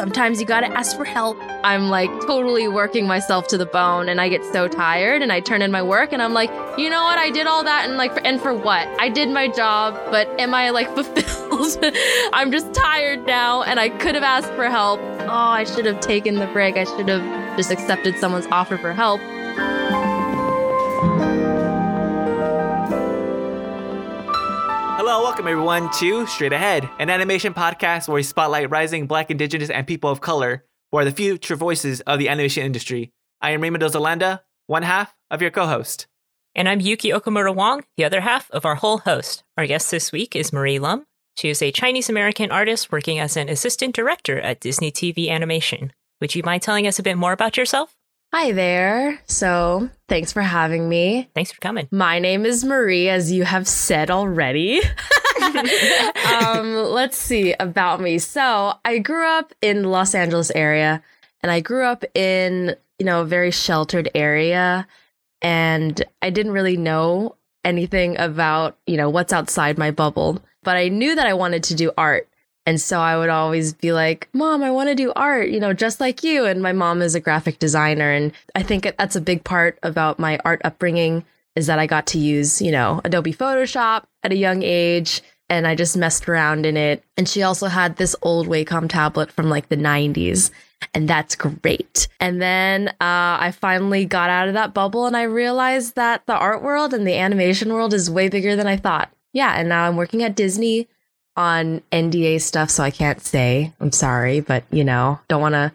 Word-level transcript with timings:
Sometimes 0.00 0.40
you 0.40 0.46
gotta 0.46 0.68
ask 0.68 0.96
for 0.96 1.04
help. 1.04 1.36
I'm 1.62 1.90
like 1.90 2.08
totally 2.22 2.66
working 2.66 3.06
myself 3.06 3.48
to 3.48 3.58
the 3.58 3.66
bone 3.66 4.08
and 4.08 4.18
I 4.18 4.30
get 4.30 4.42
so 4.46 4.66
tired 4.66 5.20
and 5.20 5.30
I 5.30 5.40
turn 5.40 5.60
in 5.60 5.70
my 5.70 5.82
work 5.82 6.14
and 6.14 6.22
I'm 6.22 6.32
like, 6.32 6.48
you 6.78 6.88
know 6.88 7.02
what? 7.02 7.18
I 7.18 7.28
did 7.28 7.46
all 7.46 7.62
that 7.64 7.86
and 7.86 7.98
like, 7.98 8.18
and 8.24 8.40
for 8.40 8.54
what? 8.54 8.88
I 8.98 9.10
did 9.10 9.28
my 9.28 9.48
job, 9.48 9.92
but 10.10 10.26
am 10.40 10.54
I 10.54 10.70
like 10.70 10.88
fulfilled? 10.94 11.84
I'm 12.32 12.50
just 12.50 12.72
tired 12.72 13.26
now 13.26 13.62
and 13.62 13.78
I 13.78 13.90
could 13.90 14.14
have 14.14 14.24
asked 14.24 14.50
for 14.54 14.70
help. 14.70 15.00
Oh, 15.00 15.28
I 15.28 15.64
should 15.64 15.84
have 15.84 16.00
taken 16.00 16.36
the 16.36 16.46
break. 16.46 16.78
I 16.78 16.84
should 16.84 17.10
have 17.10 17.58
just 17.58 17.70
accepted 17.70 18.16
someone's 18.16 18.46
offer 18.46 18.78
for 18.78 18.94
help. 18.94 19.20
Hello, 25.12 25.24
welcome 25.24 25.48
everyone 25.48 25.90
to 25.94 26.24
Straight 26.28 26.52
Ahead, 26.52 26.88
an 27.00 27.10
animation 27.10 27.52
podcast 27.52 28.06
where 28.06 28.14
we 28.14 28.22
spotlight 28.22 28.70
rising 28.70 29.08
Black, 29.08 29.28
Indigenous, 29.28 29.68
and 29.68 29.84
people 29.84 30.08
of 30.08 30.20
color 30.20 30.64
who 30.92 30.98
are 30.98 31.04
the 31.04 31.10
future 31.10 31.56
voices 31.56 32.00
of 32.02 32.20
the 32.20 32.28
animation 32.28 32.62
industry. 32.62 33.10
I 33.40 33.50
am 33.50 33.60
Raymond 33.60 33.82
Ozalanda, 33.82 34.42
one 34.68 34.84
half 34.84 35.12
of 35.28 35.42
your 35.42 35.50
co-host. 35.50 36.06
And 36.54 36.68
I'm 36.68 36.78
Yuki 36.78 37.10
Okamura 37.10 37.52
Wong, 37.52 37.82
the 37.96 38.04
other 38.04 38.20
half 38.20 38.48
of 38.52 38.64
our 38.64 38.76
whole 38.76 38.98
host. 38.98 39.42
Our 39.58 39.66
guest 39.66 39.90
this 39.90 40.12
week 40.12 40.36
is 40.36 40.52
Marie 40.52 40.78
Lum. 40.78 41.06
She 41.36 41.48
is 41.48 41.60
a 41.60 41.72
Chinese 41.72 42.08
American 42.08 42.52
artist 42.52 42.92
working 42.92 43.18
as 43.18 43.36
an 43.36 43.48
assistant 43.48 43.96
director 43.96 44.40
at 44.40 44.60
Disney 44.60 44.92
TV 44.92 45.28
Animation. 45.28 45.92
Would 46.20 46.36
you 46.36 46.44
mind 46.44 46.62
telling 46.62 46.86
us 46.86 47.00
a 47.00 47.02
bit 47.02 47.18
more 47.18 47.32
about 47.32 47.56
yourself? 47.56 47.96
Hi 48.32 48.52
there. 48.52 49.18
So, 49.26 49.90
thanks 50.08 50.32
for 50.32 50.40
having 50.40 50.88
me. 50.88 51.28
Thanks 51.34 51.50
for 51.50 51.60
coming. 51.60 51.88
My 51.90 52.20
name 52.20 52.46
is 52.46 52.64
Marie, 52.64 53.08
as 53.08 53.32
you 53.32 53.42
have 53.42 53.66
said 53.66 54.08
already. 54.08 54.80
um, 56.32 56.74
let's 56.74 57.16
see 57.16 57.54
about 57.58 58.00
me. 58.00 58.18
So, 58.18 58.74
I 58.84 58.98
grew 58.98 59.26
up 59.26 59.52
in 59.60 59.82
the 59.82 59.88
Los 59.88 60.14
Angeles 60.14 60.52
area, 60.52 61.02
and 61.42 61.50
I 61.50 61.58
grew 61.58 61.84
up 61.84 62.04
in, 62.14 62.76
you 63.00 63.04
know, 63.04 63.22
a 63.22 63.26
very 63.26 63.50
sheltered 63.50 64.08
area, 64.14 64.86
and 65.42 66.00
I 66.22 66.30
didn't 66.30 66.52
really 66.52 66.76
know 66.76 67.34
anything 67.64 68.16
about, 68.16 68.78
you 68.86 68.96
know, 68.96 69.10
what's 69.10 69.32
outside 69.32 69.76
my 69.76 69.90
bubble, 69.90 70.40
but 70.62 70.76
I 70.76 70.86
knew 70.86 71.16
that 71.16 71.26
I 71.26 71.34
wanted 71.34 71.64
to 71.64 71.74
do 71.74 71.90
art. 71.98 72.28
And 72.70 72.80
so 72.80 73.00
I 73.00 73.18
would 73.18 73.30
always 73.30 73.72
be 73.72 73.92
like, 73.92 74.28
Mom, 74.32 74.62
I 74.62 74.70
want 74.70 74.90
to 74.90 74.94
do 74.94 75.12
art, 75.16 75.50
you 75.50 75.58
know, 75.58 75.72
just 75.72 75.98
like 75.98 76.22
you. 76.22 76.44
And 76.44 76.62
my 76.62 76.70
mom 76.70 77.02
is 77.02 77.16
a 77.16 77.20
graphic 77.20 77.58
designer. 77.58 78.12
And 78.12 78.30
I 78.54 78.62
think 78.62 78.84
that's 78.96 79.16
a 79.16 79.20
big 79.20 79.42
part 79.42 79.76
about 79.82 80.20
my 80.20 80.38
art 80.44 80.60
upbringing 80.62 81.24
is 81.56 81.66
that 81.66 81.80
I 81.80 81.88
got 81.88 82.06
to 82.06 82.18
use, 82.20 82.62
you 82.62 82.70
know, 82.70 83.00
Adobe 83.04 83.34
Photoshop 83.34 84.04
at 84.22 84.30
a 84.30 84.36
young 84.36 84.62
age. 84.62 85.20
And 85.48 85.66
I 85.66 85.74
just 85.74 85.96
messed 85.96 86.28
around 86.28 86.64
in 86.64 86.76
it. 86.76 87.02
And 87.16 87.28
she 87.28 87.42
also 87.42 87.66
had 87.66 87.96
this 87.96 88.14
old 88.22 88.46
Wacom 88.46 88.88
tablet 88.88 89.32
from 89.32 89.50
like 89.50 89.68
the 89.68 89.76
90s. 89.76 90.52
And 90.94 91.08
that's 91.08 91.34
great. 91.34 92.06
And 92.20 92.40
then 92.40 92.90
uh, 93.00 93.34
I 93.40 93.52
finally 93.52 94.04
got 94.04 94.30
out 94.30 94.46
of 94.46 94.54
that 94.54 94.74
bubble 94.74 95.06
and 95.06 95.16
I 95.16 95.24
realized 95.24 95.96
that 95.96 96.24
the 96.26 96.36
art 96.36 96.62
world 96.62 96.94
and 96.94 97.04
the 97.04 97.18
animation 97.18 97.72
world 97.72 97.92
is 97.92 98.08
way 98.08 98.28
bigger 98.28 98.54
than 98.54 98.68
I 98.68 98.76
thought. 98.76 99.10
Yeah. 99.32 99.54
And 99.56 99.68
now 99.68 99.88
I'm 99.88 99.96
working 99.96 100.22
at 100.22 100.36
Disney 100.36 100.86
on 101.40 101.80
NDA 101.90 102.38
stuff, 102.42 102.68
so 102.68 102.84
I 102.84 102.90
can't 102.90 103.20
say. 103.22 103.72
I'm 103.80 103.92
sorry, 103.92 104.40
but 104.40 104.64
you 104.70 104.84
know, 104.84 105.18
don't 105.28 105.40
want 105.40 105.54
to 105.54 105.72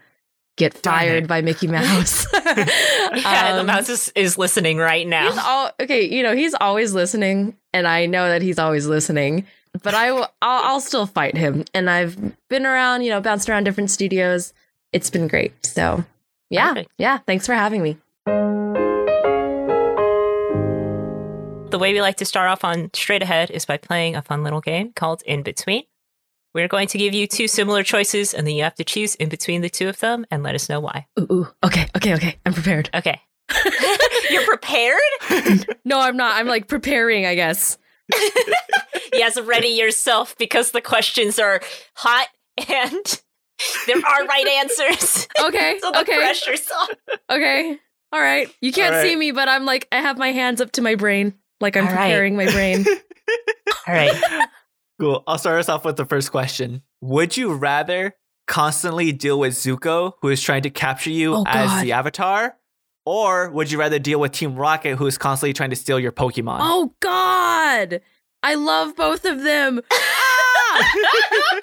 get 0.58 0.76
fired 0.76 1.28
by 1.28 1.42
Mickey 1.42 1.66
Mouse. 1.66 2.28
yeah, 2.34 3.50
um, 3.50 3.58
the 3.58 3.64
mouse 3.66 3.90
is, 3.90 4.12
is 4.16 4.38
listening 4.38 4.78
right 4.78 5.08
now. 5.08 5.32
He's 5.32 5.40
all, 5.44 5.72
okay, 5.80 6.08
you 6.08 6.22
know, 6.22 6.36
he's 6.36 6.54
always 6.54 6.94
listening, 6.94 7.58
and 7.74 7.88
I 7.88 8.06
know 8.06 8.30
that 8.30 8.44
he's 8.44 8.60
always 8.60 8.86
listening. 8.86 9.48
But 9.82 9.96
I 9.96 10.12
will, 10.12 10.28
I'll, 10.42 10.64
I'll 10.74 10.82
still 10.82 11.08
fight 11.08 11.36
him, 11.36 11.66
and 11.74 11.90
I've 11.90 12.16
been 12.48 12.66
around, 12.66 13.02
you 13.02 13.10
know, 13.10 13.20
bounced 13.20 13.50
around 13.50 13.64
different 13.64 13.90
studios. 13.90 14.54
It's 14.94 15.10
been 15.10 15.28
great. 15.28 15.66
So, 15.66 16.06
yeah, 16.52 16.70
Perfect. 16.70 16.92
yeah. 17.00 17.18
Thanks 17.26 17.48
for 17.48 17.56
having 17.56 17.82
me. 17.82 17.98
The 21.70 21.80
way 21.80 21.94
we 21.94 22.02
like 22.02 22.18
to 22.18 22.26
start 22.26 22.50
off 22.50 22.64
on 22.64 22.90
Straight 22.94 23.24
Ahead 23.24 23.52
is 23.52 23.66
by 23.66 23.78
playing 23.78 24.16
a 24.16 24.22
fun 24.22 24.44
little 24.44 24.62
game 24.62 24.94
called 24.94 25.24
In 25.26 25.44
Between. 25.44 25.84
We're 26.54 26.70
going 26.70 26.88
to 26.88 26.98
give 26.98 27.14
you 27.14 27.28
two 27.28 27.48
similar 27.50 27.84
choices, 27.84 28.34
and 28.34 28.48
then 28.48 28.56
you 28.56 28.64
have 28.64 28.76
to 28.76 28.84
choose 28.86 29.16
in 29.16 29.28
between 29.28 29.62
the 29.62 29.70
two 29.70 29.90
of 29.90 30.00
them 30.00 30.26
and 30.32 30.42
let 30.42 30.56
us 30.56 30.70
know 30.70 30.80
why. 30.80 31.08
Ooh, 31.20 31.28
ooh. 31.32 31.48
okay, 31.66 31.88
okay, 31.98 32.14
okay. 32.14 32.38
I'm 32.46 32.54
prepared. 32.54 32.90
Okay. 32.94 33.20
You're 34.30 34.46
prepared? 34.46 35.00
no, 35.86 36.00
I'm 36.00 36.16
not. 36.16 36.36
I'm 36.36 36.48
like 36.48 36.68
preparing, 36.68 37.26
I 37.26 37.36
guess. 37.36 37.78
yes, 39.14 39.40
ready 39.42 39.70
yourself 39.70 40.38
because 40.38 40.72
the 40.72 40.82
questions 40.82 41.40
are 41.40 41.60
hot 41.96 42.28
and 42.70 43.22
there 43.88 43.98
are 43.98 44.26
right 44.26 44.48
answers. 44.48 45.28
Okay. 45.44 45.80
so 45.82 45.92
the 45.92 46.02
okay. 46.02 46.18
pressure's 46.18 46.70
on. 46.72 46.88
Okay. 47.30 47.78
All 48.12 48.22
right. 48.22 48.50
You 48.62 48.72
can't 48.72 48.94
right. 48.94 49.04
see 49.04 49.16
me, 49.16 49.32
but 49.32 49.50
I'm 49.50 49.66
like 49.66 49.88
I 49.92 49.98
have 49.98 50.18
my 50.18 50.32
hands 50.32 50.62
up 50.62 50.72
to 50.74 50.82
my 50.82 50.96
brain. 50.96 51.34
Like 51.62 51.78
I'm 51.78 51.86
All 51.86 51.90
preparing 51.90 52.36
right. 52.38 52.48
my 52.48 52.52
brain. 52.52 52.86
All 53.88 53.94
right. 53.94 54.48
Cool. 55.00 55.24
I'll 55.28 55.38
start 55.38 55.60
us 55.60 55.70
off 55.70 55.86
with 55.86 55.98
the 55.98 56.06
first 56.06 56.32
question. 56.32 56.82
Would 57.02 57.38
you 57.38 57.54
rather 57.54 58.16
constantly 58.48 59.12
deal 59.12 59.40
with 59.40 59.54
Zuko, 59.54 60.14
who 60.22 60.30
is 60.30 60.42
trying 60.42 60.64
to 60.64 60.70
capture 60.70 61.10
you 61.10 61.36
oh, 61.36 61.44
as 61.48 61.70
God. 61.70 61.84
the 61.84 61.92
avatar? 61.94 62.58
Or 63.06 63.50
would 63.52 63.72
you 63.72 63.78
rather 63.78 64.00
deal 64.00 64.20
with 64.20 64.32
Team 64.32 64.56
Rocket, 64.56 64.96
who 64.96 65.06
is 65.06 65.18
constantly 65.18 65.54
trying 65.54 65.70
to 65.70 65.76
steal 65.76 66.00
your 66.00 66.12
Pokemon? 66.12 66.58
Oh 66.62 66.94
God. 67.00 68.02
I 68.42 68.56
love 68.56 68.96
both 68.96 69.26
of 69.26 69.42
them. 69.42 69.82
ah! 69.92 70.94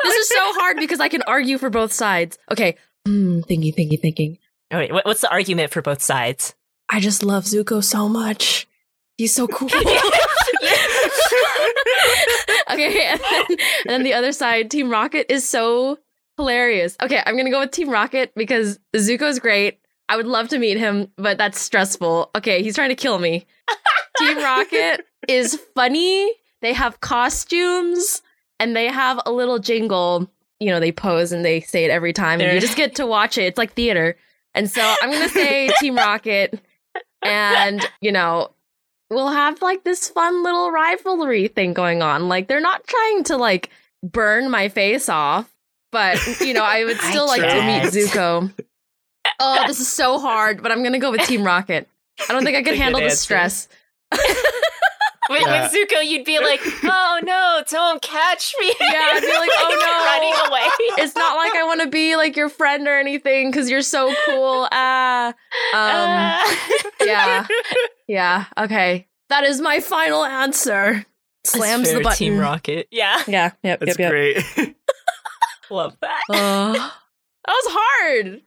this 0.02 0.14
is 0.14 0.28
so 0.28 0.52
hard 0.60 0.76
because 0.78 1.00
I 1.00 1.08
can 1.08 1.22
argue 1.22 1.58
for 1.58 1.70
both 1.70 1.92
sides. 1.92 2.38
Okay. 2.50 2.76
Mm, 3.06 3.44
thinking, 3.46 3.72
thinking, 3.72 3.98
thinking. 3.98 4.38
wait, 4.70 4.92
what's 4.92 5.20
the 5.20 5.30
argument 5.30 5.72
for 5.72 5.82
both 5.82 6.02
sides? 6.02 6.54
I 6.88 7.00
just 7.00 7.22
love 7.22 7.44
Zuko 7.44 7.82
so 7.82 8.08
much. 8.08 8.68
He's 9.22 9.32
so 9.32 9.46
cool. 9.46 9.68
okay, 9.72 9.86
and 13.06 13.20
then, 13.20 13.44
and 13.48 13.58
then 13.86 14.02
the 14.02 14.14
other 14.14 14.32
side, 14.32 14.68
Team 14.68 14.90
Rocket 14.90 15.32
is 15.32 15.48
so 15.48 16.00
hilarious. 16.36 16.96
Okay, 17.00 17.22
I'm 17.24 17.36
gonna 17.36 17.52
go 17.52 17.60
with 17.60 17.70
Team 17.70 17.88
Rocket 17.88 18.32
because 18.34 18.80
Zuko's 18.96 19.38
great. 19.38 19.78
I 20.08 20.16
would 20.16 20.26
love 20.26 20.48
to 20.48 20.58
meet 20.58 20.76
him, 20.76 21.06
but 21.16 21.38
that's 21.38 21.60
stressful. 21.60 22.32
Okay, 22.34 22.64
he's 22.64 22.74
trying 22.74 22.88
to 22.88 22.96
kill 22.96 23.20
me. 23.20 23.46
Team 24.18 24.38
Rocket 24.38 25.06
is 25.28 25.54
funny. 25.76 26.34
They 26.60 26.72
have 26.72 26.98
costumes 26.98 28.22
and 28.58 28.74
they 28.74 28.86
have 28.86 29.20
a 29.24 29.30
little 29.30 29.60
jingle. 29.60 30.28
You 30.58 30.70
know, 30.70 30.80
they 30.80 30.90
pose 30.90 31.30
and 31.30 31.44
they 31.44 31.60
say 31.60 31.84
it 31.84 31.92
every 31.92 32.12
time, 32.12 32.40
and 32.40 32.52
you 32.52 32.60
just 32.60 32.76
get 32.76 32.96
to 32.96 33.06
watch 33.06 33.38
it. 33.38 33.42
It's 33.42 33.58
like 33.58 33.74
theater. 33.74 34.16
And 34.52 34.68
so 34.68 34.82
I'm 35.00 35.12
gonna 35.12 35.28
say 35.28 35.70
Team 35.78 35.94
Rocket. 35.94 36.60
And, 37.24 37.88
you 38.00 38.10
know, 38.10 38.50
we'll 39.12 39.30
have 39.30 39.62
like 39.62 39.84
this 39.84 40.08
fun 40.08 40.42
little 40.42 40.70
rivalry 40.70 41.48
thing 41.48 41.72
going 41.72 42.02
on. 42.02 42.28
Like 42.28 42.48
they're 42.48 42.60
not 42.60 42.86
trying 42.86 43.24
to 43.24 43.36
like 43.36 43.70
burn 44.02 44.50
my 44.50 44.68
face 44.68 45.08
off, 45.08 45.52
but 45.90 46.18
you 46.40 46.54
know, 46.54 46.64
I 46.64 46.84
would 46.84 46.96
still 47.00 47.24
I 47.24 47.36
like 47.36 47.40
to 47.42 47.62
meet 47.62 47.92
Zuko. 47.92 48.52
Oh, 49.38 49.66
this 49.66 49.80
is 49.80 49.88
so 49.88 50.18
hard, 50.18 50.62
but 50.62 50.72
I'm 50.72 50.82
gonna 50.82 50.98
go 50.98 51.10
with 51.10 51.22
Team 51.22 51.44
Rocket. 51.44 51.88
I 52.28 52.32
don't 52.32 52.44
think 52.44 52.56
I 52.56 52.62
could 52.62 52.76
handle 52.76 53.00
the 53.00 53.10
stress. 53.10 53.68
With, 55.30 55.40
yeah. 55.42 55.62
with, 55.62 55.72
Zuko, 55.72 56.04
you'd 56.04 56.24
be 56.24 56.40
like, 56.40 56.60
"Oh 56.82 57.20
no, 57.22 57.62
don't 57.68 58.02
catch 58.02 58.54
me!" 58.58 58.74
Yeah, 58.80 59.10
I'd 59.12 59.20
be 59.20 59.28
like, 59.28 59.50
"Oh 59.58 59.70
no, 59.70 60.04
running 60.04 60.50
away." 60.50 61.04
it's 61.04 61.14
not 61.14 61.36
like 61.36 61.54
I 61.54 61.62
want 61.64 61.80
to 61.80 61.86
be 61.86 62.16
like 62.16 62.36
your 62.36 62.48
friend 62.48 62.88
or 62.88 62.98
anything 62.98 63.50
because 63.50 63.70
you're 63.70 63.82
so 63.82 64.12
cool. 64.26 64.68
Ah, 64.72 65.28
um, 65.28 65.34
uh. 65.74 67.06
yeah, 67.06 67.46
yeah. 68.12 68.44
Okay, 68.58 69.08
that 69.30 69.44
is 69.44 69.60
my 69.60 69.80
final 69.80 70.22
answer. 70.24 71.06
Slams 71.46 71.90
the 71.90 72.00
button. 72.00 72.16
Team 72.18 72.38
Rocket. 72.38 72.86
Yeah, 72.90 73.22
yeah, 73.26 73.52
yep, 73.62 73.80
That's 73.80 73.98
yep, 73.98 73.98
yep. 73.98 74.10
great. 74.10 74.36
Love 75.70 75.96
that. 76.02 76.20
Uh, 76.28 76.72
that 76.74 76.92
was 77.46 77.64
hard. 77.68 78.42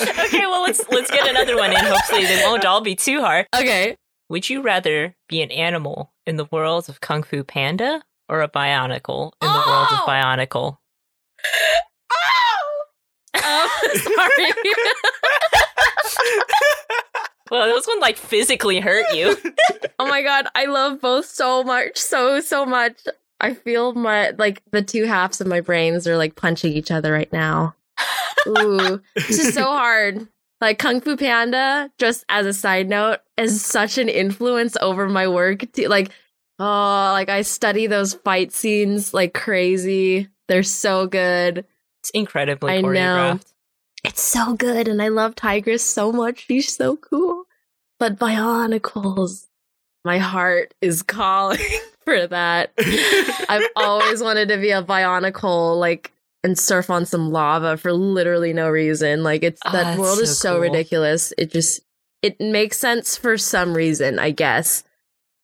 okay, 0.26 0.46
well 0.46 0.62
let's 0.62 0.82
let's 0.90 1.10
get 1.10 1.28
another 1.28 1.56
one 1.56 1.72
in. 1.72 1.84
Hopefully 1.84 2.24
they 2.24 2.42
won't 2.42 2.64
all 2.64 2.80
be 2.80 2.96
too 2.96 3.20
hard. 3.20 3.46
Okay. 3.54 3.96
Would 4.30 4.48
you 4.48 4.62
rather 4.62 5.14
be 5.28 5.42
an 5.42 5.50
animal 5.50 6.12
in 6.24 6.36
the 6.36 6.46
world 6.46 6.88
of 6.88 7.00
Kung 7.00 7.22
Fu 7.22 7.44
Panda 7.44 8.02
or 8.28 8.40
a 8.40 8.48
Bionicle 8.48 9.32
in 9.42 9.48
oh! 9.48 9.52
the 9.52 9.70
world 9.70 9.88
of 9.90 9.98
oh! 10.00 10.04
Bionicle? 10.08 10.78
Oh! 12.12 12.84
oh 13.36 13.68
sorry. 13.94 14.52
Well, 17.50 17.66
this 17.66 17.86
one 17.86 18.00
like 18.00 18.16
physically 18.16 18.80
hurt 18.80 19.06
you. 19.14 19.36
oh 19.98 20.06
my 20.06 20.22
god, 20.22 20.46
I 20.54 20.66
love 20.66 21.00
both 21.00 21.26
so 21.26 21.62
much, 21.64 21.98
so 21.98 22.40
so 22.40 22.64
much. 22.64 22.98
I 23.40 23.54
feel 23.54 23.94
my 23.94 24.30
like 24.38 24.62
the 24.70 24.82
two 24.82 25.06
halves 25.06 25.40
of 25.40 25.46
my 25.46 25.60
brains 25.60 26.06
are 26.06 26.16
like 26.16 26.36
punching 26.36 26.72
each 26.72 26.90
other 26.90 27.12
right 27.12 27.32
now. 27.32 27.74
Ooh, 28.46 29.00
this 29.14 29.38
is 29.38 29.54
so 29.54 29.64
hard. 29.64 30.28
Like 30.60 30.78
Kung 30.78 31.00
Fu 31.00 31.16
Panda, 31.16 31.90
just 31.98 32.24
as 32.28 32.44
a 32.44 32.52
side 32.52 32.88
note, 32.88 33.20
is 33.38 33.64
such 33.64 33.96
an 33.96 34.08
influence 34.08 34.76
over 34.80 35.08
my 35.08 35.26
work. 35.26 35.64
Like, 35.78 36.10
oh, 36.58 37.10
like 37.12 37.30
I 37.30 37.42
study 37.42 37.86
those 37.86 38.14
fight 38.14 38.52
scenes 38.52 39.14
like 39.14 39.32
crazy. 39.32 40.28
They're 40.48 40.62
so 40.62 41.06
good. 41.06 41.64
It's 42.00 42.10
incredibly 42.10 42.72
I 42.72 42.80
know. 42.80 42.88
choreographed. 42.88 43.52
It's 44.04 44.22
so 44.22 44.54
good, 44.54 44.88
and 44.88 45.02
I 45.02 45.08
love 45.08 45.34
Tigress 45.34 45.84
so 45.84 46.10
much. 46.12 46.46
She's 46.46 46.74
so 46.74 46.96
cool. 46.96 47.39
But 48.00 48.18
Bionicles, 48.18 49.46
my 50.04 50.18
heart 50.18 50.74
is 50.80 51.02
calling 51.02 51.60
for 52.04 52.26
that. 52.26 52.72
I've 53.48 53.68
always 53.76 54.22
wanted 54.22 54.48
to 54.48 54.56
be 54.56 54.70
a 54.70 54.82
Bionicle, 54.82 55.78
like, 55.78 56.10
and 56.42 56.58
surf 56.58 56.88
on 56.88 57.04
some 57.04 57.30
lava 57.30 57.76
for 57.76 57.92
literally 57.92 58.52
no 58.54 58.70
reason. 58.70 59.22
Like, 59.22 59.42
it's 59.42 59.60
Oh, 59.66 59.72
that 59.72 59.98
world 59.98 60.18
is 60.18 60.38
so 60.38 60.48
so 60.48 60.52
cool. 60.54 60.60
ridiculous. 60.62 61.32
It 61.38 61.52
just 61.52 61.82
it 62.22 62.40
makes 62.40 62.78
sense 62.78 63.16
for 63.16 63.36
some 63.38 63.74
reason, 63.76 64.18
I 64.18 64.30
guess. 64.30 64.82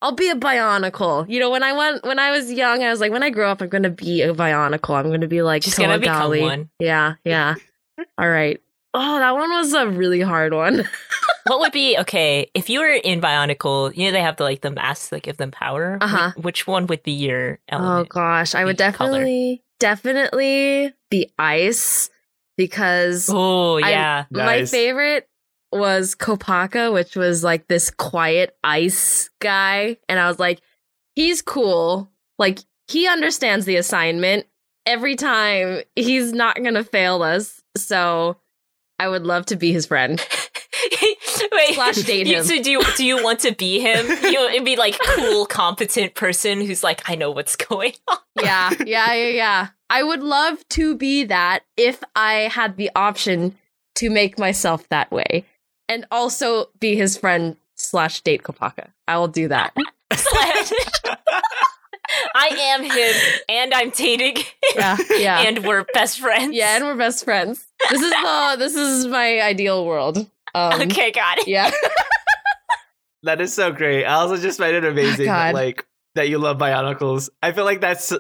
I'll 0.03 0.13
be 0.13 0.31
a 0.31 0.35
Bionicle. 0.35 1.29
You 1.29 1.41
know, 1.41 1.51
when 1.51 1.63
I 1.63 1.73
went 1.75 2.05
when 2.05 2.19
I 2.19 2.31
was 2.31 2.51
young, 2.51 2.83
I 2.83 2.91
was 2.91 3.01
like, 3.01 3.13
when 3.13 3.23
I 3.23 3.31
grow 3.31 3.51
up, 3.51 3.61
I'm 3.61 3.69
gonna 3.69 3.91
be 3.91 4.23
a 4.23 4.33
Bionicle. 4.35 4.95
I'm 4.95 5.11
gonna 5.11 5.29
be 5.29 5.43
like 5.43 5.63
Just 5.63 5.79
gonna 5.79 5.99
become 5.99 6.39
one. 6.41 6.71
Yeah, 6.79 7.15
yeah. 7.25 7.57
All 8.19 8.29
right. 8.29 8.61
Oh, 8.95 9.19
that 9.19 9.35
one 9.35 9.51
was 9.51 9.75
a 9.75 9.87
really 9.89 10.23
hard 10.23 10.55
one. 10.55 10.89
What 11.47 11.61
would 11.61 11.73
be 11.73 11.97
okay 11.99 12.51
if 12.55 12.69
you 12.71 12.81
were 12.81 12.89
in 12.93 13.21
Bionicle? 13.21 13.97
You 13.97 14.07
know 14.07 14.13
they 14.13 14.23
have 14.23 14.37
the 14.37 14.45
like 14.45 14.61
the 14.63 14.71
masks 14.71 15.09
that 15.11 15.23
give 15.23 15.37
them 15.37 15.51
power. 15.51 15.99
Uh-huh. 16.01 16.33
Wh- 16.33 16.45
Which 16.45 16.67
one 16.67 16.87
would 16.89 17.03
be 17.03 17.13
your 17.13 17.59
Oh 17.71 18.05
gosh, 18.05 18.55
I 18.55 18.65
would 18.65 18.81
Each 18.81 18.95
color. 18.95 19.13
definitely 19.13 19.63
definitely 19.79 20.93
be 21.11 21.33
ice 21.39 22.11
because 22.57 23.29
Oh, 23.33 23.77
I- 23.79 23.91
yeah. 23.91 24.25
my 24.31 24.65
favorite 24.65 25.29
was 25.73 26.15
Kopaka, 26.15 26.93
which 26.93 27.17
was 27.17 27.45
like 27.45 27.69
this 27.69 27.91
quiet 27.91 28.57
ice 28.65 29.29
guy, 29.41 29.97
and 30.09 30.19
I 30.19 30.29
was 30.29 30.39
like, 30.39 30.61
he's 31.15 31.43
cool. 31.43 32.11
Like 32.39 32.61
he 32.89 33.07
understands 33.09 33.67
the 33.67 33.77
assignment 33.77 34.47
every 34.87 35.17
time. 35.17 35.83
He's 35.97 36.33
not 36.33 36.63
gonna 36.63 36.85
fail 36.85 37.23
us. 37.23 37.61
So 37.77 38.37
I 38.99 39.09
would 39.09 39.25
love 39.25 39.47
to 39.47 39.57
be 39.57 39.73
his 39.73 39.87
friend. 39.87 40.25
Wait, 41.53 41.75
Slash 41.75 41.97
date 42.03 42.27
him. 42.27 42.45
So 42.45 42.63
do 42.63 42.71
you, 42.71 42.81
do 42.97 43.05
you 43.05 43.23
want 43.23 43.41
to 43.41 43.53
be 43.55 43.81
him? 43.81 44.07
You 44.23 44.33
know, 44.33 44.47
it'd 44.49 44.65
be 44.65 44.77
like 44.77 44.99
cool, 45.15 45.47
competent 45.47 46.15
person 46.15 46.61
who's 46.61 46.83
like, 46.85 47.09
I 47.09 47.15
know 47.15 47.31
what's 47.31 47.57
going 47.57 47.93
on. 48.09 48.19
yeah, 48.43 48.71
yeah, 48.85 49.13
yeah, 49.15 49.29
yeah. 49.29 49.69
I 49.91 50.03
would 50.03 50.23
love 50.23 50.67
to 50.71 50.97
be 50.97 51.25
that 51.25 51.61
if 51.77 52.03
I 52.15 52.49
had 52.53 52.77
the 52.77 52.91
option 52.97 53.57
to 53.97 54.11
make 54.11 54.39
myself 54.39 54.89
that 54.89 55.11
way, 55.13 55.45
and 55.89 56.05
also 56.11 56.67
be 56.81 56.97
his 56.97 57.17
friend 57.17 57.57
slash 57.77 58.21
date 58.23 58.43
Kopaka. 58.43 58.89
I 59.07 59.17
will 59.19 59.29
do 59.29 59.49
that. 59.49 59.73
I 62.35 62.49
am 62.77 62.85
him, 62.85 63.15
and 63.49 63.75
I'm 63.75 63.91
dating, 63.91 64.37
him, 64.37 64.45
Yeah, 64.77 64.97
yeah, 65.17 65.41
and 65.41 65.65
we're 65.65 65.85
best 65.95 66.21
friends. 66.21 66.55
yeah, 66.55 66.77
and 66.77 66.85
we're 66.85 66.97
best 66.97 67.25
friends. 67.25 67.65
This 67.91 68.01
is 68.03 68.11
the 68.11 68.57
this 68.59 68.75
is 68.77 69.07
my 69.07 69.41
ideal 69.41 69.85
world. 69.87 70.29
Um, 70.57 70.83
okay, 70.83 71.11
got 71.13 71.39
it. 71.39 71.49
Yeah. 71.49 71.71
That 73.23 73.41
is 73.41 73.53
so 73.53 73.73
great. 73.73 74.05
I 74.05 74.15
also 74.15 74.37
just 74.37 74.59
find 74.59 74.77
it 74.77 74.85
amazing 74.93 75.27
that, 75.27 75.53
God. 75.53 75.55
like 75.55 75.85
that 76.15 76.29
you 76.29 76.39
love 76.39 76.59
Bionicles. 76.59 77.29
I 77.43 77.51
feel 77.53 77.65
like 77.65 77.81
that's 77.81 78.13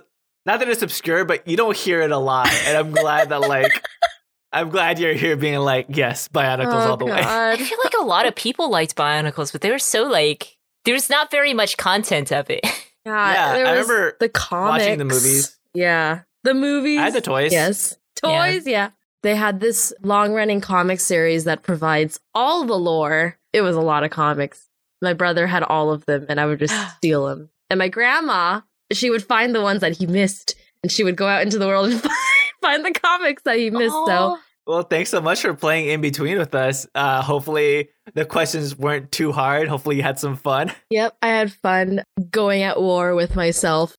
not 0.44 0.58
that 0.58 0.68
it's 0.68 0.82
obscure, 0.82 1.24
but 1.24 1.46
you 1.46 1.56
don't 1.56 1.76
hear 1.76 2.00
it 2.00 2.10
a 2.10 2.18
lot, 2.18 2.48
and 2.66 2.76
I'm 2.76 2.90
glad 2.90 3.28
that 3.28 3.40
like 3.42 3.70
I'm 4.52 4.70
glad 4.70 4.98
you're 4.98 5.12
here 5.14 5.36
being 5.36 5.58
like 5.60 5.86
yes, 5.90 6.26
Bionicles 6.28 6.86
Oh, 6.86 6.90
all 6.90 6.96
the 6.96 7.04
way. 7.04 7.20
I 7.22 7.56
feel 7.56 7.78
like 7.84 7.94
a 8.00 8.04
lot 8.04 8.26
of 8.26 8.34
people 8.34 8.68
liked 8.70 8.96
Bionicles, 8.96 9.52
but 9.52 9.60
they 9.60 9.70
were 9.70 9.78
so 9.78 10.04
like 10.04 10.56
there's 10.84 11.08
not 11.08 11.30
very 11.30 11.54
much 11.54 11.76
content 11.76 12.32
of 12.32 12.50
it. 12.50 12.60
Yeah, 13.04 13.32
Yeah, 13.32 13.52
there 13.54 13.66
I 13.66 13.70
was 13.78 13.88
remember 13.88 14.16
the 14.18 14.28
comics. 14.28 14.82
watching 14.84 14.98
the 14.98 15.04
movies. 15.04 15.56
Yeah, 15.74 16.22
the 16.42 16.54
movies. 16.54 16.98
I 16.98 17.02
had 17.04 17.12
the 17.12 17.20
toys. 17.20 17.52
Yes. 17.52 17.96
Yeah. 18.24 18.50
Toys, 18.52 18.66
yeah. 18.66 18.90
They 19.22 19.34
had 19.34 19.60
this 19.60 19.92
long 20.02 20.32
running 20.32 20.60
comic 20.60 21.00
series 21.00 21.44
that 21.44 21.62
provides 21.62 22.20
all 22.34 22.64
the 22.64 22.76
lore. 22.78 23.38
It 23.52 23.62
was 23.62 23.74
a 23.76 23.80
lot 23.80 24.04
of 24.04 24.10
comics. 24.10 24.68
My 25.02 25.12
brother 25.14 25.46
had 25.46 25.62
all 25.62 25.90
of 25.90 26.04
them, 26.06 26.26
and 26.28 26.40
I 26.40 26.46
would 26.46 26.58
just 26.58 26.74
steal 26.96 27.26
them. 27.26 27.50
And 27.70 27.78
my 27.78 27.88
grandma, 27.88 28.60
she 28.92 29.10
would 29.10 29.24
find 29.24 29.54
the 29.54 29.62
ones 29.62 29.80
that 29.80 29.96
he 29.96 30.06
missed, 30.06 30.54
and 30.82 30.92
she 30.92 31.02
would 31.02 31.16
go 31.16 31.26
out 31.26 31.42
into 31.42 31.58
the 31.58 31.66
world 31.66 31.90
and 31.90 32.00
find, 32.00 32.14
find 32.62 32.84
the 32.84 32.92
comics 32.92 33.42
that 33.44 33.58
he 33.58 33.70
missed. 33.70 33.94
So, 34.06 34.38
Well, 34.66 34.82
thanks 34.82 35.10
so 35.10 35.20
much 35.20 35.42
for 35.42 35.54
playing 35.54 35.88
in 35.88 36.00
between 36.00 36.38
with 36.38 36.54
us. 36.54 36.86
Uh, 36.94 37.22
hopefully 37.22 37.88
the 38.14 38.24
questions 38.24 38.76
weren't 38.76 39.10
too 39.10 39.32
hard. 39.32 39.68
Hopefully 39.68 39.96
you 39.96 40.02
had 40.02 40.18
some 40.18 40.36
fun. 40.36 40.72
yep, 40.90 41.16
I 41.22 41.28
had 41.28 41.52
fun 41.52 42.02
going 42.30 42.62
at 42.62 42.80
war 42.80 43.14
with 43.14 43.34
myself. 43.34 43.96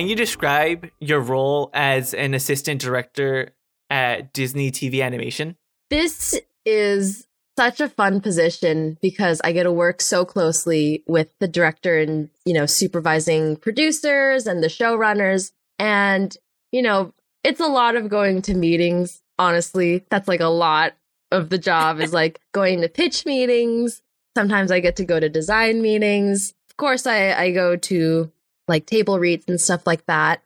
Can 0.00 0.08
you 0.08 0.16
describe 0.16 0.88
your 0.98 1.20
role 1.20 1.68
as 1.74 2.14
an 2.14 2.32
assistant 2.32 2.80
director 2.80 3.50
at 3.90 4.32
Disney 4.32 4.70
TV 4.70 5.04
Animation? 5.04 5.56
This 5.90 6.40
is 6.64 7.26
such 7.58 7.82
a 7.82 7.88
fun 7.90 8.22
position 8.22 8.96
because 9.02 9.42
I 9.44 9.52
get 9.52 9.64
to 9.64 9.72
work 9.72 10.00
so 10.00 10.24
closely 10.24 11.04
with 11.06 11.28
the 11.38 11.46
director 11.46 11.98
and, 11.98 12.30
you 12.46 12.54
know, 12.54 12.64
supervising 12.64 13.56
producers 13.56 14.46
and 14.46 14.62
the 14.62 14.68
showrunners. 14.68 15.52
And, 15.78 16.34
you 16.72 16.80
know, 16.80 17.12
it's 17.44 17.60
a 17.60 17.66
lot 17.66 17.94
of 17.94 18.08
going 18.08 18.40
to 18.40 18.54
meetings. 18.54 19.20
Honestly, 19.38 20.06
that's 20.08 20.28
like 20.28 20.40
a 20.40 20.46
lot 20.46 20.94
of 21.30 21.50
the 21.50 21.58
job 21.58 22.00
is 22.00 22.14
like 22.14 22.40
going 22.52 22.80
to 22.80 22.88
pitch 22.88 23.26
meetings. 23.26 24.00
Sometimes 24.34 24.70
I 24.70 24.80
get 24.80 24.96
to 24.96 25.04
go 25.04 25.20
to 25.20 25.28
design 25.28 25.82
meetings. 25.82 26.54
Of 26.70 26.78
course, 26.78 27.06
I, 27.06 27.34
I 27.34 27.52
go 27.52 27.76
to 27.76 28.32
like 28.70 28.86
table 28.86 29.18
reads 29.18 29.44
and 29.48 29.60
stuff 29.60 29.86
like 29.86 30.06
that. 30.06 30.42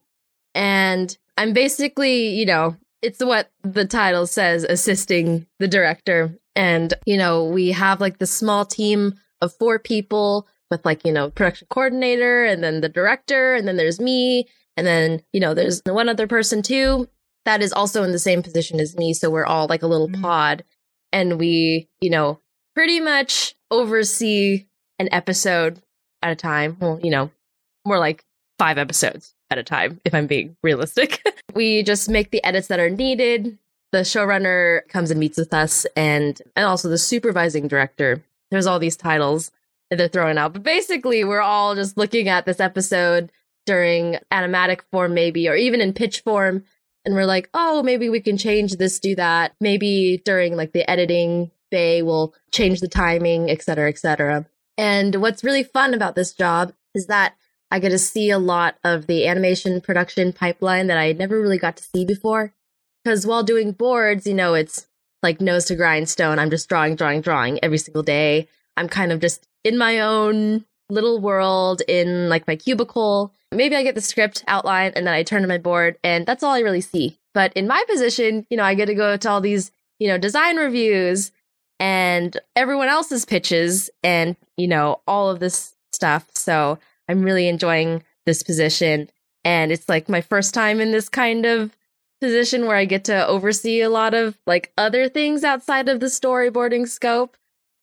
And 0.55 1.17
I'm 1.37 1.53
basically, 1.53 2.29
you 2.31 2.47
know, 2.47 2.77
it's 3.03 3.23
what 3.23 3.51
the 3.63 3.85
title 3.85 4.27
says 4.27 4.65
assisting 4.65 5.47
the 5.59 5.69
director 5.69 6.37
and 6.57 6.95
you 7.05 7.19
know 7.19 7.45
we 7.45 7.71
have 7.73 8.01
like 8.01 8.17
the 8.19 8.27
small 8.27 8.65
team 8.65 9.13
of 9.43 9.53
four 9.59 9.79
people 9.79 10.49
with 10.71 10.83
like 10.87 11.05
you 11.05 11.13
know 11.13 11.29
production 11.31 11.67
coordinator 11.69 12.45
and 12.47 12.65
then 12.65 12.81
the 12.81 12.89
director 12.89 13.55
and 13.55 13.69
then 13.69 13.77
there's 13.77 14.01
me 14.01 14.47
and 14.79 14.87
then 14.87 15.21
you 15.35 15.41
know 15.41 15.53
there's 15.53 15.83
one 15.85 16.09
other 16.09 16.27
person 16.27 16.63
too 16.63 17.07
that 17.45 17.61
is 17.61 17.75
also 17.75 18.03
in 18.05 18.13
the 18.13 18.19
same 18.19 18.43
position 18.43 18.81
as 18.81 18.97
me 18.97 19.13
so 19.13 19.29
we're 19.29 19.45
all 19.45 19.67
like 19.67 19.83
a 19.83 19.87
little 19.87 20.09
Mm. 20.09 20.23
pod 20.23 20.65
and 21.13 21.39
we 21.39 21.89
you 22.01 22.09
know 22.09 22.41
pretty 22.75 23.01
much 23.01 23.55
oversee 23.71 24.65
an 24.99 25.11
episode 25.13 25.83
at 26.23 26.33
a 26.33 26.37
time 26.37 26.79
well 26.81 26.99
you 27.03 27.11
know 27.11 27.31
more 27.85 27.99
like 27.99 28.25
five 28.59 28.79
episodes 28.79 29.35
at 29.51 29.59
a 29.59 29.63
time 29.63 30.01
if 30.05 30.15
i'm 30.15 30.27
being 30.27 30.57
realistic 30.63 31.23
we 31.55 31.83
just 31.83 32.09
make 32.09 32.31
the 32.31 32.45
edits 32.45 32.69
that 32.69 32.81
are 32.81 32.91
needed. 32.91 33.59
The 33.93 34.01
showrunner 34.01 34.87
comes 34.89 35.11
and 35.11 35.21
meets 35.21 35.39
with 35.39 35.55
us, 35.55 35.87
and 35.97 36.41
and 36.57 36.67
also 36.67 36.89
the 36.89 36.99
supervising 36.99 37.69
director. 37.69 38.23
There's 38.51 38.67
all 38.67 38.79
these 38.79 38.97
titles 38.97 39.51
that 39.91 39.97
they're 39.97 40.09
throwing 40.09 40.39
out, 40.39 40.53
but 40.53 40.63
basically, 40.63 41.25
we're 41.25 41.41
all 41.41 41.75
just 41.75 41.97
looking 41.97 42.29
at 42.29 42.45
this 42.45 42.61
episode 42.61 43.31
during 43.67 44.19
animatic 44.33 44.81
form, 44.91 45.15
maybe, 45.15 45.49
or 45.49 45.55
even 45.55 45.81
in 45.81 45.93
pitch 45.93 46.21
form, 46.21 46.65
and 47.05 47.15
we're 47.15 47.25
like, 47.25 47.49
oh, 47.55 47.83
maybe 47.83 48.09
we 48.09 48.21
can 48.21 48.37
change 48.37 48.73
this, 48.73 48.99
do 48.99 49.15
that. 49.15 49.55
Maybe 49.61 50.21
during 50.25 50.57
like 50.57 50.73
the 50.73 50.89
editing 50.91 51.51
bay, 51.71 52.03
we'll 52.03 52.35
change 52.53 52.81
the 52.81 52.89
timing, 52.89 53.49
et 53.49 53.63
cetera, 53.63 53.89
et 53.89 53.99
cetera. 53.99 54.47
And 54.77 55.17
what's 55.17 55.45
really 55.45 55.63
fun 55.63 55.95
about 55.95 56.17
this 56.17 56.33
job 56.33 56.73
is 56.95 57.07
that 57.07 57.37
I 57.75 57.81
get 57.81 57.89
to 57.89 57.99
see 57.99 58.31
a 58.31 58.39
lot 58.39 58.77
of 58.85 59.09
the 59.09 59.27
animation 59.27 59.81
production 59.81 60.33
pipeline 60.33 60.87
that 60.87 60.97
I 60.97 61.11
never 61.11 61.41
really 61.41 61.59
got 61.59 61.77
to 61.79 61.83
see 61.83 62.05
before. 62.05 62.53
Because 63.03 63.27
while 63.27 63.43
doing 63.43 63.73
boards, 63.73 64.29
you 64.29 64.35
know, 64.35 64.55
it's 64.55 64.87
like 65.25 65.41
nose 65.41 65.65
to 65.65 65.75
grindstone. 65.75 66.39
I'm 66.39 66.51
just 66.51 66.69
drawing, 66.69 66.95
drawing, 66.95 67.21
drawing 67.21 67.59
every 67.65 67.79
single 67.79 68.05
day. 68.05 68.47
I'm 68.77 68.89
kind 68.89 69.11
of 69.11 69.19
just 69.19 69.49
in 69.65 69.77
my 69.77 69.99
own 69.99 70.65
little 70.89 71.21
world 71.21 71.83
in 71.89 72.29
like 72.29 72.47
my 72.47 72.55
cubicle. 72.55 73.33
Maybe 73.51 73.75
I 73.75 73.83
get 73.83 73.97
the 73.97 74.01
script 74.01 74.45
outline 74.47 74.93
and 74.95 75.05
then 75.05 75.15
I 75.15 75.25
turn 75.25 75.43
to 75.43 75.49
my 75.49 75.59
board 75.59 75.99
and 76.05 76.27
that's 76.27 76.45
all 76.45 76.53
I 76.53 76.61
really 76.61 76.81
see. 76.81 77.19
But 77.33 77.53
in 77.55 77.67
my 77.67 77.83
position, 77.89 78.47
you 78.51 78.57
know, 78.57 78.63
I 78.63 78.75
get 78.75 78.87
to 78.87 78.95
go 78.95 79.17
to 79.17 79.29
all 79.29 79.41
these, 79.41 79.73
you 79.99 80.07
know, 80.07 80.17
design 80.17 80.59
reviews 80.59 81.33
and 81.81 82.39
everyone 82.55 82.87
else's 82.87 83.25
pitches 83.25 83.91
and, 84.05 84.37
you 84.57 84.69
know, 84.69 85.01
all 85.09 85.29
of 85.29 85.41
this 85.41 85.75
stuff. 85.91 86.29
So 86.37 86.79
I'm 87.09 87.23
really 87.23 87.49
enjoying 87.49 88.03
this 88.27 88.43
position. 88.43 89.11
And 89.45 89.71
it's 89.71 89.89
like 89.89 90.09
my 90.09 90.21
first 90.21 90.55
time 90.55 90.81
in 90.81 90.91
this 90.91 91.09
kind 91.09 91.45
of 91.45 91.77
position 92.21 92.67
where 92.67 92.77
I 92.77 92.87
get 92.87 93.05
to 93.05 93.27
oversee 93.27 93.83
a 93.83 93.91
lot 93.91 94.15
of 94.15 94.39
like 94.47 94.73
other 94.79 95.09
things 95.09 95.45
outside 95.45 95.89
of 95.89 96.01
the 96.01 96.07
storyboarding 96.07 96.89
scope. 96.89 97.37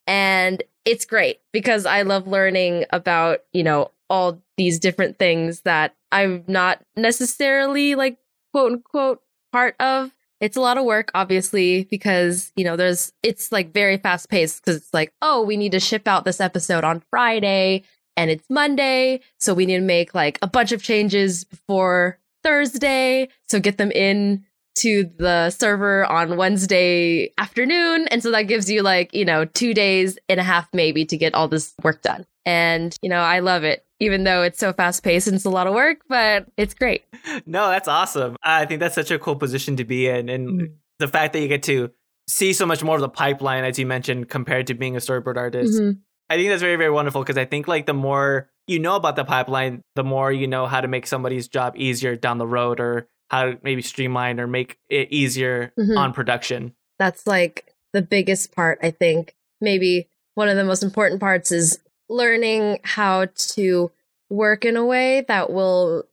And 0.07 0.63
it's 0.83 1.05
great 1.05 1.39
because 1.53 1.85
I 1.85 2.01
love 2.01 2.27
learning 2.27 2.85
about, 2.89 3.41
you 3.53 3.63
know, 3.63 3.91
all 4.09 4.41
these 4.57 4.79
different 4.79 5.19
things 5.19 5.61
that 5.61 5.95
I'm 6.11 6.43
not 6.47 6.83
necessarily 6.95 7.95
like 7.95 8.17
quote 8.51 8.73
unquote 8.73 9.21
part 9.51 9.75
of. 9.79 10.11
it's 10.39 10.57
a 10.57 10.61
lot 10.61 10.77
of 10.79 10.85
work, 10.85 11.11
obviously, 11.13 11.83
because, 11.83 12.51
you 12.55 12.63
know, 12.63 12.75
there's, 12.75 13.13
it's 13.21 13.51
like 13.51 13.73
very 13.73 13.97
fast 13.97 14.27
paced 14.27 14.65
because 14.65 14.77
it's 14.77 14.93
like, 14.93 15.13
oh, 15.21 15.43
we 15.43 15.55
need 15.55 15.71
to 15.73 15.79
ship 15.79 16.07
out 16.07 16.25
this 16.25 16.41
episode 16.41 16.83
on 16.83 17.03
Friday 17.11 17.83
and 18.17 18.29
it's 18.29 18.45
Monday. 18.49 19.21
So 19.39 19.53
we 19.53 19.65
need 19.65 19.77
to 19.77 19.81
make 19.81 20.13
like 20.13 20.39
a 20.41 20.47
bunch 20.47 20.71
of 20.71 20.83
changes 20.83 21.43
before 21.43 22.19
Thursday. 22.43 23.29
So 23.47 23.59
get 23.59 23.77
them 23.77 23.91
in 23.91 24.45
to 24.75 25.09
the 25.17 25.49
server 25.49 26.05
on 26.05 26.37
Wednesday 26.37 27.33
afternoon. 27.37 28.07
And 28.07 28.23
so 28.23 28.31
that 28.31 28.43
gives 28.43 28.69
you 28.69 28.83
like, 28.83 29.13
you 29.13 29.25
know, 29.25 29.45
two 29.45 29.73
days 29.73 30.17
and 30.29 30.39
a 30.39 30.43
half 30.43 30.67
maybe 30.73 31.05
to 31.05 31.17
get 31.17 31.33
all 31.33 31.47
this 31.47 31.73
work 31.83 32.01
done. 32.01 32.25
And, 32.45 32.95
you 33.01 33.09
know, 33.09 33.19
I 33.19 33.39
love 33.39 33.63
it, 33.63 33.85
even 33.99 34.23
though 34.23 34.43
it's 34.43 34.59
so 34.59 34.73
fast 34.73 35.03
paced 35.03 35.27
and 35.27 35.35
it's 35.35 35.45
a 35.45 35.49
lot 35.49 35.67
of 35.67 35.73
work, 35.73 35.99
but 36.07 36.47
it's 36.57 36.73
great. 36.73 37.03
No, 37.45 37.69
that's 37.69 37.87
awesome. 37.87 38.35
I 38.43 38.65
think 38.65 38.79
that's 38.79 38.95
such 38.95 39.11
a 39.11 39.19
cool 39.19 39.35
position 39.35 39.77
to 39.77 39.85
be 39.85 40.07
in. 40.07 40.27
And 40.27 40.49
mm-hmm. 40.49 40.73
the 40.99 41.07
fact 41.07 41.33
that 41.33 41.39
you 41.39 41.47
get 41.47 41.63
to 41.63 41.91
see 42.27 42.51
so 42.53 42.65
much 42.65 42.83
more 42.83 42.95
of 42.95 43.01
the 43.01 43.09
pipeline, 43.09 43.63
as 43.63 43.77
you 43.77 43.85
mentioned, 43.85 44.29
compared 44.29 44.67
to 44.67 44.73
being 44.73 44.95
a 44.95 44.99
storyboard 44.99 45.37
artist. 45.37 45.79
Mm-hmm. 45.79 45.99
I 46.31 46.37
think 46.37 46.47
that's 46.47 46.61
very, 46.61 46.77
very 46.77 46.89
wonderful 46.89 47.21
because 47.21 47.37
I 47.37 47.43
think 47.43 47.67
like 47.67 47.87
the 47.87 47.93
more 47.93 48.49
you 48.65 48.79
know 48.79 48.95
about 48.95 49.17
the 49.17 49.25
pipeline, 49.25 49.83
the 49.95 50.03
more 50.05 50.31
you 50.31 50.47
know 50.47 50.65
how 50.65 50.79
to 50.79 50.87
make 50.87 51.05
somebody's 51.05 51.49
job 51.49 51.73
easier 51.75 52.15
down 52.15 52.37
the 52.37 52.47
road 52.47 52.79
or 52.79 53.09
how 53.29 53.43
to 53.43 53.59
maybe 53.63 53.81
streamline 53.81 54.39
or 54.39 54.47
make 54.47 54.77
it 54.89 55.11
easier 55.11 55.73
mm-hmm. 55.77 55.97
on 55.97 56.13
production. 56.13 56.73
That's 56.97 57.27
like 57.27 57.75
the 57.91 58.01
biggest 58.01 58.55
part, 58.55 58.79
I 58.81 58.91
think. 58.91 59.35
Maybe 59.59 60.07
one 60.35 60.47
of 60.47 60.55
the 60.55 60.63
most 60.63 60.83
important 60.83 61.19
parts 61.19 61.51
is 61.51 61.79
learning 62.07 62.79
how 62.83 63.25
to 63.35 63.91
work 64.29 64.63
in 64.63 64.77
a 64.77 64.85
way 64.85 65.25
that 65.27 65.51
will 65.51 66.05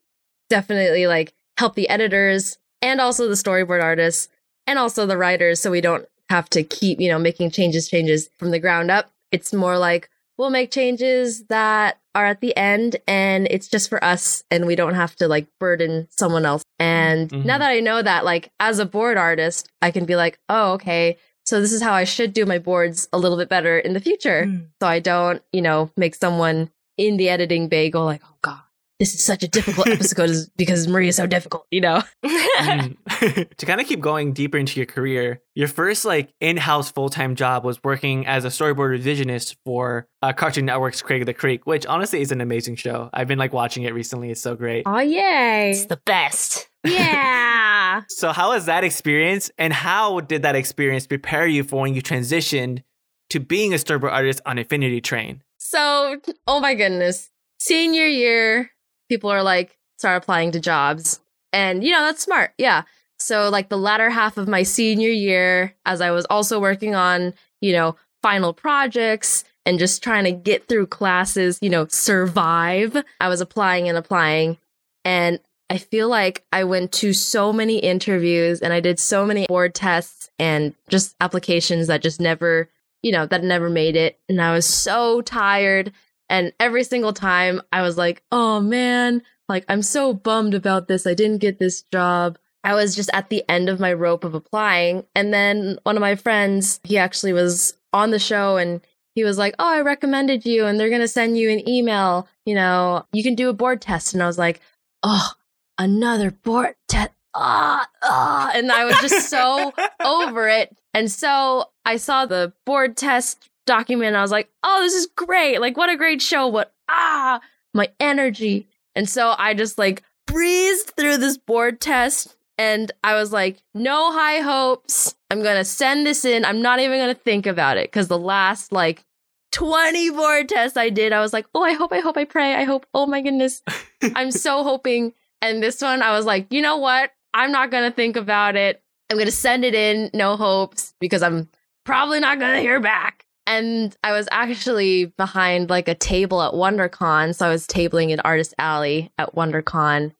definitely 0.50 1.06
like 1.06 1.32
help 1.58 1.76
the 1.76 1.88
editors 1.88 2.58
and 2.82 3.00
also 3.00 3.28
the 3.28 3.34
storyboard 3.34 3.84
artists 3.84 4.28
and 4.66 4.80
also 4.80 5.06
the 5.06 5.16
writers 5.16 5.60
so 5.60 5.70
we 5.70 5.80
don't 5.80 6.06
have 6.28 6.50
to 6.50 6.64
keep, 6.64 7.00
you 7.00 7.08
know, 7.08 7.20
making 7.20 7.52
changes 7.52 7.88
changes 7.88 8.30
from 8.36 8.50
the 8.50 8.58
ground 8.58 8.90
up 8.90 9.12
it's 9.32 9.52
more 9.52 9.78
like 9.78 10.08
we'll 10.38 10.50
make 10.50 10.70
changes 10.70 11.44
that 11.46 11.98
are 12.14 12.26
at 12.26 12.40
the 12.40 12.56
end 12.56 12.96
and 13.06 13.46
it's 13.50 13.68
just 13.68 13.88
for 13.88 14.02
us 14.02 14.44
and 14.50 14.66
we 14.66 14.76
don't 14.76 14.94
have 14.94 15.14
to 15.16 15.28
like 15.28 15.48
burden 15.58 16.08
someone 16.10 16.46
else. 16.46 16.62
And 16.78 17.28
mm-hmm. 17.28 17.46
now 17.46 17.58
that 17.58 17.70
I 17.70 17.80
know 17.80 18.00
that, 18.00 18.24
like 18.24 18.50
as 18.60 18.78
a 18.78 18.86
board 18.86 19.16
artist, 19.16 19.68
I 19.82 19.90
can 19.90 20.04
be 20.04 20.16
like, 20.16 20.38
oh, 20.48 20.72
okay. 20.72 21.18
So 21.44 21.60
this 21.60 21.72
is 21.72 21.82
how 21.82 21.92
I 21.92 22.04
should 22.04 22.32
do 22.32 22.46
my 22.46 22.58
boards 22.58 23.08
a 23.12 23.18
little 23.18 23.38
bit 23.38 23.48
better 23.48 23.78
in 23.78 23.94
the 23.94 24.00
future. 24.00 24.44
Mm. 24.46 24.68
So 24.80 24.88
I 24.88 25.00
don't, 25.00 25.42
you 25.52 25.62
know, 25.62 25.90
make 25.96 26.14
someone 26.14 26.70
in 26.96 27.16
the 27.16 27.28
editing 27.28 27.68
bay 27.68 27.90
go 27.90 28.04
like, 28.04 28.22
oh 28.24 28.36
God, 28.42 28.60
this 28.98 29.14
is 29.14 29.24
such 29.24 29.42
a 29.42 29.48
difficult 29.48 29.86
episode 29.88 30.46
because 30.56 30.88
Marie 30.88 31.08
is 31.08 31.16
so 31.16 31.26
difficult, 31.26 31.66
you 31.70 31.80
know? 31.80 32.02
mm. 32.24 32.96
to 33.56 33.66
kind 33.66 33.80
of 33.80 33.86
keep 33.86 34.00
going 34.00 34.32
deeper 34.32 34.58
into 34.58 34.78
your 34.78 34.86
career, 34.86 35.40
your 35.54 35.68
first 35.68 36.04
like 36.04 36.34
in-house 36.40 36.90
full-time 36.90 37.36
job 37.36 37.64
was 37.64 37.82
working 37.84 38.26
as 38.26 38.44
a 38.44 38.48
storyboard 38.48 39.00
revisionist 39.00 39.56
for 39.64 40.08
uh, 40.22 40.32
Cartoon 40.32 40.66
Network's 40.66 41.00
Craig 41.00 41.22
of 41.22 41.26
the 41.26 41.34
Creek, 41.34 41.66
which 41.66 41.86
honestly 41.86 42.20
is 42.20 42.32
an 42.32 42.40
amazing 42.40 42.76
show. 42.76 43.08
I've 43.12 43.28
been 43.28 43.38
like 43.38 43.52
watching 43.52 43.84
it 43.84 43.94
recently. 43.94 44.30
It's 44.30 44.40
so 44.40 44.56
great. 44.56 44.82
Oh, 44.86 44.98
yay. 44.98 45.70
It's 45.70 45.86
the 45.86 46.00
best. 46.04 46.68
Yeah. 46.84 48.02
so 48.08 48.32
how 48.32 48.50
was 48.50 48.66
that 48.66 48.82
experience 48.82 49.50
and 49.58 49.72
how 49.72 50.20
did 50.20 50.42
that 50.42 50.56
experience 50.56 51.06
prepare 51.06 51.46
you 51.46 51.62
for 51.62 51.82
when 51.82 51.94
you 51.94 52.02
transitioned 52.02 52.82
to 53.30 53.38
being 53.38 53.72
a 53.72 53.76
storyboard 53.76 54.12
artist 54.12 54.40
on 54.44 54.58
Infinity 54.58 55.00
Train? 55.00 55.42
So, 55.58 56.20
oh 56.46 56.60
my 56.60 56.74
goodness. 56.74 57.30
Senior 57.60 58.06
year, 58.06 58.70
people 59.08 59.30
are 59.30 59.42
like, 59.42 59.76
start 59.98 60.22
applying 60.22 60.52
to 60.52 60.60
jobs. 60.60 61.20
And, 61.52 61.82
you 61.82 61.92
know, 61.92 62.02
that's 62.02 62.22
smart. 62.22 62.52
Yeah. 62.58 62.82
So, 63.18 63.48
like, 63.48 63.68
the 63.68 63.78
latter 63.78 64.10
half 64.10 64.36
of 64.36 64.46
my 64.46 64.62
senior 64.62 65.10
year, 65.10 65.74
as 65.84 66.00
I 66.00 66.10
was 66.10 66.24
also 66.26 66.60
working 66.60 66.94
on, 66.94 67.34
you 67.60 67.72
know, 67.72 67.96
final 68.22 68.52
projects 68.52 69.44
and 69.66 69.78
just 69.78 70.02
trying 70.02 70.24
to 70.24 70.32
get 70.32 70.68
through 70.68 70.86
classes, 70.86 71.58
you 71.60 71.70
know, 71.70 71.86
survive, 71.88 73.02
I 73.20 73.28
was 73.28 73.40
applying 73.40 73.88
and 73.88 73.98
applying. 73.98 74.58
And 75.04 75.40
I 75.70 75.78
feel 75.78 76.08
like 76.08 76.44
I 76.52 76.64
went 76.64 76.92
to 76.92 77.12
so 77.12 77.52
many 77.52 77.78
interviews 77.78 78.60
and 78.60 78.72
I 78.72 78.80
did 78.80 78.98
so 78.98 79.26
many 79.26 79.46
board 79.46 79.74
tests 79.74 80.30
and 80.38 80.74
just 80.88 81.14
applications 81.20 81.88
that 81.88 82.02
just 82.02 82.20
never, 82.20 82.70
you 83.02 83.12
know, 83.12 83.26
that 83.26 83.44
never 83.44 83.68
made 83.68 83.96
it. 83.96 84.18
And 84.28 84.40
I 84.40 84.54
was 84.54 84.66
so 84.66 85.20
tired 85.20 85.92
and 86.28 86.52
every 86.60 86.84
single 86.84 87.12
time 87.12 87.60
I 87.72 87.82
was 87.82 87.96
like, 87.96 88.22
oh 88.30 88.60
man, 88.60 89.22
like 89.48 89.64
I'm 89.68 89.82
so 89.82 90.12
bummed 90.12 90.54
about 90.54 90.88
this. 90.88 91.06
I 91.06 91.14
didn't 91.14 91.38
get 91.38 91.58
this 91.58 91.82
job. 91.82 92.38
I 92.64 92.74
was 92.74 92.94
just 92.94 93.10
at 93.12 93.30
the 93.30 93.44
end 93.48 93.68
of 93.68 93.80
my 93.80 93.92
rope 93.92 94.24
of 94.24 94.34
applying. 94.34 95.04
And 95.14 95.32
then 95.32 95.78
one 95.84 95.96
of 95.96 96.00
my 96.00 96.16
friends, 96.16 96.80
he 96.84 96.98
actually 96.98 97.32
was 97.32 97.74
on 97.92 98.10
the 98.10 98.18
show 98.18 98.56
and 98.56 98.80
he 99.14 99.24
was 99.24 99.38
like, 99.38 99.54
Oh, 99.58 99.68
I 99.68 99.80
recommended 99.80 100.44
you 100.44 100.66
and 100.66 100.78
they're 100.78 100.90
going 100.90 101.00
to 101.00 101.08
send 101.08 101.38
you 101.38 101.50
an 101.50 101.66
email. 101.68 102.28
You 102.44 102.54
know, 102.54 103.06
you 103.12 103.22
can 103.22 103.34
do 103.34 103.48
a 103.48 103.54
board 103.54 103.80
test. 103.80 104.12
And 104.12 104.22
I 104.22 104.26
was 104.26 104.38
like, 104.38 104.60
Oh, 105.02 105.30
another 105.78 106.30
board 106.30 106.74
test. 106.88 107.10
Ah, 107.34 107.88
ah. 108.02 108.50
And 108.54 108.70
I 108.70 108.84
was 108.84 108.98
just 109.00 109.30
so 109.30 109.72
over 110.04 110.48
it. 110.48 110.76
And 110.92 111.10
so 111.10 111.70
I 111.84 111.96
saw 111.96 112.26
the 112.26 112.52
board 112.66 112.96
test 112.96 113.48
document. 113.68 114.16
I 114.16 114.22
was 114.22 114.32
like, 114.32 114.50
oh, 114.64 114.80
this 114.82 114.94
is 114.94 115.06
great. 115.14 115.60
Like, 115.60 115.76
what 115.76 115.90
a 115.90 115.96
great 115.96 116.20
show. 116.20 116.48
What, 116.48 116.72
ah, 116.88 117.40
my 117.72 117.88
energy. 118.00 118.66
And 118.96 119.08
so 119.08 119.34
I 119.38 119.54
just 119.54 119.78
like 119.78 120.02
breezed 120.26 120.94
through 120.96 121.18
this 121.18 121.38
board 121.38 121.80
test 121.80 122.36
and 122.58 122.90
I 123.04 123.14
was 123.14 123.32
like, 123.32 123.62
no 123.72 124.12
high 124.12 124.40
hopes. 124.40 125.14
I'm 125.30 125.42
going 125.42 125.56
to 125.56 125.64
send 125.64 126.04
this 126.04 126.24
in. 126.24 126.44
I'm 126.44 126.60
not 126.60 126.80
even 126.80 126.98
going 126.98 127.14
to 127.14 127.20
think 127.20 127.46
about 127.46 127.76
it 127.76 127.86
because 127.86 128.08
the 128.08 128.18
last 128.18 128.72
like 128.72 129.04
20 129.52 130.10
board 130.10 130.48
tests 130.48 130.76
I 130.76 130.90
did, 130.90 131.12
I 131.12 131.20
was 131.20 131.32
like, 131.32 131.46
oh, 131.54 131.62
I 131.62 131.74
hope, 131.74 131.92
I 131.92 132.00
hope, 132.00 132.16
I 132.16 132.24
pray. 132.24 132.54
I 132.54 132.64
hope, 132.64 132.86
oh 132.92 133.06
my 133.06 133.22
goodness. 133.22 133.62
I'm 134.14 134.32
so 134.32 134.64
hoping. 134.64 135.14
And 135.40 135.62
this 135.62 135.80
one, 135.80 136.02
I 136.02 136.16
was 136.16 136.26
like, 136.26 136.48
you 136.50 136.60
know 136.60 136.78
what? 136.78 137.12
I'm 137.32 137.52
not 137.52 137.70
going 137.70 137.88
to 137.88 137.94
think 137.94 138.16
about 138.16 138.56
it. 138.56 138.82
I'm 139.08 139.16
going 139.16 139.26
to 139.26 139.32
send 139.32 139.64
it 139.64 139.74
in, 139.74 140.10
no 140.12 140.36
hopes, 140.36 140.94
because 140.98 141.22
I'm 141.22 141.48
probably 141.84 142.20
not 142.20 142.38
going 142.38 142.54
to 142.54 142.60
hear 142.60 142.80
back. 142.80 143.24
And 143.48 143.96
I 144.04 144.12
was 144.12 144.28
actually 144.30 145.06
behind 145.06 145.70
like 145.70 145.88
a 145.88 145.94
table 145.94 146.42
at 146.42 146.52
WonderCon. 146.52 147.34
So 147.34 147.46
I 147.46 147.48
was 147.48 147.66
tabling 147.66 148.10
in 148.10 148.20
Artist 148.20 148.54
Alley 148.58 149.10
at 149.16 149.34
WonderCon. 149.34 150.12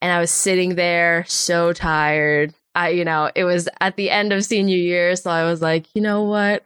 And 0.00 0.12
I 0.12 0.18
was 0.18 0.32
sitting 0.32 0.74
there 0.74 1.24
so 1.28 1.72
tired. 1.72 2.54
I, 2.74 2.88
you 2.88 3.04
know, 3.04 3.30
it 3.36 3.44
was 3.44 3.68
at 3.80 3.94
the 3.96 4.10
end 4.10 4.32
of 4.32 4.44
senior 4.44 4.76
year. 4.76 5.14
So 5.14 5.30
I 5.30 5.44
was 5.44 5.62
like, 5.62 5.86
you 5.94 6.02
know 6.02 6.24
what? 6.24 6.64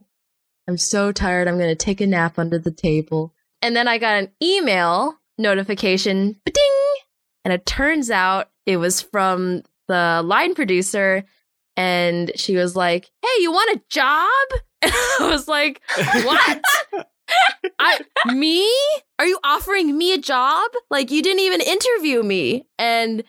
I'm 0.66 0.78
so 0.78 1.12
tired. 1.12 1.48
I'm 1.48 1.58
going 1.58 1.68
to 1.68 1.74
take 1.74 2.00
a 2.00 2.06
nap 2.06 2.38
under 2.38 2.58
the 2.58 2.70
table. 2.70 3.34
And 3.60 3.76
then 3.76 3.86
I 3.86 3.98
got 3.98 4.16
an 4.16 4.30
email 4.42 5.18
notification, 5.36 6.40
ding! 6.46 6.94
And 7.44 7.52
it 7.52 7.66
turns 7.66 8.10
out 8.10 8.48
it 8.64 8.78
was 8.78 9.02
from 9.02 9.64
the 9.86 10.22
line 10.24 10.54
producer. 10.54 11.24
And 11.76 12.32
she 12.36 12.56
was 12.56 12.74
like, 12.76 13.10
Hey, 13.22 13.42
you 13.42 13.52
want 13.52 13.76
a 13.76 13.82
job? 13.88 14.28
I 14.82 15.28
was 15.30 15.48
like, 15.48 15.80
what? 15.96 16.62
I 17.78 18.00
me? 18.26 18.70
Are 19.18 19.26
you 19.26 19.38
offering 19.44 19.96
me 19.96 20.12
a 20.12 20.18
job? 20.18 20.70
Like 20.90 21.10
you 21.10 21.22
didn't 21.22 21.40
even 21.40 21.60
interview 21.60 22.22
me. 22.22 22.66
And 22.78 23.24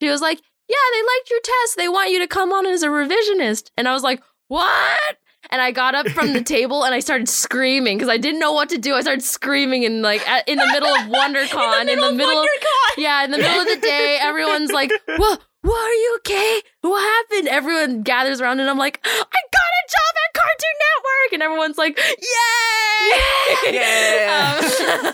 she 0.00 0.08
was 0.08 0.20
like, 0.20 0.40
Yeah, 0.68 0.76
they 0.92 1.02
liked 1.02 1.30
your 1.30 1.40
test. 1.40 1.76
They 1.76 1.88
want 1.88 2.10
you 2.10 2.18
to 2.20 2.26
come 2.26 2.52
on 2.52 2.66
as 2.66 2.82
a 2.82 2.88
revisionist. 2.88 3.70
And 3.76 3.88
I 3.88 3.92
was 3.92 4.02
like, 4.02 4.22
What? 4.48 5.18
And 5.54 5.62
I 5.62 5.70
got 5.70 5.94
up 5.94 6.08
from 6.08 6.32
the 6.32 6.42
table 6.56 6.82
and 6.84 6.92
I 6.92 6.98
started 6.98 7.28
screaming 7.28 7.96
because 7.96 8.08
I 8.08 8.16
didn't 8.16 8.40
know 8.40 8.50
what 8.52 8.70
to 8.70 8.76
do. 8.78 8.94
I 8.94 9.02
started 9.02 9.22
screaming 9.22 9.84
in 9.84 10.02
like 10.02 10.28
at, 10.28 10.48
in 10.48 10.58
the 10.58 10.66
middle 10.66 10.88
of 10.88 11.02
WonderCon. 11.06 11.82
in 11.82 11.86
the 11.86 11.94
middle, 11.94 12.08
in 12.08 12.16
the 12.16 12.24
middle 12.24 12.40
of, 12.42 12.48
WonderCon. 12.48 12.94
yeah, 12.98 13.24
in 13.24 13.30
the 13.30 13.38
middle 13.38 13.60
of 13.60 13.68
the 13.68 13.76
day, 13.76 14.18
everyone's 14.20 14.72
like, 14.72 14.90
"What? 15.16 15.40
What 15.62 15.76
are 15.80 15.94
you 15.94 16.16
okay? 16.18 16.60
What 16.80 17.00
happened?" 17.00 17.46
Everyone 17.48 18.02
gathers 18.02 18.40
around 18.40 18.58
and 18.58 18.68
I'm 18.68 18.78
like, 18.78 18.98
"I 19.04 19.08
got 19.08 19.22
a 19.22 19.84
job 19.94 20.14
at 20.24 20.40
Cartoon 20.40 20.76
Network," 20.82 21.32
and 21.34 21.42
everyone's 21.44 21.78
like, 21.78 21.98
"Yay!" 21.98 23.74
Yeah. 23.78 24.60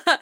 Um, 0.06 0.18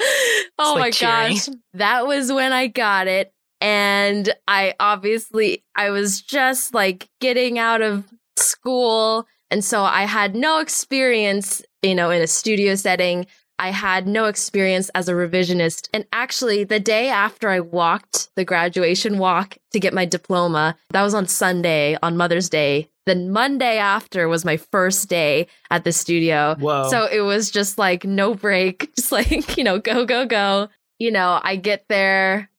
oh 0.58 0.72
like 0.74 0.80
my 0.80 0.90
cheering. 0.90 1.34
gosh, 1.34 1.48
that 1.74 2.06
was 2.08 2.32
when 2.32 2.52
I 2.52 2.66
got 2.66 3.06
it, 3.06 3.32
and 3.60 4.34
I 4.48 4.74
obviously 4.80 5.64
I 5.76 5.90
was 5.90 6.20
just 6.20 6.74
like 6.74 7.08
getting 7.20 7.58
out 7.60 7.82
of 7.82 8.04
school 8.36 9.26
and 9.50 9.64
so 9.64 9.82
I 9.82 10.02
had 10.02 10.34
no 10.34 10.60
experience, 10.60 11.62
you 11.82 11.94
know, 11.94 12.10
in 12.10 12.22
a 12.22 12.26
studio 12.26 12.74
setting. 12.74 13.26
I 13.58 13.70
had 13.70 14.06
no 14.06 14.26
experience 14.26 14.88
as 14.90 15.08
a 15.08 15.14
revisionist. 15.14 15.88
And 15.92 16.06
actually, 16.12 16.62
the 16.64 16.78
day 16.78 17.08
after 17.08 17.48
I 17.48 17.60
walked 17.60 18.28
the 18.36 18.44
graduation 18.44 19.18
walk 19.18 19.58
to 19.72 19.80
get 19.80 19.92
my 19.92 20.04
diploma, 20.04 20.76
that 20.90 21.02
was 21.02 21.14
on 21.14 21.26
Sunday, 21.26 21.96
on 22.02 22.16
Mother's 22.16 22.48
Day. 22.48 22.88
Then 23.06 23.30
Monday 23.30 23.78
after 23.78 24.28
was 24.28 24.44
my 24.44 24.58
first 24.58 25.08
day 25.08 25.48
at 25.70 25.82
the 25.82 25.92
studio. 25.92 26.56
Whoa. 26.60 26.88
So 26.88 27.06
it 27.06 27.22
was 27.22 27.50
just 27.50 27.78
like 27.78 28.04
no 28.04 28.34
break, 28.34 28.94
just 28.96 29.10
like, 29.10 29.56
you 29.56 29.64
know, 29.64 29.78
go, 29.78 30.04
go, 30.04 30.26
go. 30.26 30.68
You 30.98 31.10
know, 31.10 31.40
I 31.42 31.56
get 31.56 31.86
there 31.88 32.50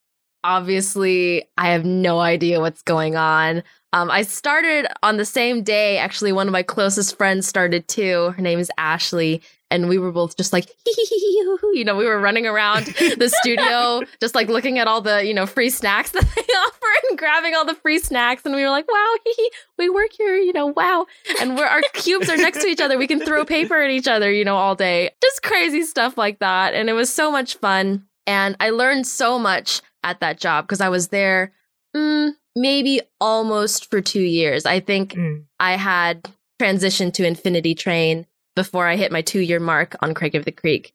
obviously, 0.44 1.50
I 1.58 1.70
have 1.70 1.86
no 1.86 2.20
idea 2.20 2.60
what's 2.60 2.82
going 2.82 3.16
on. 3.16 3.64
Um, 3.92 4.12
I 4.12 4.22
started 4.22 4.88
on 5.02 5.18
the 5.18 5.26
same 5.26 5.64
day. 5.64 5.98
Actually, 5.98 6.32
one 6.32 6.48
of 6.48 6.52
my 6.52 6.64
closest 6.64 7.18
friends 7.18 7.48
started 7.48 7.88
too. 7.88 8.32
Her 8.32 8.42
name 8.42 8.60
is 8.60 8.72
Ashley. 8.78 9.42
And 9.72 9.88
we 9.88 10.00
were 10.00 10.12
both 10.12 10.36
just 10.36 10.52
like, 10.52 10.68
you 11.74 11.84
know, 11.86 11.96
we 11.96 12.06
were 12.06 12.20
running 12.20 12.48
around 12.48 12.88
the 12.88 13.32
studio, 13.42 14.02
just 14.20 14.34
like 14.34 14.48
looking 14.48 14.80
at 14.80 14.88
all 14.88 15.02
the, 15.02 15.24
you 15.24 15.34
know, 15.34 15.46
free 15.46 15.70
snacks 15.70 16.10
that 16.12 16.22
they 16.24 16.42
offer 16.42 16.88
and 17.10 17.18
grabbing 17.18 17.56
all 17.56 17.66
the 17.66 17.76
free 17.76 18.00
snacks. 18.00 18.46
And 18.46 18.56
we 18.56 18.64
were 18.64 18.70
like, 18.70 18.92
wow, 18.92 19.16
we 19.78 19.90
work 19.90 20.12
here, 20.18 20.38
you 20.38 20.54
know, 20.54 20.68
wow. 20.68 21.06
And 21.40 21.56
we're, 21.56 21.66
our 21.66 21.82
cubes 21.94 22.30
are 22.30 22.38
next 22.38 22.62
to 22.62 22.68
each 22.68 22.82
other. 22.82 22.98
We 22.98 23.08
can 23.08 23.20
throw 23.20 23.46
paper 23.46 23.82
at 23.82 23.92
each 23.92 24.08
other, 24.08 24.32
you 24.32 24.44
know, 24.44 24.56
all 24.56 24.76
day. 24.76 25.12
Just 25.22 25.44
crazy 25.44 25.84
stuff 25.84 26.18
like 26.18 26.40
that. 26.40 26.74
And 26.74 26.90
it 26.90 26.94
was 26.94 27.12
so 27.12 27.32
much 27.32 27.56
fun. 27.58 28.06
And 28.26 28.56
I 28.60 28.70
learned 28.70 29.08
so 29.08 29.40
much 29.40 29.82
at 30.04 30.20
that 30.20 30.40
job 30.40 30.66
because 30.66 30.82
I 30.82 30.90
was 30.90 31.10
there 31.10 31.54
mm, 31.96 32.32
maybe 32.56 33.02
almost 33.20 33.90
for 33.90 34.02
two 34.02 34.22
years. 34.22 34.66
I 34.66 34.80
think 34.80 35.14
mm. 35.14 35.44
I 35.60 35.74
had 35.74 36.30
transitioned 36.62 37.14
to 37.14 37.26
Infinity 37.26 37.76
Train 37.76 38.26
before 38.56 38.88
I 38.88 38.96
hit 38.96 39.12
my 39.12 39.22
two 39.22 39.40
year 39.40 39.60
mark 39.60 39.96
on 40.02 40.14
Craig 40.14 40.36
of 40.36 40.46
the 40.46 40.52
Creek. 40.52 40.94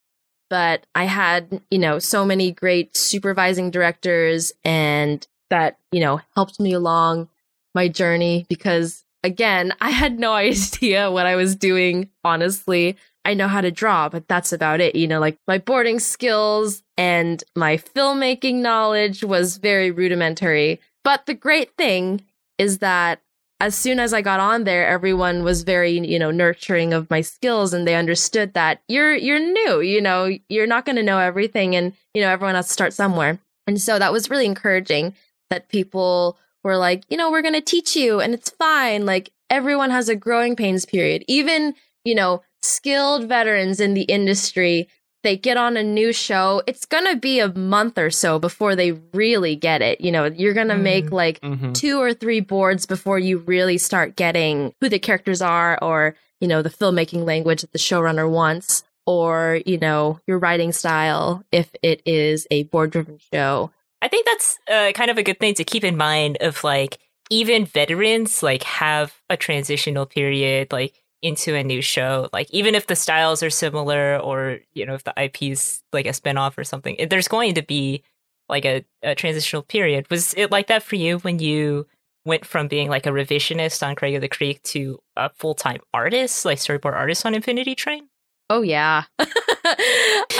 But 0.50 0.87
I 0.94 1.04
had, 1.04 1.62
you 1.70 1.78
know, 1.78 1.99
so 1.99 2.25
many 2.25 2.52
great 2.52 2.96
supervising 2.96 3.70
directors 3.70 4.52
and 4.64 5.26
that, 5.50 5.78
you 5.90 6.00
know, 6.00 6.20
helped 6.34 6.61
me 6.61 6.73
along 6.73 7.28
my 7.75 7.88
journey 7.88 8.46
because 8.49 9.04
again, 9.23 9.73
I 9.80 9.90
had 9.90 10.18
no 10.18 10.34
idea 10.34 11.11
what 11.11 11.26
I 11.26 11.37
was 11.37 11.56
doing, 11.56 12.11
honestly. 12.23 12.96
I 13.25 13.32
know 13.32 13.49
how 13.49 13.62
to 13.62 13.70
draw, 13.70 14.11
but 14.11 14.28
that's 14.28 14.52
about 14.52 14.80
it. 14.80 14.94
You 14.94 15.08
know, 15.08 15.18
like 15.18 15.38
my 15.49 15.58
boarding 15.58 15.99
skills 15.99 16.83
and 16.96 17.42
my 17.56 17.76
filmmaking 17.76 18.56
knowledge 18.56 19.24
was 19.24 19.56
very 19.56 19.90
rudimentary. 19.90 20.80
But 21.02 21.26
the 21.26 21.34
great 21.34 21.76
thing 21.76 22.22
is 22.58 22.78
that 22.78 23.20
as 23.60 23.74
soon 23.74 23.98
as 23.98 24.12
I 24.12 24.20
got 24.20 24.40
on 24.40 24.64
there, 24.64 24.86
everyone 24.86 25.42
was 25.42 25.62
very, 25.62 25.98
you 25.98 26.18
know, 26.18 26.30
nurturing 26.30 26.92
of 26.92 27.08
my 27.10 27.20
skills 27.20 27.72
and 27.72 27.86
they 27.86 27.94
understood 27.94 28.54
that 28.54 28.82
you're 28.88 29.14
you're 29.14 29.38
new, 29.38 29.80
you 29.80 30.00
know, 30.00 30.30
you're 30.48 30.66
not 30.66 30.84
going 30.84 30.96
to 30.96 31.02
know 31.02 31.18
everything 31.18 31.74
and, 31.74 31.92
you 32.14 32.22
know, 32.22 32.28
everyone 32.28 32.56
has 32.56 32.66
to 32.66 32.72
start 32.72 32.92
somewhere. 32.92 33.38
And 33.66 33.80
so 33.80 33.98
that 33.98 34.12
was 34.12 34.28
really 34.28 34.46
encouraging 34.46 35.14
that 35.50 35.68
people 35.68 36.36
were 36.62 36.76
like, 36.76 37.04
you 37.08 37.16
know, 37.16 37.30
we're 37.30 37.42
going 37.42 37.54
to 37.54 37.60
teach 37.60 37.96
you 37.96 38.20
and 38.20 38.34
it's 38.34 38.50
fine. 38.50 39.06
Like 39.06 39.30
everyone 39.50 39.90
has 39.90 40.08
a 40.08 40.16
growing 40.16 40.56
pains 40.56 40.84
period. 40.84 41.24
Even, 41.28 41.74
you 42.04 42.14
know, 42.14 42.42
skilled 42.62 43.28
veterans 43.28 43.80
in 43.80 43.94
the 43.94 44.02
industry 44.02 44.88
they 45.24 45.36
get 45.36 45.56
on 45.56 45.76
a 45.76 45.82
new 45.82 46.12
show, 46.12 46.62
it's 46.68 46.86
going 46.86 47.06
to 47.06 47.16
be 47.16 47.40
a 47.40 47.52
month 47.52 47.98
or 47.98 48.10
so 48.10 48.38
before 48.38 48.76
they 48.76 48.92
really 49.12 49.56
get 49.56 49.82
it. 49.82 50.00
You 50.00 50.12
know, 50.12 50.26
you're 50.26 50.54
going 50.54 50.68
to 50.68 50.74
mm 50.74 50.84
make 50.84 51.10
like 51.10 51.40
mm-hmm. 51.40 51.72
two 51.72 51.98
or 51.98 52.12
three 52.12 52.40
boards 52.40 52.84
before 52.84 53.18
you 53.18 53.38
really 53.38 53.78
start 53.78 54.16
getting 54.16 54.74
who 54.82 54.90
the 54.90 54.98
characters 54.98 55.40
are 55.40 55.78
or, 55.82 56.14
you 56.40 56.46
know, 56.46 56.60
the 56.60 56.68
filmmaking 56.68 57.24
language 57.24 57.62
that 57.62 57.72
the 57.72 57.78
showrunner 57.78 58.30
wants 58.30 58.84
or, 59.06 59.60
you 59.64 59.78
know, 59.78 60.20
your 60.26 60.38
writing 60.38 60.72
style 60.72 61.42
if 61.50 61.70
it 61.82 62.02
is 62.04 62.46
a 62.50 62.64
board 62.64 62.90
driven 62.90 63.18
show. 63.32 63.70
I 64.02 64.08
think 64.08 64.26
that's 64.26 64.58
uh, 64.70 64.92
kind 64.92 65.10
of 65.10 65.16
a 65.16 65.22
good 65.22 65.40
thing 65.40 65.54
to 65.54 65.64
keep 65.64 65.84
in 65.84 65.96
mind 65.96 66.36
of 66.42 66.62
like 66.62 66.98
even 67.30 67.64
veterans 67.64 68.42
like 68.42 68.62
have 68.64 69.14
a 69.30 69.36
transitional 69.36 70.04
period 70.04 70.70
like 70.70 71.02
into 71.24 71.54
a 71.54 71.64
new 71.64 71.80
show 71.80 72.28
like 72.32 72.48
even 72.52 72.74
if 72.74 72.86
the 72.86 72.94
styles 72.94 73.42
are 73.42 73.50
similar 73.50 74.18
or 74.18 74.58
you 74.74 74.84
know 74.84 74.94
if 74.94 75.04
the 75.04 75.14
ip 75.16 75.42
is 75.42 75.82
like 75.92 76.06
a 76.06 76.12
spin-off 76.12 76.56
or 76.58 76.64
something 76.64 76.96
there's 77.08 77.28
going 77.28 77.54
to 77.54 77.62
be 77.62 78.02
like 78.48 78.64
a, 78.64 78.84
a 79.02 79.14
transitional 79.14 79.62
period. 79.62 80.08
Was 80.10 80.34
it 80.34 80.50
like 80.50 80.66
that 80.68 80.82
for 80.82 80.96
you 80.96 81.18
when 81.18 81.38
you 81.38 81.86
went 82.24 82.46
from 82.46 82.68
being 82.68 82.88
like 82.88 83.06
a 83.06 83.10
revisionist 83.10 83.86
on 83.86 83.94
craig 83.94 84.14
of 84.14 84.20
the 84.20 84.28
creek 84.28 84.62
to 84.62 84.98
a 85.16 85.28
full-time 85.30 85.80
artist 85.92 86.44
like 86.44 86.58
storyboard 86.58 86.94
artist 86.94 87.26
on 87.26 87.34
infinity 87.34 87.74
train? 87.74 88.08
Oh 88.50 88.62
yeah. 88.62 89.04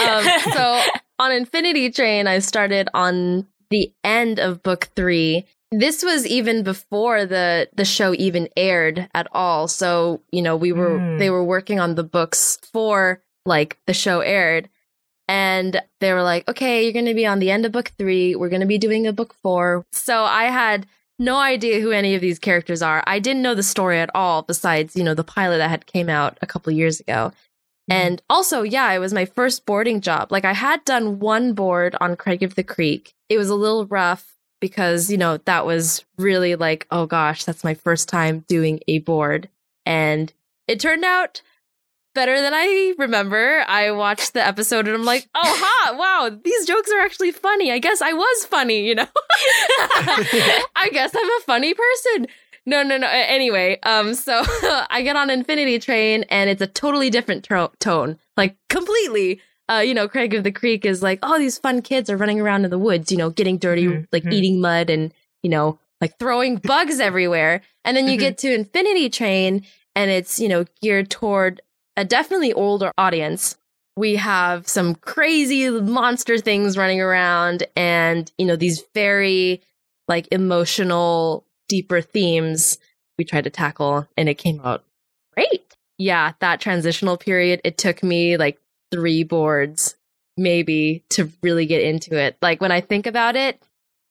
Um, 0.07 0.25
so 0.53 0.83
on 1.19 1.33
infinity 1.33 1.91
train 1.91 2.27
i 2.27 2.39
started 2.39 2.89
on 2.93 3.47
the 3.71 3.91
end 4.03 4.39
of 4.39 4.63
book 4.63 4.91
three 4.95 5.47
this 5.81 6.03
was 6.03 6.27
even 6.27 6.63
before 6.63 7.27
the 7.27 7.69
the 7.75 7.85
show 7.85 8.15
even 8.15 8.49
aired 8.57 9.09
at 9.15 9.29
all. 9.33 9.69
So 9.69 10.21
you 10.31 10.43
know 10.43 10.57
we 10.57 10.73
were 10.73 10.99
mm. 10.99 11.19
they 11.19 11.31
were 11.31 11.45
working 11.45 11.81
on 11.81 11.95
the 11.95 12.05
books 12.05 12.59
for 12.73 13.23
like 13.47 13.79
the 13.87 13.95
show 13.95 14.21
aired. 14.21 14.69
And 15.27 15.81
they 16.01 16.13
were 16.13 16.23
like 16.23 16.47
okay 16.49 16.85
you're 16.85 16.93
going 16.93 17.07
to 17.07 17.15
be 17.15 17.25
on 17.25 17.39
the 17.39 17.51
end 17.51 17.65
of 17.65 17.73
book 17.73 17.93
3 17.97 18.37
we're 18.37 18.51
going 18.51 18.61
to 18.61 18.67
be 18.67 18.77
doing 18.77 19.07
a 19.07 19.13
book 19.13 19.35
4 19.43 19.87
so 19.91 20.23
i 20.23 20.45
had 20.45 20.87
no 21.19 21.37
idea 21.39 21.81
who 21.81 21.93
any 21.93 22.15
of 22.15 22.21
these 22.21 22.39
characters 22.39 22.83
are. 22.83 23.03
I 23.07 23.21
didn't 23.21 23.43
know 23.43 23.55
the 23.55 23.63
story 23.63 24.01
at 24.01 24.11
all 24.15 24.43
besides 24.43 24.97
you 24.97 25.03
know 25.03 25.15
the 25.15 25.25
pilot 25.25 25.59
that 25.59 25.71
had 25.71 25.87
came 25.87 26.11
out 26.11 26.39
a 26.43 26.47
couple 26.47 26.73
years 26.73 27.01
ago. 27.01 27.33
Mm. 27.91 27.95
and 27.95 28.23
also 28.31 28.63
yeah 28.63 28.91
it 28.93 28.99
was 28.99 29.13
my 29.13 29.25
first 29.25 29.65
boarding 29.67 30.01
job. 30.01 30.31
Like 30.31 30.45
i 30.45 30.53
had 30.53 30.85
done 30.85 31.21
one 31.21 31.55
board 31.55 31.97
on 32.01 32.17
craig 32.17 32.43
of 32.43 32.55
the 32.55 32.65
creek. 32.65 33.15
It 33.29 33.39
was 33.39 33.49
a 33.49 33.55
little 33.55 33.87
rough 33.87 34.34
because, 34.65 35.11
you 35.11 35.19
know, 35.19 35.37
that 35.45 35.67
was 35.67 36.07
really 36.17 36.57
like, 36.57 36.87
oh 36.91 37.05
gosh, 37.05 37.45
that's 37.45 37.63
my 37.65 37.75
first 37.75 38.09
time 38.09 38.47
doing 38.49 38.81
a 38.89 39.01
board. 39.01 39.51
And 39.85 40.33
it 40.67 40.81
turned 40.81 41.05
out 41.05 41.43
better 42.15 42.41
than 42.41 42.55
I 42.55 42.95
remember. 42.97 43.63
I 43.69 43.91
watched 43.91 44.33
the 44.33 44.43
episode 44.43 44.87
and 44.87 44.97
I'm 44.97 45.05
like, 45.05 45.29
oh, 45.35 45.43
ha, 45.45 45.95
wow, 45.99 46.35
these 46.43 46.67
jokes 46.67 46.91
are 46.93 47.01
actually 47.01 47.31
funny. 47.31 47.73
I 47.73 47.79
guess 47.79 48.01
I 48.01 48.15
was 48.15 48.47
funny, 48.47 48.87
you 48.87 48.95
know? 48.95 49.07
I 50.75 50.89
guess 50.91 51.15
I'm 51.15 51.29
a 51.29 51.41
funny 51.45 51.75
person. 51.75 52.27
No, 52.65 52.83
no, 52.83 52.97
no. 52.97 53.07
Anyway, 53.07 53.79
um, 53.83 54.15
so 54.15 54.41
I 54.89 55.03
get 55.05 55.15
on 55.15 55.29
Infinity 55.29 55.79
Train 55.79 56.25
and 56.31 56.49
it's 56.49 56.63
a 56.63 56.67
totally 56.67 57.11
different 57.11 57.45
tro- 57.45 57.73
tone, 57.81 58.17
like 58.39 58.57
completely 58.71 59.43
uh, 59.71 59.83
you 59.85 59.95
know, 59.95 60.09
Craig 60.09 60.35
of 60.35 60.45
the 60.45 60.53
Creek 60.53 60.85
is 60.85 61.03
like, 61.03 61.19
oh, 61.23 61.39
these 61.39 61.59
fun 61.59 61.83
kids 61.83 62.11
are 62.11 62.17
running 62.17 62.41
around 62.41 62.65
in 62.65 62.71
the 62.71 62.79
woods, 62.79 63.11
you 63.11 63.19
know, 63.19 63.31
getting 63.31 63.59
dirty, 63.59 63.87
mm-hmm. 63.87 64.05
like 64.13 64.25
eating 64.27 64.61
mud 64.61 64.91
and, 64.91 65.13
you 65.43 65.51
know, 65.51 65.79
like 66.01 66.19
throwing 66.19 66.57
bugs 66.63 67.01
everywhere. 67.01 67.63
And 67.85 67.97
then 67.97 68.07
you 68.07 68.13
mm-hmm. 68.13 68.21
get 68.21 68.39
to 68.39 68.55
Infinity 68.55 69.09
Train 69.09 69.65
and 69.95 70.11
it's, 70.11 70.39
you 70.39 70.49
know, 70.49 70.65
geared 70.83 71.11
toward 71.11 71.63
a 71.97 72.05
definitely 72.05 72.53
older 72.53 72.93
audience. 72.99 73.57
We 73.97 74.17
have 74.17 74.67
some 74.69 74.97
crazy 74.97 75.71
monster 75.71 76.39
things 76.39 76.77
running 76.77 77.01
around 77.01 77.65
and, 77.77 78.31
you 78.37 78.45
know, 78.45 78.57
these 78.57 78.83
very 78.93 79.63
like 80.09 80.29
emotional, 80.31 81.47
deeper 81.69 82.03
themes 82.03 82.79
we 83.17 83.25
tried 83.25 83.45
to 83.45 83.51
tackle 83.51 84.07
and 84.17 84.29
it 84.29 84.35
came 84.35 84.61
out 84.65 84.85
great. 85.35 85.75
Yeah, 85.99 86.33
that 86.41 86.61
transitional 86.61 87.17
period, 87.17 87.61
it 87.65 87.79
took 87.79 88.03
me 88.03 88.37
like 88.37 88.59
three 88.95 89.25
boards 89.25 89.97
maybe 90.37 91.03
to 91.11 91.31
really 91.43 91.67
get 91.67 91.83
into 91.83 92.17
it. 92.17 92.37
Like 92.41 92.61
when 92.61 92.71
I 92.71 92.81
think 92.81 93.07
about 93.07 93.35
it, 93.35 93.61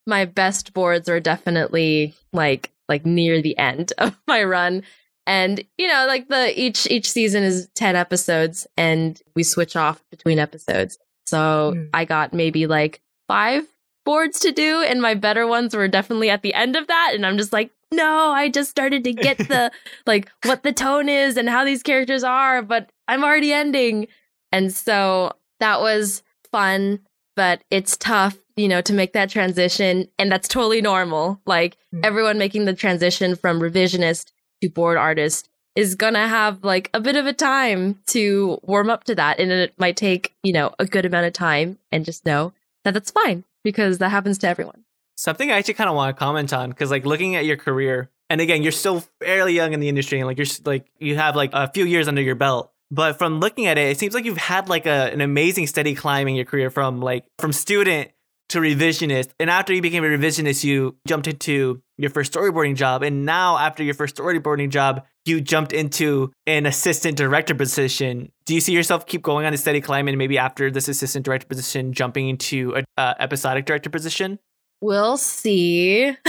my 0.05 0.25
best 0.25 0.73
boards 0.73 1.07
are 1.07 1.21
definitely 1.21 2.15
like 2.33 2.71
like 2.89 3.05
near 3.05 3.41
the 3.41 3.57
end 3.57 3.93
of 3.97 4.19
my 4.27 4.43
run. 4.43 4.83
And 5.25 5.63
you 5.77 5.87
know, 5.87 6.05
like 6.05 6.27
the 6.27 6.59
each 6.59 6.85
each 6.91 7.09
season 7.09 7.43
is 7.43 7.69
10 7.75 7.95
episodes 7.95 8.67
and 8.75 9.21
we 9.35 9.43
switch 9.43 9.77
off 9.77 10.03
between 10.11 10.37
episodes. 10.37 10.97
So 11.25 11.73
mm. 11.75 11.89
I 11.93 12.03
got 12.03 12.33
maybe 12.33 12.67
like 12.67 13.01
5 13.29 13.65
boards 14.03 14.39
to 14.39 14.51
do 14.51 14.81
and 14.81 15.01
my 15.01 15.13
better 15.13 15.47
ones 15.47 15.73
were 15.73 15.87
definitely 15.87 16.29
at 16.29 16.41
the 16.41 16.53
end 16.53 16.75
of 16.75 16.87
that 16.87 17.11
and 17.13 17.25
I'm 17.25 17.37
just 17.37 17.53
like 17.53 17.71
no, 17.93 18.31
I 18.31 18.49
just 18.49 18.71
started 18.71 19.03
to 19.03 19.13
get 19.13 19.37
the 19.37 19.71
like 20.05 20.29
what 20.43 20.63
the 20.63 20.73
tone 20.73 21.07
is 21.07 21.37
and 21.37 21.47
how 21.47 21.63
these 21.63 21.83
characters 21.83 22.23
are, 22.23 22.61
but 22.61 22.91
I'm 23.07 23.23
already 23.23 23.53
ending. 23.53 24.07
And 24.53 24.71
so 24.71 25.33
that 25.59 25.81
was 25.81 26.23
fun, 26.51 26.99
but 27.35 27.63
it's 27.71 27.97
tough, 27.97 28.37
you 28.55 28.67
know, 28.67 28.81
to 28.81 28.93
make 28.93 29.13
that 29.13 29.29
transition. 29.29 30.07
And 30.17 30.31
that's 30.31 30.47
totally 30.47 30.81
normal. 30.81 31.41
Like 31.45 31.75
mm-hmm. 31.93 32.01
everyone 32.03 32.37
making 32.37 32.65
the 32.65 32.73
transition 32.73 33.35
from 33.35 33.59
revisionist 33.59 34.31
to 34.61 34.69
board 34.69 34.97
artist 34.97 35.49
is 35.75 35.95
going 35.95 36.13
to 36.13 36.27
have 36.27 36.63
like 36.63 36.91
a 36.93 37.01
bit 37.01 37.15
of 37.15 37.25
a 37.25 37.33
time 37.33 37.99
to 38.05 38.59
warm 38.61 38.91
up 38.91 39.05
to 39.05 39.15
that. 39.15 39.39
And 39.39 39.51
it 39.51 39.73
might 39.77 39.97
take, 39.97 40.35
you 40.43 40.53
know, 40.53 40.73
a 40.77 40.85
good 40.85 41.05
amount 41.05 41.25
of 41.25 41.33
time 41.33 41.79
and 41.91 42.05
just 42.05 42.25
know 42.25 42.53
that 42.83 42.93
that's 42.93 43.09
fine 43.09 43.43
because 43.63 43.97
that 43.97 44.09
happens 44.09 44.37
to 44.39 44.47
everyone. 44.47 44.83
Something 45.15 45.51
I 45.51 45.57
actually 45.57 45.75
kind 45.75 45.89
of 45.89 45.95
want 45.95 46.15
to 46.15 46.19
comment 46.19 46.53
on 46.53 46.69
because, 46.69 46.89
like, 46.89 47.05
looking 47.05 47.35
at 47.35 47.45
your 47.45 47.55
career, 47.55 48.09
and 48.31 48.41
again, 48.41 48.63
you're 48.63 48.71
still 48.71 49.03
fairly 49.19 49.53
young 49.53 49.73
in 49.73 49.79
the 49.79 49.87
industry, 49.87 50.19
and 50.19 50.27
like 50.27 50.37
you're 50.39 50.47
like 50.65 50.87
you 50.97 51.15
have 51.15 51.35
like 51.35 51.51
a 51.53 51.69
few 51.71 51.85
years 51.85 52.07
under 52.07 52.21
your 52.21 52.33
belt. 52.33 52.72
But 52.93 53.17
from 53.17 53.39
looking 53.39 53.65
at 53.65 53.79
it, 53.79 53.89
it 53.89 53.97
seems 53.97 54.13
like 54.13 54.23
you've 54.23 54.37
had 54.37 54.69
like 54.69 54.85
a, 54.85 55.11
an 55.11 55.19
amazing 55.19 55.65
steady 55.65 55.95
climb 55.95 56.27
in 56.27 56.35
your 56.35 56.45
career 56.45 56.69
from 56.69 57.01
like 57.01 57.25
from 57.39 57.51
student 57.51 58.11
to 58.49 58.59
revisionist. 58.59 59.31
And 59.39 59.49
after 59.49 59.73
you 59.73 59.81
became 59.81 60.03
a 60.03 60.07
revisionist, 60.07 60.63
you 60.63 60.95
jumped 61.07 61.25
into 61.27 61.81
your 61.97 62.11
first 62.11 62.31
storyboarding 62.31 62.75
job. 62.75 63.01
And 63.01 63.25
now 63.25 63.57
after 63.57 63.81
your 63.81 63.95
first 63.95 64.15
storyboarding 64.15 64.69
job, 64.69 65.07
you 65.25 65.41
jumped 65.41 65.73
into 65.73 66.31
an 66.45 66.67
assistant 66.67 67.17
director 67.17 67.55
position. 67.55 68.31
Do 68.45 68.53
you 68.53 68.61
see 68.61 68.73
yourself 68.73 69.07
keep 69.07 69.23
going 69.23 69.47
on 69.47 69.55
a 69.55 69.57
steady 69.57 69.81
climb 69.81 70.07
and 70.07 70.15
maybe 70.19 70.37
after 70.37 70.69
this 70.69 70.87
assistant 70.87 71.25
director 71.25 71.47
position, 71.47 71.93
jumping 71.93 72.29
into 72.29 72.75
a 72.75 72.83
uh, 73.01 73.15
episodic 73.19 73.65
director 73.65 73.89
position? 73.89 74.37
We'll 74.81 75.17
see. 75.17 76.15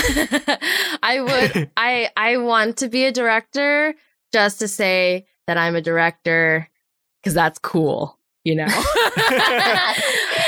I 1.02 1.20
would 1.20 1.70
I 1.76 2.08
I 2.16 2.38
want 2.38 2.78
to 2.78 2.88
be 2.88 3.04
a 3.04 3.12
director 3.12 3.94
just 4.32 4.60
to 4.60 4.68
say 4.68 5.26
that 5.46 5.56
I'm 5.56 5.76
a 5.76 5.80
director 5.80 6.68
cuz 7.22 7.34
that's 7.34 7.58
cool, 7.58 8.18
you 8.44 8.54
know. 8.54 8.66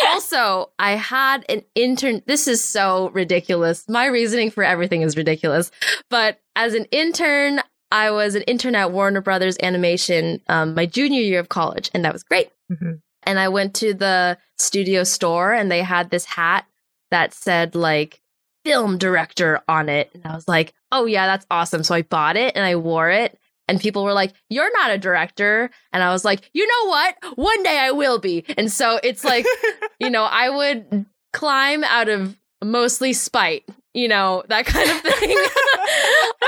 also, 0.09 0.71
I 0.79 0.93
had 0.93 1.45
an 1.49 1.63
intern 1.75 2.23
this 2.27 2.49
is 2.49 2.63
so 2.63 3.11
ridiculous. 3.11 3.89
My 3.89 4.07
reasoning 4.07 4.51
for 4.51 4.65
everything 4.65 5.03
is 5.03 5.17
ridiculous. 5.17 5.71
But 6.11 6.41
as 6.55 6.75
an 6.75 6.87
intern, 6.87 7.61
I 7.93 8.11
was 8.11 8.35
an 8.35 8.43
intern 8.43 8.75
at 8.75 8.93
Warner 8.93 9.21
Brothers 9.21 9.57
Animation 9.63 10.41
um, 10.49 10.75
my 10.75 10.87
junior 10.87 11.21
year 11.21 11.41
of 11.41 11.49
college, 11.49 11.91
and 11.95 12.05
that 12.05 12.13
was 12.13 12.23
great. 12.23 12.51
Mm-hmm. 12.71 12.95
And 13.23 13.39
I 13.39 13.49
went 13.49 13.75
to 13.77 13.95
the 13.95 14.39
studio 14.59 15.05
store, 15.05 15.53
and 15.53 15.71
they 15.71 15.83
had 15.83 16.11
this 16.11 16.25
hat 16.25 16.67
that 17.11 17.33
said 17.33 17.75
like 17.75 18.21
film 18.65 18.99
director 18.99 19.61
on 19.69 19.89
it. 19.89 20.11
And 20.13 20.27
I 20.27 20.35
was 20.35 20.49
like, 20.49 20.75
oh, 20.91 21.07
yeah, 21.07 21.27
that's 21.27 21.47
awesome. 21.51 21.85
So 21.85 21.95
I 21.95 22.03
bought 22.03 22.37
it 22.37 22.57
and 22.57 22.65
I 22.65 22.75
wore 22.75 23.11
it. 23.11 23.39
And 23.69 23.81
people 23.81 24.05
were 24.05 24.13
like, 24.13 24.33
You're 24.49 24.73
not 24.73 24.91
a 24.91 24.99
director. 24.99 25.71
And 25.93 26.03
I 26.03 26.13
was 26.13 26.25
like, 26.25 26.51
You 26.53 26.67
know 26.67 26.89
what? 26.91 27.17
One 27.37 27.63
day 27.63 27.79
I 27.79 27.91
will 27.91 28.19
be. 28.19 28.45
And 28.57 28.71
so 28.71 29.01
it's 29.03 29.25
like, 29.25 29.47
you 30.01 30.11
know, 30.11 30.25
I 30.25 30.51
would 30.51 31.07
climb 31.33 31.85
out 31.85 32.09
of 32.09 32.37
mostly 32.65 33.13
spite, 33.13 33.65
you 33.95 34.09
know, 34.09 34.45
that 34.49 34.67
kind 34.67 34.91
of 34.91 35.01
thing. 35.01 35.31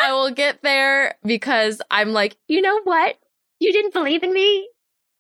I 0.01 0.13
will 0.13 0.31
get 0.31 0.63
there 0.63 1.17
because 1.25 1.83
I'm 1.91 2.13
like, 2.13 2.37
You 2.49 2.63
know 2.63 2.81
what? 2.83 3.17
You 3.61 3.73
didn't 3.73 3.93
believe 3.93 4.23
in 4.23 4.33
me, 4.33 4.69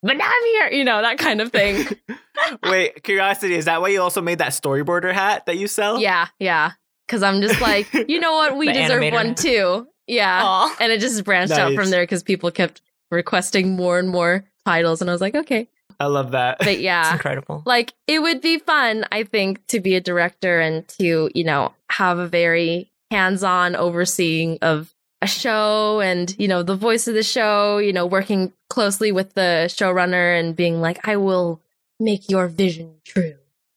but 0.03 0.17
now 0.17 0.27
I'm 0.27 0.45
here, 0.45 0.79
you 0.79 0.85
know, 0.85 1.03
that 1.03 1.19
kind 1.19 1.41
of 1.41 1.51
thing. 1.51 1.87
Wait, 2.63 3.03
curiosity, 3.03 3.55
is 3.55 3.65
that 3.65 3.81
why 3.81 3.89
you 3.89 4.01
also 4.01 4.23
made 4.23 4.39
that 4.39 4.53
storyboarder 4.53 5.13
hat 5.13 5.47
that 5.47 5.59
you 5.59 5.67
sell? 5.67 5.99
yeah, 5.99 6.29
yeah. 6.39 6.73
Cause 7.09 7.23
I'm 7.23 7.41
just 7.41 7.59
like, 7.63 7.93
you 8.09 8.21
know 8.21 8.33
what? 8.33 8.57
We 8.59 8.71
deserve 8.71 9.01
animator 9.03 9.13
one 9.13 9.35
too. 9.35 9.87
Yeah. 10.09 10.41
Aw. 10.43 10.77
And 10.81 10.91
it 10.91 11.01
just 11.01 11.23
branched 11.25 11.53
out 11.53 11.75
from 11.75 11.91
there 11.91 12.03
because 12.03 12.23
people 12.23 12.51
kept 12.51 12.81
requesting 13.11 13.77
more 13.77 13.99
and 13.99 14.09
more 14.09 14.45
titles. 14.65 15.01
And 15.01 15.09
I 15.11 15.13
was 15.13 15.21
like, 15.21 15.35
okay. 15.35 15.69
I 16.01 16.07
love 16.07 16.33
that. 16.33 16.59
But 16.59 16.69
It's 16.69 16.81
yeah, 16.81 17.13
incredible. 17.13 17.63
like 17.67 17.93
it 18.07 18.21
would 18.21 18.41
be 18.41 18.59
fun, 18.59 19.05
I 19.11 19.25
think, 19.25 19.67
to 19.69 19.81
be 19.81 19.95
a 19.97 20.01
director 20.01 20.61
and 20.61 20.87
to, 20.99 21.31
you 21.35 21.45
know, 21.45 21.75
have 21.91 22.19
a 22.19 22.27
very 22.29 22.91
hands 23.11 23.43
on 23.43 23.75
overseeing 23.75 24.59
of 24.63 24.95
a 25.21 25.27
show 25.27 26.01
and, 26.01 26.35
you 26.39 26.47
know, 26.47 26.63
the 26.63 26.77
voice 26.77 27.09
of 27.09 27.15
the 27.15 27.23
show, 27.25 27.79
you 27.79 27.93
know, 27.93 28.07
working 28.07 28.53
closely 28.71 29.11
with 29.11 29.35
the 29.35 29.67
showrunner 29.69 30.39
and 30.39 30.55
being 30.55 30.81
like, 30.81 31.07
I 31.09 31.17
will 31.17 31.61
make 31.99 32.31
your 32.31 32.47
vision 32.47 32.95
true. 33.05 33.35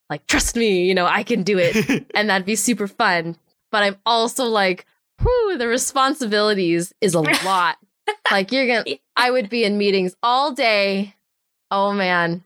Like, 0.10 0.28
trust 0.28 0.56
me, 0.56 0.84
you 0.86 0.94
know, 0.94 1.06
I 1.08 1.24
can 1.24 1.42
do 1.42 1.58
it 1.58 2.06
and 2.14 2.30
that'd 2.30 2.46
be 2.46 2.56
super 2.56 2.88
fun. 2.88 3.38
But 3.72 3.84
I'm 3.84 3.96
also 4.06 4.46
like, 4.46 4.86
whew, 5.22 5.58
the 5.58 5.68
responsibilities 5.68 6.94
is 7.02 7.14
a 7.14 7.20
lot. 7.46 7.78
like 8.32 8.52
you're 8.52 8.68
gonna 8.68 8.86
I 9.16 9.32
would 9.32 9.50
be 9.50 9.64
in 9.64 9.78
meetings 9.78 10.16
all 10.24 10.54
day. 10.54 11.16
Oh 11.70 11.94
man. 11.94 12.44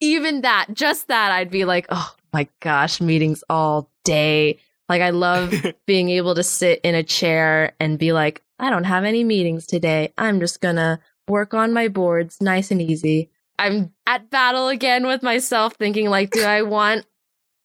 Even 0.00 0.42
that, 0.42 0.66
just 0.74 1.08
that, 1.08 1.32
I'd 1.32 1.50
be 1.50 1.64
like, 1.64 1.86
oh 1.88 2.14
my 2.32 2.48
gosh, 2.60 3.00
meetings 3.00 3.42
all 3.48 3.90
day. 4.04 4.58
Like 4.88 5.00
I 5.00 5.10
love 5.10 5.54
being 5.86 6.10
able 6.10 6.34
to 6.34 6.42
sit 6.42 6.80
in 6.82 6.94
a 6.94 7.02
chair 7.02 7.72
and 7.80 7.98
be 7.98 8.12
like, 8.12 8.42
I 8.58 8.70
don't 8.70 8.84
have 8.84 9.04
any 9.04 9.24
meetings 9.24 9.66
today. 9.66 10.12
I'm 10.18 10.40
just 10.40 10.60
gonna 10.60 11.00
work 11.28 11.54
on 11.54 11.72
my 11.72 11.88
boards 11.88 12.40
nice 12.40 12.70
and 12.70 12.80
easy. 12.82 13.30
I'm 13.58 13.92
at 14.06 14.28
battle 14.30 14.68
again 14.68 15.06
with 15.06 15.22
myself, 15.22 15.74
thinking 15.74 16.10
like, 16.10 16.30
do 16.30 16.42
I 16.42 16.62
want 16.62 17.06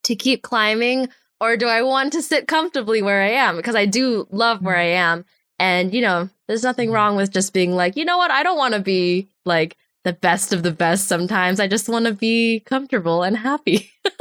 to 0.03 0.15
keep 0.15 0.41
climbing 0.41 1.09
or 1.41 1.57
do 1.57 1.67
I 1.67 1.81
want 1.81 2.13
to 2.13 2.21
sit 2.21 2.47
comfortably 2.47 3.01
where 3.01 3.21
I 3.21 3.31
am? 3.31 3.57
Because 3.57 3.75
I 3.75 3.85
do 3.85 4.27
love 4.31 4.61
where 4.61 4.77
I 4.77 4.83
am. 4.83 5.25
And, 5.59 5.93
you 5.93 6.01
know, 6.01 6.29
there's 6.47 6.63
nothing 6.63 6.91
wrong 6.91 7.15
with 7.17 7.31
just 7.31 7.51
being 7.53 7.75
like, 7.75 7.97
you 7.97 8.05
know 8.05 8.17
what? 8.17 8.31
I 8.31 8.43
don't 8.43 8.57
want 8.57 8.75
to 8.75 8.79
be 8.79 9.27
like 9.45 9.75
the 10.03 10.13
best 10.13 10.53
of 10.53 10.63
the 10.63 10.71
best 10.71 11.07
sometimes. 11.07 11.59
I 11.59 11.67
just 11.67 11.89
want 11.89 12.05
to 12.05 12.13
be 12.13 12.61
comfortable 12.61 13.23
and 13.23 13.35
happy. 13.35 13.91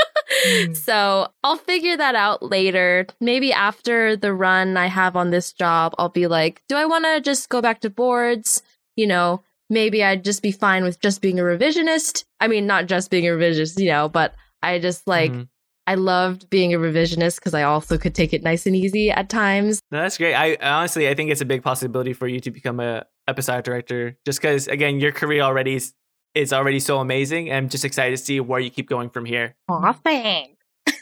Mm. 0.46 0.76
So 0.76 1.28
I'll 1.42 1.56
figure 1.56 1.96
that 1.96 2.14
out 2.14 2.42
later. 2.42 3.06
Maybe 3.20 3.52
after 3.52 4.16
the 4.16 4.32
run 4.32 4.76
I 4.76 4.86
have 4.86 5.16
on 5.16 5.30
this 5.30 5.52
job, 5.52 5.94
I'll 5.98 6.08
be 6.08 6.28
like, 6.28 6.62
do 6.68 6.76
I 6.76 6.84
want 6.84 7.04
to 7.04 7.20
just 7.20 7.48
go 7.48 7.60
back 7.60 7.80
to 7.80 7.90
boards? 7.90 8.62
You 8.96 9.08
know, 9.08 9.42
maybe 9.68 10.04
I'd 10.04 10.24
just 10.24 10.40
be 10.42 10.52
fine 10.52 10.84
with 10.84 11.00
just 11.00 11.20
being 11.20 11.40
a 11.40 11.42
revisionist. 11.42 12.24
I 12.38 12.46
mean, 12.48 12.66
not 12.66 12.86
just 12.86 13.10
being 13.10 13.26
a 13.26 13.30
revisionist, 13.32 13.80
you 13.80 13.90
know, 13.90 14.08
but 14.08 14.34
I 14.62 14.78
just 14.78 15.06
like, 15.06 15.32
Mhm. 15.32 15.48
I 15.90 15.94
loved 15.94 16.48
being 16.50 16.72
a 16.72 16.78
revisionist 16.78 17.40
because 17.40 17.52
I 17.52 17.64
also 17.64 17.98
could 17.98 18.14
take 18.14 18.32
it 18.32 18.44
nice 18.44 18.64
and 18.64 18.76
easy 18.76 19.10
at 19.10 19.28
times. 19.28 19.80
No, 19.90 20.00
that's 20.00 20.18
great. 20.18 20.34
I 20.34 20.56
honestly, 20.62 21.08
I 21.08 21.14
think 21.14 21.32
it's 21.32 21.40
a 21.40 21.44
big 21.44 21.64
possibility 21.64 22.12
for 22.12 22.28
you 22.28 22.38
to 22.38 22.50
become 22.52 22.78
a 22.78 23.06
episodic 23.26 23.64
director, 23.64 24.16
just 24.24 24.40
because 24.40 24.68
again, 24.68 25.00
your 25.00 25.10
career 25.10 25.42
already 25.42 25.74
is, 25.74 25.92
is 26.36 26.52
already 26.52 26.78
so 26.78 27.00
amazing. 27.00 27.48
and 27.48 27.56
I'm 27.56 27.68
just 27.68 27.84
excited 27.84 28.16
to 28.16 28.24
see 28.24 28.38
where 28.38 28.60
you 28.60 28.70
keep 28.70 28.88
going 28.88 29.10
from 29.10 29.24
here. 29.24 29.56
Aw, 29.68 29.92
thanks. 30.04 30.62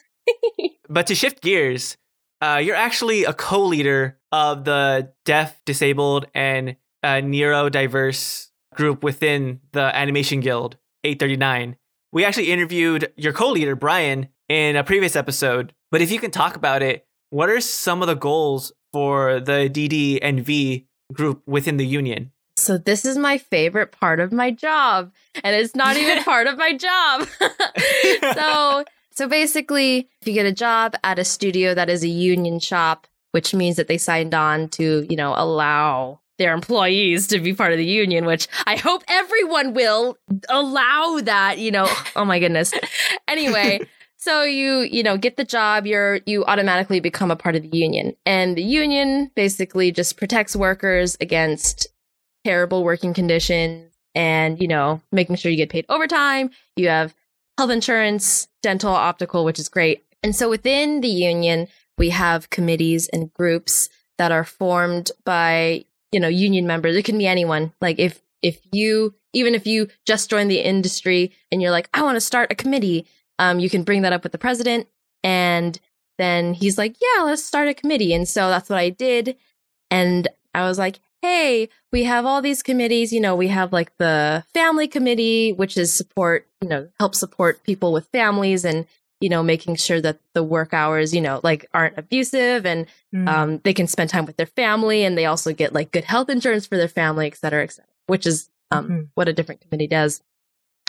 But 0.88 1.08
to 1.08 1.14
shift 1.14 1.42
gears, 1.42 1.98
uh, 2.40 2.62
you're 2.64 2.74
actually 2.74 3.24
a 3.24 3.34
co-leader 3.34 4.18
of 4.32 4.64
the 4.64 5.12
deaf, 5.26 5.60
disabled, 5.66 6.28
and 6.34 6.76
uh, 7.02 7.16
neurodiverse 7.16 8.48
group 8.74 9.04
within 9.04 9.60
the 9.72 9.94
Animation 9.94 10.40
Guild 10.40 10.78
839. 11.04 11.76
We 12.10 12.24
actually 12.24 12.50
interviewed 12.50 13.12
your 13.18 13.34
co-leader 13.34 13.76
Brian 13.76 14.28
in 14.48 14.76
a 14.76 14.84
previous 14.84 15.16
episode. 15.16 15.72
But 15.90 16.00
if 16.00 16.10
you 16.10 16.18
can 16.18 16.30
talk 16.30 16.56
about 16.56 16.82
it, 16.82 17.06
what 17.30 17.50
are 17.50 17.60
some 17.60 18.02
of 18.02 18.08
the 18.08 18.14
goals 18.14 18.72
for 18.92 19.40
the 19.40 19.70
DD 19.70 20.18
and 20.22 20.44
V 20.44 20.86
group 21.12 21.42
within 21.46 21.76
the 21.76 21.86
union? 21.86 22.32
So 22.56 22.76
this 22.76 23.04
is 23.04 23.16
my 23.16 23.38
favorite 23.38 23.92
part 23.92 24.18
of 24.18 24.32
my 24.32 24.50
job, 24.50 25.12
and 25.44 25.54
it's 25.54 25.76
not 25.76 25.96
even 25.96 26.24
part 26.24 26.46
of 26.46 26.58
my 26.58 26.76
job. 26.76 27.28
so 28.34 28.84
so 29.12 29.28
basically, 29.28 30.08
if 30.20 30.28
you 30.28 30.34
get 30.34 30.46
a 30.46 30.52
job 30.52 30.94
at 31.02 31.18
a 31.18 31.24
studio 31.24 31.74
that 31.74 31.90
is 31.90 32.02
a 32.02 32.08
union 32.08 32.60
shop, 32.60 33.06
which 33.32 33.54
means 33.54 33.76
that 33.76 33.88
they 33.88 33.98
signed 33.98 34.34
on 34.34 34.68
to, 34.70 35.06
you 35.08 35.16
know, 35.16 35.34
allow 35.36 36.20
their 36.38 36.54
employees 36.54 37.26
to 37.28 37.40
be 37.40 37.52
part 37.52 37.72
of 37.72 37.78
the 37.78 37.84
union, 37.84 38.24
which 38.24 38.46
I 38.66 38.76
hope 38.76 39.02
everyone 39.08 39.74
will 39.74 40.16
allow 40.48 41.18
that, 41.22 41.58
you 41.58 41.70
know. 41.70 41.88
Oh 42.16 42.24
my 42.24 42.38
goodness. 42.38 42.72
Anyway, 43.28 43.80
so 44.18 44.42
you, 44.42 44.80
you 44.80 45.02
know, 45.02 45.16
get 45.16 45.36
the 45.36 45.44
job, 45.44 45.86
you're 45.86 46.20
you 46.26 46.44
automatically 46.44 46.98
become 46.98 47.30
a 47.30 47.36
part 47.36 47.54
of 47.54 47.62
the 47.62 47.76
union. 47.76 48.14
And 48.26 48.56
the 48.56 48.62
union 48.62 49.30
basically 49.36 49.92
just 49.92 50.16
protects 50.16 50.56
workers 50.56 51.16
against 51.20 51.86
terrible 52.44 52.82
working 52.82 53.14
conditions 53.14 53.92
and, 54.14 54.60
you 54.60 54.66
know, 54.66 55.00
making 55.12 55.36
sure 55.36 55.52
you 55.52 55.56
get 55.56 55.70
paid 55.70 55.86
overtime. 55.88 56.50
You 56.76 56.88
have 56.88 57.14
health 57.56 57.70
insurance, 57.70 58.48
dental, 58.60 58.92
optical, 58.92 59.44
which 59.44 59.60
is 59.60 59.68
great. 59.68 60.04
And 60.24 60.34
so 60.34 60.50
within 60.50 61.00
the 61.00 61.08
union, 61.08 61.68
we 61.96 62.10
have 62.10 62.50
committees 62.50 63.08
and 63.08 63.32
groups 63.32 63.88
that 64.18 64.32
are 64.32 64.44
formed 64.44 65.12
by, 65.24 65.84
you 66.10 66.18
know, 66.18 66.28
union 66.28 66.66
members. 66.66 66.96
It 66.96 67.04
can 67.04 67.18
be 67.18 67.26
anyone. 67.28 67.72
Like 67.80 68.00
if, 68.00 68.20
if 68.42 68.60
you, 68.72 69.14
even 69.32 69.54
if 69.54 69.64
you 69.66 69.88
just 70.06 70.28
joined 70.28 70.50
the 70.50 70.60
industry 70.60 71.32
and 71.52 71.62
you're 71.62 71.70
like, 71.70 71.88
I 71.94 72.02
want 72.02 72.16
to 72.16 72.20
start 72.20 72.50
a 72.50 72.56
committee, 72.56 73.06
um, 73.38 73.58
you 73.60 73.70
can 73.70 73.82
bring 73.82 74.02
that 74.02 74.12
up 74.12 74.22
with 74.22 74.32
the 74.32 74.38
president. 74.38 74.88
And 75.24 75.78
then 76.18 76.54
he's 76.54 76.78
like, 76.78 76.96
yeah, 77.00 77.22
let's 77.22 77.44
start 77.44 77.68
a 77.68 77.74
committee. 77.74 78.12
And 78.14 78.28
so 78.28 78.48
that's 78.48 78.68
what 78.68 78.78
I 78.78 78.90
did. 78.90 79.36
And 79.90 80.28
I 80.54 80.62
was 80.62 80.78
like, 80.78 81.00
hey, 81.22 81.68
we 81.92 82.04
have 82.04 82.26
all 82.26 82.42
these 82.42 82.62
committees. 82.62 83.12
You 83.12 83.20
know, 83.20 83.34
we 83.36 83.48
have 83.48 83.72
like 83.72 83.96
the 83.98 84.44
family 84.54 84.88
committee, 84.88 85.52
which 85.52 85.76
is 85.76 85.92
support, 85.96 86.46
you 86.60 86.68
know, 86.68 86.88
help 86.98 87.14
support 87.14 87.62
people 87.64 87.92
with 87.92 88.06
families 88.08 88.64
and, 88.64 88.86
you 89.20 89.28
know, 89.28 89.42
making 89.42 89.76
sure 89.76 90.00
that 90.00 90.18
the 90.34 90.42
work 90.44 90.72
hours, 90.72 91.12
you 91.14 91.20
know, 91.20 91.40
like 91.42 91.66
aren't 91.74 91.98
abusive 91.98 92.64
and 92.66 92.86
Mm. 93.14 93.26
um, 93.26 93.58
they 93.64 93.72
can 93.72 93.86
spend 93.86 94.10
time 94.10 94.26
with 94.26 94.36
their 94.36 94.44
family 94.44 95.02
and 95.02 95.16
they 95.16 95.24
also 95.24 95.54
get 95.54 95.72
like 95.72 95.90
good 95.92 96.04
health 96.04 96.28
insurance 96.28 96.66
for 96.66 96.76
their 96.76 96.88
family, 96.88 97.26
et 97.26 97.36
cetera, 97.38 97.64
et 97.64 97.72
cetera, 97.72 97.88
which 98.06 98.26
is 98.26 98.50
um, 98.70 98.86
Mhm. 98.88 99.08
what 99.14 99.28
a 99.28 99.32
different 99.32 99.62
committee 99.62 99.86
does. 99.86 100.20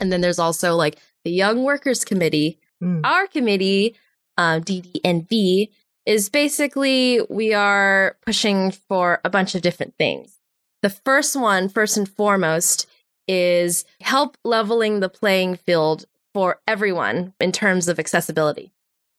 And 0.01 0.11
then 0.11 0.19
there's 0.19 0.37
also 0.37 0.75
like 0.75 0.97
the 1.25 1.31
Young 1.31 1.63
Workers 1.63 2.03
Committee, 2.05 2.57
Mm. 2.81 3.01
our 3.03 3.27
committee, 3.27 3.95
uh, 4.37 4.59
DDNV, 4.59 5.69
is 6.05 6.29
basically 6.29 7.19
we 7.29 7.53
are 7.53 8.15
pushing 8.25 8.71
for 8.71 9.19
a 9.25 9.29
bunch 9.29 9.53
of 9.53 9.61
different 9.61 9.95
things. 9.97 10.39
The 10.81 10.89
first 10.89 11.35
one, 11.35 11.67
first 11.67 11.97
and 11.97 12.07
foremost, 12.07 12.87
is 13.27 13.83
help 14.01 14.37
leveling 14.45 15.01
the 15.01 15.09
playing 15.09 15.57
field 15.57 16.05
for 16.33 16.61
everyone 16.67 17.33
in 17.41 17.51
terms 17.51 17.87
of 17.89 17.99
accessibility. 17.99 18.71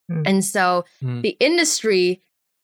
Hmm. 0.09 0.23
And 0.25 0.45
so 0.45 0.85
Hmm. 1.01 1.21
the 1.21 1.37
industry 1.39 2.23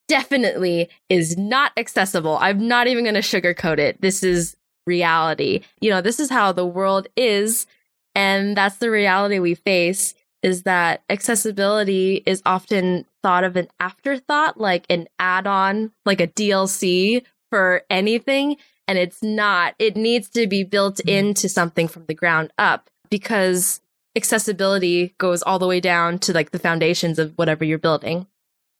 definitely 0.08 0.88
is 1.08 1.36
not 1.36 1.72
accessible. 1.76 2.38
I'm 2.40 2.66
not 2.66 2.86
even 2.86 3.04
going 3.04 3.14
to 3.14 3.20
sugarcoat 3.20 3.78
it. 3.78 4.00
This 4.00 4.22
is 4.22 4.56
reality. 4.86 5.60
You 5.80 5.90
know, 5.90 6.00
this 6.00 6.18
is 6.20 6.30
how 6.30 6.52
the 6.52 6.66
world 6.66 7.06
is. 7.16 7.66
And 8.16 8.56
that's 8.56 8.78
the 8.78 8.90
reality 8.90 9.38
we 9.38 9.54
face 9.54 10.14
is 10.42 10.62
that 10.62 11.02
accessibility 11.10 12.22
is 12.26 12.40
often 12.46 13.04
thought 13.22 13.44
of 13.44 13.56
an 13.56 13.68
afterthought, 13.78 14.58
like 14.60 14.86
an 14.88 15.06
add 15.18 15.46
on, 15.46 15.92
like 16.04 16.20
a 16.20 16.26
DLC 16.26 17.22
for 17.50 17.82
anything. 17.90 18.56
And 18.88 18.96
it's 18.98 19.22
not. 19.22 19.74
It 19.78 19.96
needs 19.96 20.28
to 20.30 20.46
be 20.46 20.62
built 20.64 20.96
Mhm. 21.04 21.10
into 21.18 21.48
something 21.48 21.88
from 21.88 22.06
the 22.06 22.14
ground 22.14 22.52
up 22.58 22.88
because 23.10 23.80
accessibility 24.16 25.14
goes 25.18 25.42
all 25.42 25.58
the 25.58 25.66
way 25.66 25.80
down 25.80 26.18
to 26.20 26.32
like 26.32 26.50
the 26.52 26.58
foundations 26.58 27.18
of 27.18 27.32
whatever 27.36 27.64
you're 27.64 27.78
building. 27.78 28.26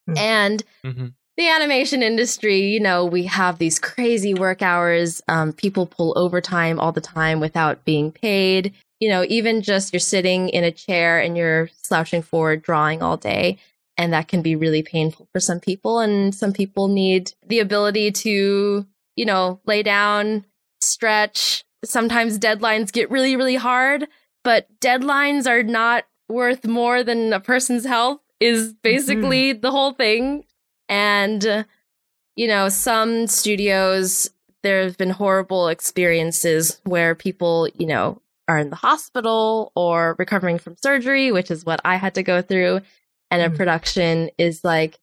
Mhm. 0.09 0.19
And 0.19 0.65
Mhm. 0.85 1.13
the 1.37 1.49
animation 1.49 2.03
industry, 2.03 2.61
you 2.61 2.81
know, 2.81 3.05
we 3.05 3.25
have 3.25 3.59
these 3.59 3.79
crazy 3.79 4.33
work 4.35 4.63
hours. 4.63 5.21
Um, 5.29 5.53
people 5.53 5.87
pull 5.87 6.15
overtime 6.17 6.79
all 6.81 6.93
the 6.93 7.01
time 7.01 7.41
without 7.41 7.85
being 7.85 8.13
paid. 8.13 8.73
You 9.01 9.11
know, 9.11 9.25
even 9.29 9.63
just 9.63 9.93
you're 9.93 10.01
sitting 10.01 10.49
in 10.49 10.65
a 10.65 10.73
chair 10.73 11.21
and 11.21 11.37
you're 11.37 11.69
slouching 11.83 12.23
forward, 12.23 12.63
drawing 12.63 13.03
all 13.03 13.17
day. 13.17 13.59
And 13.99 14.13
that 14.13 14.29
can 14.29 14.43
be 14.43 14.57
really 14.57 14.83
painful 14.83 15.29
for 15.33 15.41
some 15.41 15.61
people. 15.61 16.01
And 16.01 16.35
some 16.35 16.53
people 16.53 16.89
need 16.89 17.33
the 17.47 17.61
ability 17.61 18.13
to, 18.13 18.87
you 19.17 19.25
know, 19.25 19.61
lay 19.65 19.83
down, 19.83 20.45
stretch. 20.81 21.65
Sometimes 21.85 22.39
deadlines 22.39 22.93
get 22.93 23.11
really, 23.11 23.37
really 23.37 23.57
hard, 23.57 24.07
but 24.45 24.69
deadlines 24.81 25.47
are 25.47 25.63
not 25.63 26.05
worth 26.29 26.67
more 26.67 27.03
than 27.03 27.33
a 27.33 27.41
person's 27.41 27.85
health, 27.85 28.21
is 28.41 28.75
basically 28.75 29.53
the 29.53 29.71
whole 29.71 29.93
thing. 29.93 30.45
And, 30.89 31.47
uh, 31.47 31.65
you 32.35 32.49
know, 32.49 32.69
some 32.69 33.27
studios, 33.27 34.31
there 34.63 34.83
have 34.83 34.99
been 34.99 35.11
horrible 35.11 35.69
experiences 35.69 36.81
where 36.85 37.15
people, 37.15 37.69
you 37.79 37.87
know, 37.87 38.21
are 38.49 38.59
in 38.59 38.71
the 38.71 38.77
hospital 38.77 39.73
or 39.75 40.17
recovering 40.19 40.59
from 40.59 40.77
surgery, 40.77 41.33
which 41.33 41.51
is 41.51 41.65
what 41.65 41.81
I 41.85 41.97
had 41.97 42.15
to 42.15 42.23
go 42.23 42.43
through. 42.43 42.81
And 43.31 43.43
a 43.43 43.51
Mm. 43.51 43.57
production 43.57 44.31
is 44.39 44.63
like, 44.63 44.99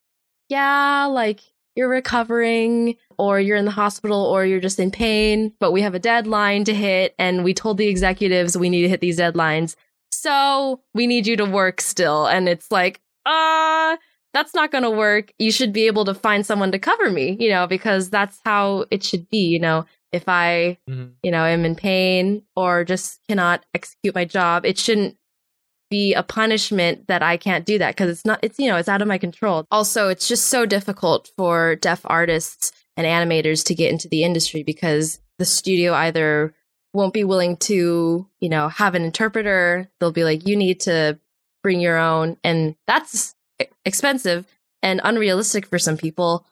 yeah, 0.50 1.06
like 1.06 1.42
you're 1.76 1.90
recovering 1.90 2.96
or 3.18 3.40
you're 3.40 3.58
in 3.58 3.66
the 3.66 3.72
hospital 3.72 4.24
or 4.26 4.46
you're 4.46 4.60
just 4.60 4.80
in 4.80 4.92
pain, 4.92 5.54
but 5.60 5.72
we 5.72 5.82
have 5.82 5.96
a 5.96 6.00
deadline 6.00 6.64
to 6.66 6.74
hit 6.74 7.16
and 7.18 7.44
we 7.44 7.54
told 7.54 7.78
the 7.78 7.88
executives 7.88 8.58
we 8.58 8.70
need 8.70 8.84
to 8.84 8.90
hit 8.90 9.02
these 9.02 9.20
deadlines. 9.20 9.76
So 10.12 10.82
we 10.94 11.08
need 11.08 11.26
you 11.28 11.36
to 11.38 11.46
work 11.46 11.82
still. 11.82 12.28
And 12.28 12.48
it's 12.48 12.72
like, 12.72 13.02
uh, 13.26 13.98
that's 14.34 14.54
not 14.54 14.72
going 14.72 14.84
to 14.84 14.92
work. 14.92 15.34
You 15.40 15.52
should 15.52 15.74
be 15.74 15.88
able 15.88 16.06
to 16.06 16.14
find 16.14 16.46
someone 16.46 16.72
to 16.72 16.80
cover 16.80 17.10
me, 17.10 17.36
you 17.40 17.50
know, 17.50 17.68
because 17.68 18.10
that's 18.10 18.40
how 18.46 18.86
it 18.92 19.04
should 19.04 19.30
be, 19.30 19.46
you 19.46 19.60
know. 19.60 19.86
If 20.14 20.30
I, 20.30 20.78
Mhm. 20.90 21.14
you 21.24 21.32
know, 21.32 21.44
am 21.44 21.66
in 21.66 21.76
pain 21.76 22.44
or 22.56 22.86
just 22.86 23.20
cannot 23.28 23.66
execute 23.74 24.16
my 24.16 24.24
job, 24.26 24.66
it 24.66 24.78
shouldn't 24.78 25.18
be 25.90 26.14
a 26.14 26.24
punishment 26.24 27.08
that 27.08 27.22
I 27.22 27.36
can't 27.38 27.66
do 27.66 27.78
that 27.80 27.96
because 27.96 28.10
it's 28.10 28.26
not, 28.26 28.40
it's, 28.42 28.58
you 28.60 28.68
know, 28.68 28.78
it's 28.78 28.90
out 28.90 29.02
of 29.02 29.08
my 29.08 29.18
control. 29.18 29.66
Also, 29.70 30.08
it's 30.10 30.28
just 30.28 30.48
so 30.48 30.66
difficult 30.66 31.30
for 31.36 31.76
deaf 31.76 32.02
artists 32.06 32.72
and 32.96 33.06
animators 33.06 33.66
to 33.66 33.76
get 33.76 33.92
into 33.92 34.08
the 34.08 34.24
industry 34.24 34.64
because 34.64 35.20
the 35.40 35.46
studio 35.46 35.94
either 35.94 36.54
won't 36.94 37.14
be 37.14 37.24
willing 37.24 37.58
to, 37.58 38.28
you 38.40 38.50
know, 38.50 38.70
have 38.70 38.96
an 38.96 39.04
interpreter. 39.04 39.90
They'll 40.00 40.12
be 40.12 40.24
like, 40.24 40.48
you 40.48 40.56
need 40.56 40.80
to 40.82 41.20
bring 41.64 41.80
your 41.80 41.98
own. 41.98 42.38
And 42.44 42.76
that's 42.88 43.36
expensive 43.86 44.46
and 44.84 45.02
unrealistic 45.04 45.66
for 45.66 45.80
some 45.80 45.98
people. 45.98 46.46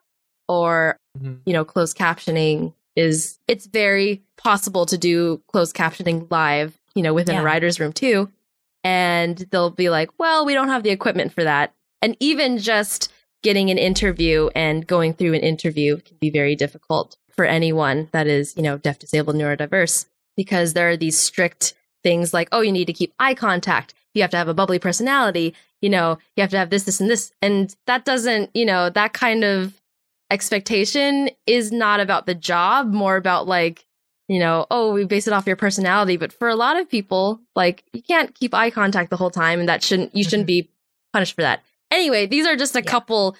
Or, 0.47 0.97
Mhm. 1.19 1.41
you 1.45 1.53
know, 1.53 1.63
closed 1.63 1.97
captioning 1.97 2.73
is, 2.95 3.39
it's 3.47 3.65
very 3.67 4.21
possible 4.37 4.85
to 4.87 4.97
do 4.97 5.41
closed 5.47 5.75
captioning 5.75 6.27
live, 6.31 6.79
you 6.95 7.03
know, 7.03 7.13
within 7.13 7.35
Yeah. 7.35 7.41
a 7.41 7.43
writer's 7.45 7.79
room 7.79 7.93
too. 7.93 8.29
And 8.83 9.37
they'll 9.51 9.69
be 9.69 9.89
like, 9.89 10.09
well, 10.17 10.45
we 10.45 10.53
don't 10.53 10.69
have 10.69 10.83
the 10.83 10.89
equipment 10.89 11.33
for 11.33 11.43
that. 11.43 11.73
And 12.01 12.17
even 12.19 12.57
just 12.57 13.11
getting 13.43 13.69
an 13.69 13.77
interview 13.77 14.49
and 14.55 14.85
going 14.87 15.13
through 15.13 15.33
an 15.33 15.41
interview 15.41 15.97
can 15.97 16.17
be 16.19 16.29
very 16.29 16.55
difficult 16.55 17.15
for 17.31 17.45
anyone 17.45 18.09
that 18.11 18.27
is, 18.27 18.55
you 18.57 18.63
know, 18.63 18.77
deaf, 18.77 18.99
disabled, 18.99 19.35
neurodiverse, 19.35 20.05
because 20.35 20.73
there 20.73 20.89
are 20.89 20.97
these 20.97 21.17
strict 21.17 21.73
things 22.03 22.33
like, 22.33 22.49
oh, 22.51 22.61
you 22.61 22.71
need 22.71 22.85
to 22.85 22.93
keep 22.93 23.13
eye 23.19 23.33
contact. 23.35 23.93
You 24.13 24.21
have 24.23 24.31
to 24.31 24.37
have 24.37 24.47
a 24.47 24.53
bubbly 24.53 24.79
personality. 24.79 25.53
You 25.81 25.89
know, 25.89 26.17
you 26.35 26.41
have 26.41 26.49
to 26.51 26.57
have 26.57 26.69
this, 26.71 26.83
this, 26.83 26.99
and 26.99 27.09
this. 27.09 27.31
And 27.41 27.75
that 27.87 28.03
doesn't, 28.05 28.49
you 28.53 28.65
know, 28.65 28.89
that 28.89 29.13
kind 29.13 29.43
of 29.43 29.80
expectation 30.31 31.29
is 31.45 31.71
not 31.71 31.99
about 31.99 32.25
the 32.25 32.33
job, 32.35 32.91
more 32.91 33.17
about 33.17 33.47
like, 33.47 33.85
you 34.27 34.39
know, 34.39 34.65
oh, 34.71 34.93
we 34.93 35.05
base 35.05 35.27
it 35.27 35.33
off 35.33 35.45
your 35.45 35.55
personality. 35.55 36.17
But 36.17 36.31
for 36.33 36.47
a 36.47 36.55
lot 36.55 36.79
of 36.79 36.89
people, 36.89 37.41
like, 37.55 37.83
you 37.93 38.01
can't 38.01 38.33
keep 38.33 38.53
eye 38.53 38.69
contact 38.69 39.09
the 39.09 39.17
whole 39.17 39.29
time, 39.29 39.59
and 39.59 39.69
that 39.69 39.83
shouldn't, 39.83 40.15
you 40.15 40.23
shouldn't 40.23 40.47
mm-hmm. 40.47 40.67
be 40.67 40.71
punished 41.13 41.35
for 41.35 41.41
that. 41.41 41.61
Anyway, 41.91 42.25
these 42.25 42.47
are 42.47 42.55
just 42.55 42.75
a 42.75 42.79
Yeah. 42.79 42.89
couple 42.89 43.35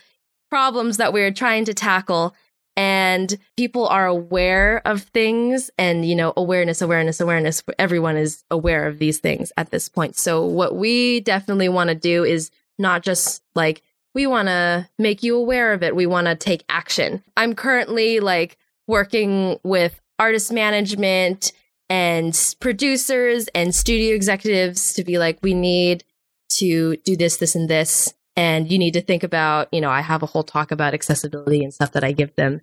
problems 0.50 0.98
that 0.98 1.14
we're 1.14 1.32
trying 1.32 1.66
to 1.66 1.74
tackle 1.74 2.36
and 2.78 3.38
people 3.58 3.88
are 3.88 4.06
aware 4.08 4.82
of 4.86 5.04
things 5.04 5.70
and 5.78 6.06
you 6.06 6.16
know 6.16 6.34
awareness 6.38 6.82
awareness 6.82 7.20
awareness 7.20 7.64
everyone 7.78 8.18
is 8.18 8.44
aware 8.50 8.88
of 8.88 9.00
these 9.00 9.20
things 9.20 9.52
at 9.58 9.72
this 9.72 9.90
point 9.90 10.16
so 10.16 10.46
what 10.46 10.76
we 10.76 11.20
definitely 11.22 11.70
want 11.70 11.90
to 11.90 11.96
do 11.96 12.24
is 12.24 12.52
not 12.78 13.02
just 13.02 13.44
like 13.56 13.82
we 14.14 14.28
want 14.28 14.48
to 14.48 14.90
make 14.98 15.24
you 15.24 15.36
aware 15.38 15.74
of 15.74 15.84
it. 15.84 15.96
We 15.96 16.06
want 16.06 16.28
to 16.28 16.36
take 16.36 16.64
action. 16.70 17.24
I'm 17.38 17.56
currently 17.56 18.20
like 18.20 18.58
working 18.88 19.60
with 19.64 20.00
artist 20.20 20.52
management 20.52 21.54
and 21.90 22.56
producers 22.60 23.48
and 23.56 23.74
studio 23.74 24.16
executives 24.16 24.94
to 24.94 25.04
be 25.04 25.18
like 25.18 25.40
we 25.42 25.54
need 25.54 26.04
to 26.50 26.98
do 26.98 27.16
this 27.16 27.38
this 27.38 27.56
and 27.56 27.70
this 27.70 28.14
and 28.36 28.72
you 28.72 28.78
need 28.78 28.94
to 28.94 29.02
think 29.02 29.24
about 29.24 29.68
you 29.74 29.82
know 29.82 29.90
i 29.90 30.02
have 30.02 30.22
a 30.22 30.26
whole 30.26 30.44
talk 30.44 30.72
about 30.72 30.94
accessibility 30.94 31.64
and 31.64 31.74
stuff 31.74 31.92
that 31.94 32.04
i 32.04 32.12
give 32.12 32.34
them 32.36 32.62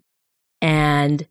and 0.63 1.27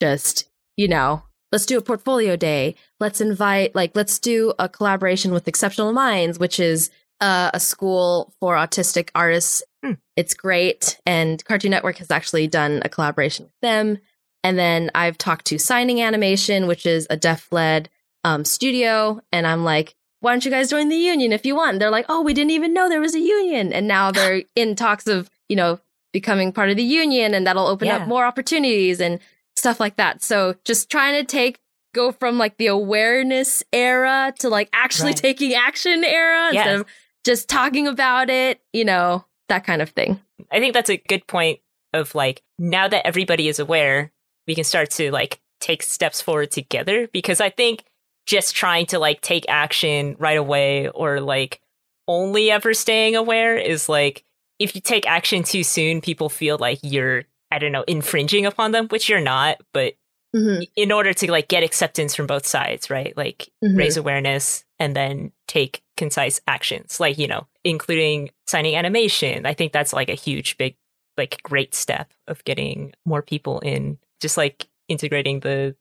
just 0.00 0.48
you 0.76 0.88
know 0.88 1.22
let's 1.52 1.66
do 1.66 1.78
a 1.78 1.82
portfolio 1.82 2.36
day. 2.36 2.74
Let's 3.00 3.20
invite 3.20 3.74
like 3.74 3.92
let's 3.94 4.18
do 4.18 4.52
a 4.58 4.68
collaboration 4.68 5.32
with 5.32 5.48
exceptional 5.48 5.92
minds 5.92 6.38
which 6.38 6.60
is 6.60 6.90
uh, 7.20 7.50
a 7.54 7.60
school 7.60 8.32
for 8.40 8.54
autistic 8.56 9.10
artists 9.14 9.62
Hmm. 9.84 9.92
it's 10.16 10.34
great 10.34 10.98
and 11.06 11.44
cartoon 11.44 11.70
network 11.70 11.98
has 11.98 12.10
actually 12.10 12.48
done 12.48 12.82
a 12.84 12.88
collaboration 12.88 13.44
with 13.44 13.54
them 13.62 13.98
and 14.42 14.58
then 14.58 14.90
i've 14.92 15.16
talked 15.16 15.44
to 15.46 15.58
signing 15.58 16.00
animation 16.02 16.66
which 16.66 16.84
is 16.84 17.06
a 17.10 17.16
deaf-led 17.16 17.88
um, 18.24 18.44
studio 18.44 19.20
and 19.30 19.46
i'm 19.46 19.62
like 19.64 19.94
why 20.20 20.32
don't 20.32 20.44
you 20.44 20.50
guys 20.50 20.68
join 20.70 20.88
the 20.88 20.96
union 20.96 21.30
if 21.32 21.46
you 21.46 21.54
want? 21.54 21.74
And 21.74 21.80
they're 21.80 21.92
like, 21.92 22.06
oh, 22.08 22.22
we 22.22 22.34
didn't 22.34 22.50
even 22.50 22.74
know 22.74 22.88
there 22.88 23.00
was 23.00 23.14
a 23.14 23.20
union. 23.20 23.72
And 23.72 23.86
now 23.86 24.10
they're 24.16 24.42
in 24.56 24.74
talks 24.74 25.06
of, 25.06 25.30
you 25.48 25.54
know, 25.54 25.78
becoming 26.12 26.50
part 26.50 26.70
of 26.70 26.76
the 26.76 26.82
union 26.82 27.34
and 27.34 27.46
that'll 27.46 27.68
open 27.68 27.86
Yeah. 27.86 27.98
up 27.98 28.08
more 28.08 28.24
opportunities 28.24 29.00
and 29.00 29.20
stuff 29.54 29.78
like 29.78 29.94
that. 29.94 30.20
So 30.24 30.56
just 30.64 30.90
trying 30.90 31.20
to 31.20 31.24
take, 31.24 31.60
go 31.94 32.10
from 32.10 32.36
like 32.36 32.56
the 32.56 32.66
awareness 32.66 33.62
era 33.72 34.34
to 34.40 34.48
like 34.48 34.68
actually 34.72 35.10
Right. 35.10 35.16
taking 35.18 35.54
action 35.54 36.02
era 36.02 36.50
Yes. 36.52 36.66
instead 36.66 36.80
of 36.80 36.86
just 37.28 37.48
talking 37.48 37.86
about 37.86 38.30
it, 38.30 38.60
you 38.72 38.84
know, 38.86 39.24
that 39.50 39.64
kind 39.64 39.82
of 39.82 39.90
thing. 39.90 40.18
I 40.50 40.60
think 40.60 40.72
that's 40.72 40.88
a 40.88 40.96
good 40.96 41.26
point 41.26 41.60
of 41.92 42.14
like 42.14 42.42
now 42.58 42.88
that 42.88 43.06
everybody 43.06 43.48
is 43.48 43.58
aware, 43.58 44.10
we 44.46 44.54
can 44.54 44.64
start 44.64 44.90
to 44.92 45.10
like 45.10 45.38
take 45.60 45.82
steps 45.82 46.22
forward 46.22 46.50
together 46.50 47.06
because 47.12 47.40
I 47.40 47.50
think 47.50 47.84
just 48.26 48.54
trying 48.56 48.86
to 48.86 48.98
like 48.98 49.20
take 49.20 49.44
action 49.48 50.16
right 50.18 50.38
away 50.38 50.88
or 50.88 51.20
like 51.20 51.60
only 52.06 52.50
ever 52.50 52.72
staying 52.72 53.14
aware 53.14 53.56
is 53.58 53.88
like 53.90 54.24
if 54.58 54.74
you 54.74 54.80
take 54.80 55.06
action 55.06 55.42
too 55.42 55.62
soon, 55.62 56.00
people 56.00 56.30
feel 56.30 56.56
like 56.58 56.78
you're 56.82 57.24
I 57.50 57.58
don't 57.58 57.72
know, 57.72 57.84
infringing 57.86 58.46
upon 58.46 58.72
them, 58.72 58.88
which 58.88 59.08
you're 59.10 59.20
not, 59.20 59.58
but 59.74 59.94
Mm-hmm. 60.36 60.64
in 60.76 60.92
order 60.92 61.14
to 61.14 61.32
like 61.32 61.48
get 61.48 61.62
acceptance 61.62 62.14
from 62.14 62.26
both 62.26 62.44
sides, 62.44 62.90
right? 62.90 63.16
Like 63.16 63.48
raise 63.62 63.96
awareness 63.96 64.62
and 64.78 64.94
then 64.94 65.32
take 65.46 65.80
concise 65.98 66.40
actions 66.46 67.00
like 67.00 67.18
you 67.18 67.26
know 67.26 67.46
including 67.64 68.30
signing 68.46 68.74
animation 68.76 69.44
i 69.44 69.52
think 69.52 69.72
that's 69.72 69.92
like 69.92 70.08
a 70.08 70.14
huge 70.14 70.56
big 70.56 70.74
like 71.18 71.42
great 71.42 71.74
step 71.74 72.08
of 72.28 72.42
getting 72.44 72.92
more 73.04 73.20
people 73.22 73.58
in 73.60 73.98
just 74.20 74.36
like 74.36 74.68
integrating 74.88 75.40
the 75.40 75.74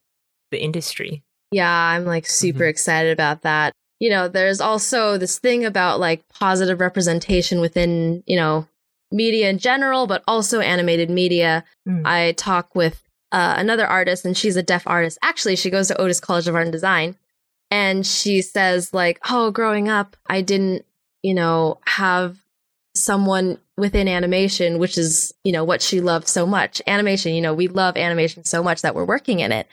the 0.51 0.59
industry 0.61 1.23
Yeah, 1.51 1.71
I'm 1.71 2.03
like 2.03 2.25
super 2.27 2.65
Mhm. 2.65 2.69
excited 2.69 3.11
about 3.13 3.43
that. 3.43 3.71
You 4.01 4.09
know, 4.09 4.27
there's 4.27 4.59
also 4.59 5.17
this 5.17 5.39
thing 5.39 5.63
about 5.63 5.99
like 5.99 6.27
positive 6.27 6.79
representation 6.81 7.61
within, 7.61 8.21
you 8.27 8.35
know, 8.35 8.67
media 9.11 9.49
in 9.49 9.57
general, 9.57 10.07
but 10.07 10.23
also 10.27 10.59
animated 10.59 11.09
media. 11.09 11.63
Mm. 11.87 12.01
I 12.05 12.33
talk 12.33 12.75
with 12.75 13.01
uh, 13.31 13.55
another 13.57 13.87
artist, 13.87 14.25
and 14.25 14.35
she's 14.37 14.57
a 14.57 14.63
deaf 14.63 14.83
artist. 14.87 15.17
Actually, 15.21 15.55
she 15.55 15.69
goes 15.69 15.87
to 15.87 15.95
Otis 16.01 16.19
College 16.19 16.47
of 16.49 16.55
Art 16.55 16.63
and 16.67 16.71
Design. 16.71 17.15
And 17.69 18.05
she 18.05 18.41
says, 18.41 18.93
like, 18.93 19.19
oh, 19.29 19.51
growing 19.51 19.89
up, 19.89 20.15
I 20.27 20.41
didn't, 20.41 20.85
you 21.21 21.33
know, 21.33 21.79
have 21.85 22.37
someone 22.95 23.59
within 23.77 24.07
animation, 24.07 24.79
which 24.79 24.97
is, 24.97 25.33
you 25.43 25.51
know, 25.51 25.63
what 25.63 25.81
she 25.81 26.01
loved 26.01 26.27
so 26.27 26.45
much. 26.45 26.81
Animation, 26.87 27.33
you 27.33 27.41
know, 27.41 27.53
we 27.53 27.67
love 27.67 27.95
animation 27.97 28.43
so 28.45 28.63
much 28.63 28.81
that 28.81 28.95
we're 28.95 29.05
working 29.05 29.39
in 29.39 29.51
it. 29.51 29.67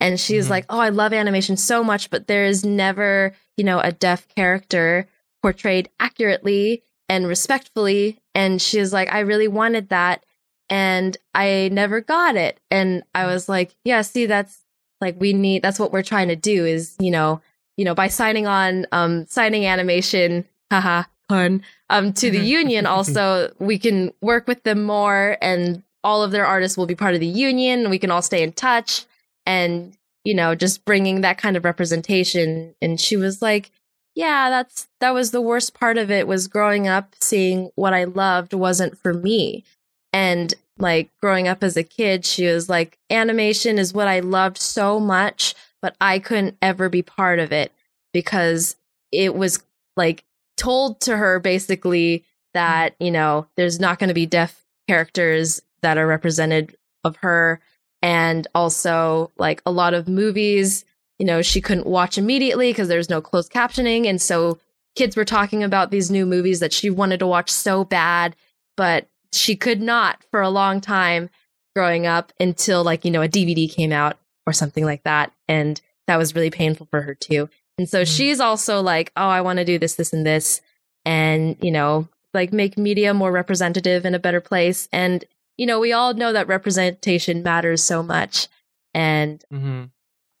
And 0.00 0.18
she's 0.18 0.46
Mhm. 0.46 0.50
like, 0.50 0.66
oh, 0.68 0.80
I 0.80 0.88
love 0.88 1.12
animation 1.12 1.56
so 1.56 1.84
much, 1.84 2.10
but 2.10 2.26
there 2.26 2.46
is 2.46 2.64
never, 2.64 3.34
you 3.56 3.64
know, 3.64 3.78
a 3.78 3.92
deaf 3.92 4.26
character 4.34 5.06
portrayed 5.40 5.88
accurately 6.00 6.82
and 7.08 7.28
respectfully. 7.28 8.18
And 8.34 8.60
she 8.60 8.80
was 8.80 8.92
like, 8.92 9.12
I 9.12 9.20
really 9.20 9.48
wanted 9.48 9.90
that. 9.90 10.24
And 10.68 11.16
I 11.34 11.68
never 11.70 12.00
got 12.00 12.36
it. 12.36 12.58
And 12.70 13.04
I 13.14 13.26
was 13.26 13.48
like, 13.48 13.76
yeah, 13.84 14.02
see, 14.02 14.26
that's 14.26 14.63
like, 15.00 15.20
we 15.20 15.32
need, 15.32 15.62
that's 15.62 15.78
what 15.78 15.92
we're 15.92 16.02
trying 16.02 16.28
to 16.28 16.36
do 16.36 16.64
is, 16.64 16.96
you 16.98 17.10
know, 17.10 17.40
you 17.76 17.84
know, 17.84 17.94
by 17.94 18.08
signing 18.08 18.46
on, 18.46 18.86
um, 18.92 19.26
signing 19.26 19.66
animation, 19.66 20.44
haha, 20.70 21.04
pun, 21.28 21.62
um, 21.90 22.12
to 22.12 22.30
the 22.30 22.38
union, 22.60 22.86
also, 22.86 23.52
we 23.58 23.78
can 23.78 24.12
work 24.20 24.46
with 24.46 24.62
them 24.62 24.84
more 24.84 25.36
and 25.42 25.82
all 26.04 26.22
of 26.22 26.30
their 26.30 26.46
artists 26.46 26.76
will 26.76 26.86
be 26.86 26.94
part 26.94 27.14
of 27.14 27.20
the 27.20 27.26
union. 27.26 27.90
We 27.90 27.98
can 27.98 28.10
all 28.10 28.22
stay 28.22 28.42
in 28.42 28.52
touch 28.52 29.06
and, 29.46 29.96
you 30.22 30.34
know, 30.34 30.54
just 30.54 30.84
bringing 30.84 31.22
that 31.22 31.38
kind 31.38 31.56
of 31.56 31.64
representation. 31.64 32.74
And 32.80 33.00
she 33.00 33.16
was 33.16 33.40
like, 33.40 33.70
yeah, 34.14 34.50
that's, 34.50 34.86
that 35.00 35.14
was 35.14 35.30
the 35.30 35.40
worst 35.40 35.74
part 35.74 35.98
of 35.98 36.10
it 36.10 36.28
was 36.28 36.46
growing 36.46 36.86
up 36.86 37.14
seeing 37.20 37.70
what 37.74 37.94
I 37.94 38.04
loved 38.04 38.52
wasn't 38.52 38.98
for 38.98 39.12
me. 39.12 39.64
And 40.12 40.54
like 40.78 41.10
growing 41.20 41.48
up 41.48 41.62
as 41.62 41.76
a 41.76 41.82
kid, 41.84 42.24
she 42.24 42.46
was 42.46 42.68
like, 42.68 42.98
animation 43.10 43.78
is 43.78 43.92
what 43.92 44.08
I 44.08 44.20
loved 44.20 44.58
so 44.58 44.98
much, 44.98 45.54
but 45.80 45.96
I 46.00 46.18
couldn't 46.18 46.56
ever 46.60 46.88
be 46.88 47.02
part 47.02 47.38
of 47.38 47.52
it 47.52 47.72
because 48.12 48.76
it 49.12 49.34
was 49.34 49.62
like 49.96 50.24
told 50.56 51.00
to 51.02 51.16
her 51.16 51.38
basically 51.38 52.24
that, 52.54 52.94
you 52.98 53.10
know, 53.10 53.46
there's 53.56 53.78
not 53.78 53.98
going 53.98 54.08
to 54.08 54.14
be 54.14 54.26
deaf 54.26 54.64
characters 54.88 55.62
that 55.82 55.98
are 55.98 56.06
represented 56.06 56.76
of 57.04 57.16
her. 57.16 57.60
And 58.02 58.46
also, 58.54 59.30
like 59.38 59.62
a 59.64 59.70
lot 59.70 59.94
of 59.94 60.08
movies, 60.08 60.84
you 61.18 61.26
know, 61.26 61.42
she 61.42 61.60
couldn't 61.60 61.86
watch 61.86 62.18
immediately 62.18 62.70
because 62.70 62.88
there's 62.88 63.08
no 63.10 63.20
closed 63.20 63.52
captioning. 63.52 64.06
And 64.06 64.20
so 64.20 64.58
kids 64.94 65.16
were 65.16 65.24
talking 65.24 65.62
about 65.62 65.90
these 65.90 66.10
new 66.10 66.26
movies 66.26 66.60
that 66.60 66.72
she 66.72 66.90
wanted 66.90 67.18
to 67.20 67.26
watch 67.26 67.50
so 67.50 67.84
bad, 67.84 68.36
but 68.76 69.08
she 69.34 69.56
could 69.56 69.82
not 69.82 70.24
for 70.30 70.40
a 70.40 70.48
long 70.48 70.80
time 70.80 71.30
growing 71.74 72.06
up 72.06 72.32
until 72.38 72.84
like, 72.84 73.04
you 73.04 73.10
know, 73.10 73.22
a 73.22 73.28
DVD 73.28 73.70
came 73.70 73.92
out 73.92 74.18
or 74.46 74.52
something 74.52 74.84
like 74.84 75.02
that. 75.04 75.32
And 75.48 75.80
that 76.06 76.16
was 76.16 76.34
really 76.34 76.50
painful 76.50 76.86
for 76.90 77.02
her 77.02 77.14
too. 77.14 77.48
And 77.78 77.88
so 77.88 78.02
mm-hmm. 78.02 78.14
she's 78.14 78.40
also 78.40 78.80
like, 78.80 79.12
oh, 79.16 79.28
I 79.28 79.40
want 79.40 79.58
to 79.58 79.64
do 79.64 79.78
this, 79.78 79.96
this, 79.96 80.12
and 80.12 80.24
this. 80.24 80.60
And, 81.04 81.56
you 81.60 81.70
know, 81.70 82.08
like 82.32 82.52
make 82.52 82.78
media 82.78 83.14
more 83.14 83.32
representative 83.32 84.04
in 84.04 84.14
a 84.14 84.18
better 84.18 84.40
place. 84.40 84.88
And, 84.92 85.24
you 85.56 85.66
know, 85.66 85.80
we 85.80 85.92
all 85.92 86.14
know 86.14 86.32
that 86.32 86.48
representation 86.48 87.42
matters 87.42 87.82
so 87.82 88.02
much. 88.02 88.48
And, 88.92 89.44
mm-hmm. 89.52 89.84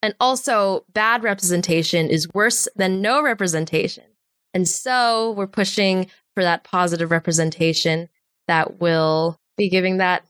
and 0.02 0.14
also 0.20 0.84
bad 0.92 1.22
representation 1.22 2.08
is 2.08 2.32
worse 2.32 2.68
than 2.76 3.00
no 3.00 3.22
representation. 3.22 4.04
And 4.52 4.68
so 4.68 5.32
we're 5.32 5.48
pushing 5.48 6.08
for 6.34 6.42
that 6.44 6.64
positive 6.64 7.10
representation 7.10 8.08
that 8.48 8.80
will 8.80 9.38
be 9.56 9.68
giving 9.68 9.98
that 9.98 10.24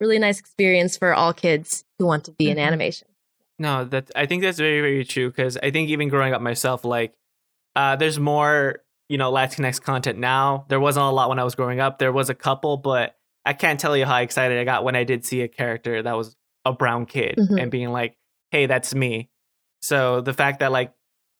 really 0.00 0.18
nice 0.18 0.38
experience 0.38 0.96
for 0.96 1.14
all 1.14 1.32
kids 1.32 1.84
who 1.98 2.06
want 2.06 2.24
to 2.24 2.32
be 2.32 2.46
mm-hmm. 2.46 2.52
in 2.52 2.58
animation. 2.58 3.08
No, 3.58 3.84
that 3.84 4.10
I 4.16 4.26
think 4.26 4.42
that's 4.42 4.58
very 4.58 4.80
very 4.80 5.04
true 5.04 5.30
because 5.30 5.56
I 5.62 5.70
think 5.70 5.88
even 5.88 6.08
growing 6.08 6.34
up 6.34 6.42
myself, 6.42 6.84
like 6.84 7.14
uh, 7.76 7.96
there's 7.96 8.18
more 8.18 8.82
you 9.08 9.18
know 9.18 9.32
Latinx 9.32 9.80
content 9.80 10.18
now. 10.18 10.66
There 10.68 10.80
wasn't 10.80 11.06
a 11.06 11.10
lot 11.10 11.28
when 11.28 11.38
I 11.38 11.44
was 11.44 11.54
growing 11.54 11.80
up. 11.80 11.98
There 11.98 12.12
was 12.12 12.30
a 12.30 12.34
couple, 12.34 12.76
but 12.76 13.16
I 13.44 13.52
can't 13.52 13.78
tell 13.78 13.96
you 13.96 14.06
how 14.06 14.16
excited 14.18 14.58
I 14.58 14.64
got 14.64 14.82
when 14.82 14.96
I 14.96 15.04
did 15.04 15.24
see 15.24 15.42
a 15.42 15.48
character 15.48 16.02
that 16.02 16.16
was 16.16 16.36
a 16.64 16.72
brown 16.72 17.06
kid 17.06 17.36
mm-hmm. 17.38 17.58
and 17.58 17.70
being 17.70 17.92
like, 17.92 18.16
"Hey, 18.50 18.66
that's 18.66 18.94
me." 18.94 19.30
So 19.82 20.20
the 20.20 20.32
fact 20.32 20.60
that 20.60 20.72
like 20.72 20.92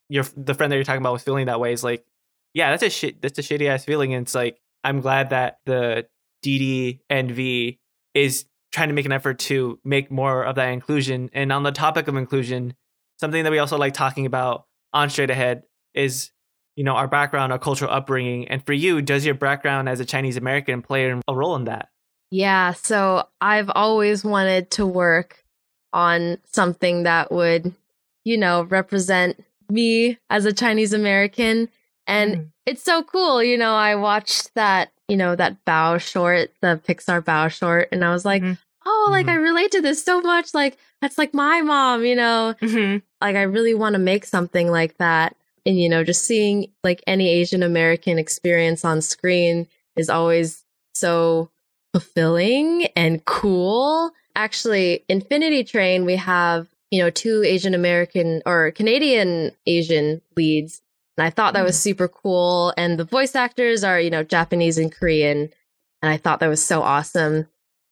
your 0.08 0.24
the 0.36 0.54
friend 0.54 0.70
that 0.70 0.76
you're 0.76 0.84
talking 0.84 1.02
about 1.02 1.14
was 1.14 1.22
feeling 1.22 1.46
that 1.46 1.60
way 1.60 1.72
is 1.72 1.82
like, 1.82 2.04
yeah, 2.52 2.70
that's 2.70 2.82
a 2.82 2.90
shit. 2.90 3.20
That's 3.22 3.38
a 3.38 3.42
shitty 3.42 3.68
ass 3.68 3.84
feeling. 3.84 4.14
And 4.14 4.26
it's 4.26 4.34
like 4.34 4.60
I'm 4.84 5.00
glad 5.00 5.30
that 5.30 5.58
the 5.66 6.06
DDNV 6.44 7.78
is 8.14 8.44
trying 8.72 8.88
to 8.88 8.94
make 8.94 9.06
an 9.06 9.12
effort 9.12 9.38
to 9.38 9.78
make 9.84 10.10
more 10.10 10.44
of 10.44 10.56
that 10.56 10.68
inclusion. 10.68 11.30
And 11.32 11.52
on 11.52 11.62
the 11.62 11.72
topic 11.72 12.08
of 12.08 12.16
inclusion, 12.16 12.74
something 13.18 13.44
that 13.44 13.50
we 13.50 13.58
also 13.58 13.78
like 13.78 13.94
talking 13.94 14.26
about 14.26 14.66
on 14.92 15.10
Straight 15.10 15.30
Ahead 15.30 15.62
is, 15.94 16.30
you 16.76 16.84
know, 16.84 16.94
our 16.94 17.08
background, 17.08 17.52
our 17.52 17.58
cultural 17.58 17.90
upbringing. 17.90 18.48
And 18.48 18.64
for 18.66 18.72
you, 18.72 19.00
does 19.00 19.24
your 19.24 19.34
background 19.34 19.88
as 19.88 20.00
a 20.00 20.04
Chinese 20.04 20.36
American 20.36 20.82
play 20.82 21.08
a 21.26 21.34
role 21.34 21.56
in 21.56 21.64
that? 21.64 21.88
Yeah. 22.30 22.72
So 22.72 23.28
I've 23.40 23.70
always 23.70 24.24
wanted 24.24 24.72
to 24.72 24.86
work 24.86 25.44
on 25.92 26.38
something 26.44 27.04
that 27.04 27.30
would, 27.30 27.72
you 28.24 28.36
know, 28.36 28.64
represent 28.64 29.42
me 29.70 30.18
as 30.28 30.44
a 30.44 30.52
Chinese 30.52 30.92
American. 30.92 31.68
And 32.08 32.36
mm. 32.36 32.48
it's 32.66 32.82
so 32.82 33.04
cool. 33.04 33.42
You 33.42 33.56
know, 33.56 33.74
I 33.74 33.94
watched 33.94 34.52
that, 34.54 34.90
you 35.08 35.16
know, 35.16 35.36
that 35.36 35.64
Bao 35.64 36.00
short, 36.00 36.52
the 36.60 36.80
Pixar 36.86 37.22
Bao 37.22 37.50
short, 37.50 37.88
and 37.92 38.04
I 38.04 38.10
was 38.10 38.24
like, 38.24 38.42
mm-hmm 38.42 38.54
oh, 38.86 39.08
like 39.10 39.26
mm-hmm. 39.26 39.38
I 39.38 39.42
relate 39.42 39.70
to 39.72 39.80
this 39.80 40.02
so 40.02 40.20
much. 40.20 40.54
Like 40.54 40.78
that's 41.00 41.18
like 41.18 41.34
my 41.34 41.60
mom, 41.62 42.04
you 42.04 42.14
know. 42.14 42.54
Mm-hmm. 42.60 42.98
Like 43.20 43.36
I 43.36 43.42
really 43.42 43.74
want 43.74 43.94
to 43.94 43.98
make 43.98 44.24
something 44.24 44.70
like 44.70 44.96
that. 44.98 45.36
And 45.66 45.78
you 45.80 45.88
know, 45.88 46.04
just 46.04 46.24
seeing 46.24 46.72
like 46.82 47.02
any 47.06 47.28
Asian 47.28 47.62
American 47.62 48.18
experience 48.18 48.84
on 48.84 49.00
screen 49.00 49.66
is 49.96 50.10
always 50.10 50.64
so 50.94 51.50
fulfilling 51.92 52.86
and 52.96 53.24
cool. 53.24 54.12
Actually, 54.36 55.04
Infinity 55.08 55.64
Train, 55.64 56.04
we 56.04 56.16
have, 56.16 56.66
you 56.90 57.00
know, 57.00 57.10
two 57.10 57.42
Asian 57.44 57.74
American 57.74 58.42
or 58.44 58.72
Canadian 58.72 59.52
Asian 59.66 60.20
leads. 60.36 60.82
And 61.16 61.26
I 61.26 61.30
thought 61.30 61.54
that 61.54 61.64
was 61.64 61.76
mm. 61.76 61.82
super 61.82 62.08
cool. 62.08 62.72
And 62.76 62.98
the 62.98 63.04
voice 63.04 63.34
actors 63.34 63.84
are, 63.84 64.00
you 64.00 64.10
know, 64.10 64.22
Japanese 64.22 64.78
and 64.78 64.92
Korean. 64.92 65.50
And 66.02 66.12
I 66.12 66.16
thought 66.16 66.40
that 66.40 66.48
was 66.48 66.64
so 66.64 66.82
awesome. 66.82 67.46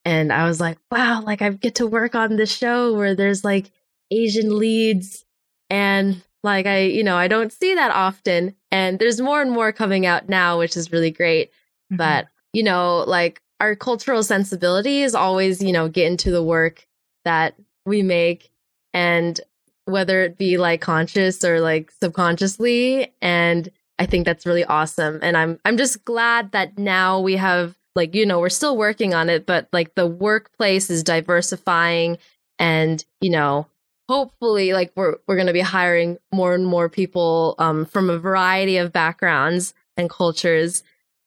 And 0.04 0.32
I 0.32 0.46
was 0.46 0.61
like, 0.61 0.78
wow, 0.90 1.22
like 1.22 1.42
I 1.42 1.50
get 1.50 1.76
to 1.76 1.87
work 1.87 2.14
on 2.14 2.37
this 2.37 2.54
show 2.54 2.94
where 2.94 3.14
there's 3.14 3.44
like 3.44 3.70
Asian 4.11 4.58
leads 4.58 5.24
and 5.70 6.22
like 6.42 6.66
I, 6.66 6.80
you 6.80 7.04
know, 7.04 7.16
I 7.16 7.28
don't 7.28 7.52
see 7.52 7.74
that 7.74 7.92
often. 7.92 8.56
And 8.72 8.98
there's 8.98 9.20
more 9.20 9.40
and 9.40 9.52
more 9.52 9.72
coming 9.72 10.04
out 10.06 10.28
now, 10.28 10.58
which 10.58 10.76
is 10.76 10.90
really 10.90 11.12
great. 11.12 11.50
Mm-hmm. 11.50 11.96
But, 11.96 12.26
you 12.52 12.64
know, 12.64 13.04
like 13.06 13.40
our 13.61 13.76
cultural 13.76 14.24
sensibility 14.24 15.02
is 15.02 15.14
always, 15.14 15.62
you 15.62 15.72
know, 15.72 15.88
get 15.88 16.06
into 16.06 16.32
the 16.32 16.42
work 16.42 16.87
that 17.24 17.54
we 17.87 18.02
make 18.02 18.50
and 18.92 19.40
whether 19.85 20.23
it 20.23 20.38
be 20.38 20.59
like 20.59 20.81
conscious 20.81 21.45
or 21.45 21.61
like 21.61 21.90
subconsciously. 22.01 23.12
And 23.21 23.71
I 23.99 24.07
think 24.07 24.25
that's 24.25 24.47
really 24.47 24.64
awesome. 24.64 25.18
And 25.23 25.37
I'm 25.37 25.59
I'm 25.64 25.77
just 25.77 26.05
glad 26.05 26.53
that 26.53 26.79
now 26.79 27.21
we 27.21 27.37
have 27.37 27.77
like 27.95 28.14
you 28.14 28.27
know 28.27 28.40
we're 28.40 28.49
still 28.49 28.77
working 28.77 29.14
on 29.14 29.29
it 29.29 29.47
but 29.47 29.68
like 29.73 29.95
the 29.95 30.07
workplace 30.07 30.90
is 30.90 31.03
diversifying 31.03 32.18
and 32.59 33.05
you 33.21 33.31
know 33.31 33.66
hopefully 34.09 34.73
like 34.73 34.92
we're 34.97 35.16
we're 35.27 35.42
to 35.45 35.53
be 35.53 35.61
hiring 35.61 36.18
more 36.33 36.55
and 36.55 36.66
more 36.66 36.88
people 36.88 37.55
um, 37.59 37.85
from 37.85 38.11
a 38.11 38.18
variety 38.18 38.77
of 38.77 38.92
backgrounds 38.92 39.75
and 39.97 40.11
cultures 40.11 40.83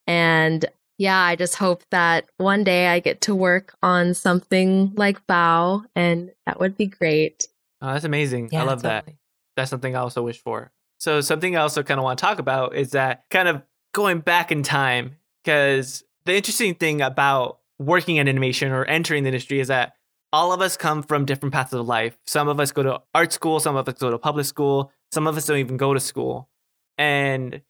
and 0.07 0.65
yeah 0.97 1.19
i 1.19 1.35
just 1.35 1.55
hope 1.55 1.83
that 1.91 2.25
one 2.37 2.63
day 2.63 2.87
i 2.87 2.99
get 2.99 3.21
to 3.21 3.35
work 3.35 3.75
on 3.81 4.13
something 4.13 4.91
like 4.95 5.25
bao 5.27 5.83
and 5.95 6.31
that 6.45 6.59
would 6.59 6.77
be 6.77 6.85
great 6.85 7.47
oh 7.85 7.93
that's 7.93 8.05
amazing 8.05 8.49
yeah, 8.51 8.61
i 8.61 8.65
love 8.65 8.81
totally. 8.81 9.01
that 9.05 9.15
that's 9.55 9.69
something 9.69 9.95
i 9.95 9.99
also 9.99 10.21
wish 10.23 10.41
for 10.41 10.71
so 10.97 11.21
something 11.21 11.55
i 11.55 11.61
also 11.61 11.83
kind 11.83 11.99
of 11.99 12.03
want 12.03 12.17
to 12.17 12.25
talk 12.25 12.39
about 12.39 12.75
is 12.75 12.91
that 12.91 13.23
kind 13.29 13.47
of 13.47 13.61
going 13.93 14.19
back 14.19 14.51
in 14.51 14.63
time 14.63 15.15
because 15.43 16.03
the 16.25 16.35
interesting 16.35 16.75
thing 16.75 17.01
about 17.01 17.59
working 17.79 18.17
in 18.17 18.27
animation 18.27 18.71
or 18.71 18.85
entering 18.85 19.23
the 19.23 19.29
industry 19.29 19.59
is 19.59 19.67
that 19.67 19.93
all 20.33 20.51
of 20.51 20.61
us 20.61 20.75
come 20.75 21.03
from 21.03 21.25
different 21.25 21.53
paths 21.53 21.71
of 21.71 21.87
life. 21.87 22.17
Some 22.25 22.47
of 22.47 22.59
us 22.59 22.71
go 22.71 22.83
to 22.83 23.01
art 23.13 23.31
school, 23.31 23.59
some 23.59 23.75
of 23.75 23.87
us 23.87 23.95
go 23.95 24.11
to 24.11 24.17
public 24.17 24.45
school, 24.45 24.91
some 25.11 25.27
of 25.27 25.37
us 25.37 25.45
don't 25.45 25.59
even 25.59 25.77
go 25.77 25.93
to 25.93 25.99
school. 25.99 26.49
And 26.97 27.61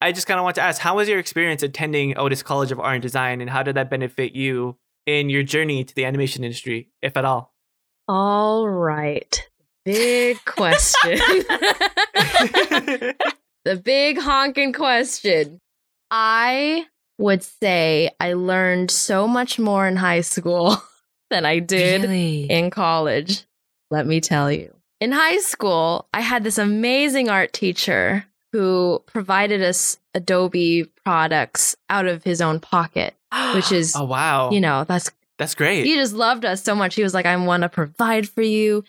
I 0.00 0.12
just 0.12 0.26
kind 0.26 0.38
of 0.38 0.44
want 0.44 0.56
to 0.56 0.62
ask, 0.62 0.80
how 0.80 0.96
was 0.96 1.08
your 1.08 1.18
experience 1.18 1.62
attending 1.62 2.16
Otis 2.16 2.42
College 2.42 2.72
of 2.72 2.80
Art 2.80 2.94
and 2.94 3.02
Design, 3.02 3.40
and 3.40 3.50
how 3.50 3.62
did 3.62 3.76
that 3.76 3.90
benefit 3.90 4.34
you 4.34 4.76
in 5.06 5.28
your 5.28 5.42
journey 5.42 5.84
to 5.84 5.94
the 5.94 6.04
animation 6.04 6.44
industry, 6.44 6.90
if 7.02 7.16
at 7.16 7.24
all? 7.24 7.54
All 8.08 8.68
right. 8.68 9.48
Big 9.84 10.42
question. 10.44 11.18
the 13.64 13.76
big 13.82 14.18
honking 14.18 14.72
question. 14.72 15.60
I 16.10 16.86
would 17.18 17.42
say 17.42 18.10
I 18.18 18.32
learned 18.32 18.90
so 18.90 19.28
much 19.28 19.58
more 19.58 19.86
in 19.86 19.96
high 19.96 20.22
school 20.22 20.76
than 21.30 21.44
I 21.44 21.58
did 21.58 22.02
really? 22.02 22.44
in 22.50 22.70
college. 22.70 23.44
Let 23.90 24.06
me 24.06 24.20
tell 24.20 24.50
you. 24.50 24.74
In 25.00 25.12
high 25.12 25.38
school, 25.38 26.08
I 26.14 26.20
had 26.20 26.44
this 26.44 26.56
amazing 26.58 27.28
art 27.28 27.52
teacher 27.52 28.24
who 28.52 29.02
provided 29.06 29.62
us 29.62 29.98
Adobe 30.14 30.84
products 31.04 31.76
out 31.90 32.06
of 32.06 32.22
his 32.24 32.40
own 32.40 32.60
pocket, 32.60 33.14
which 33.54 33.72
is 33.72 33.94
oh 33.96 34.04
wow, 34.04 34.50
you 34.50 34.60
know 34.60 34.84
that's 34.84 35.10
that's 35.38 35.54
great. 35.54 35.84
He 35.84 35.96
just 35.96 36.14
loved 36.14 36.44
us 36.44 36.62
so 36.62 36.74
much. 36.74 36.94
He 36.94 37.02
was 37.02 37.12
like, 37.12 37.26
"I 37.26 37.36
want 37.36 37.64
to 37.64 37.68
provide 37.68 38.28
for 38.28 38.42
you." 38.42 38.84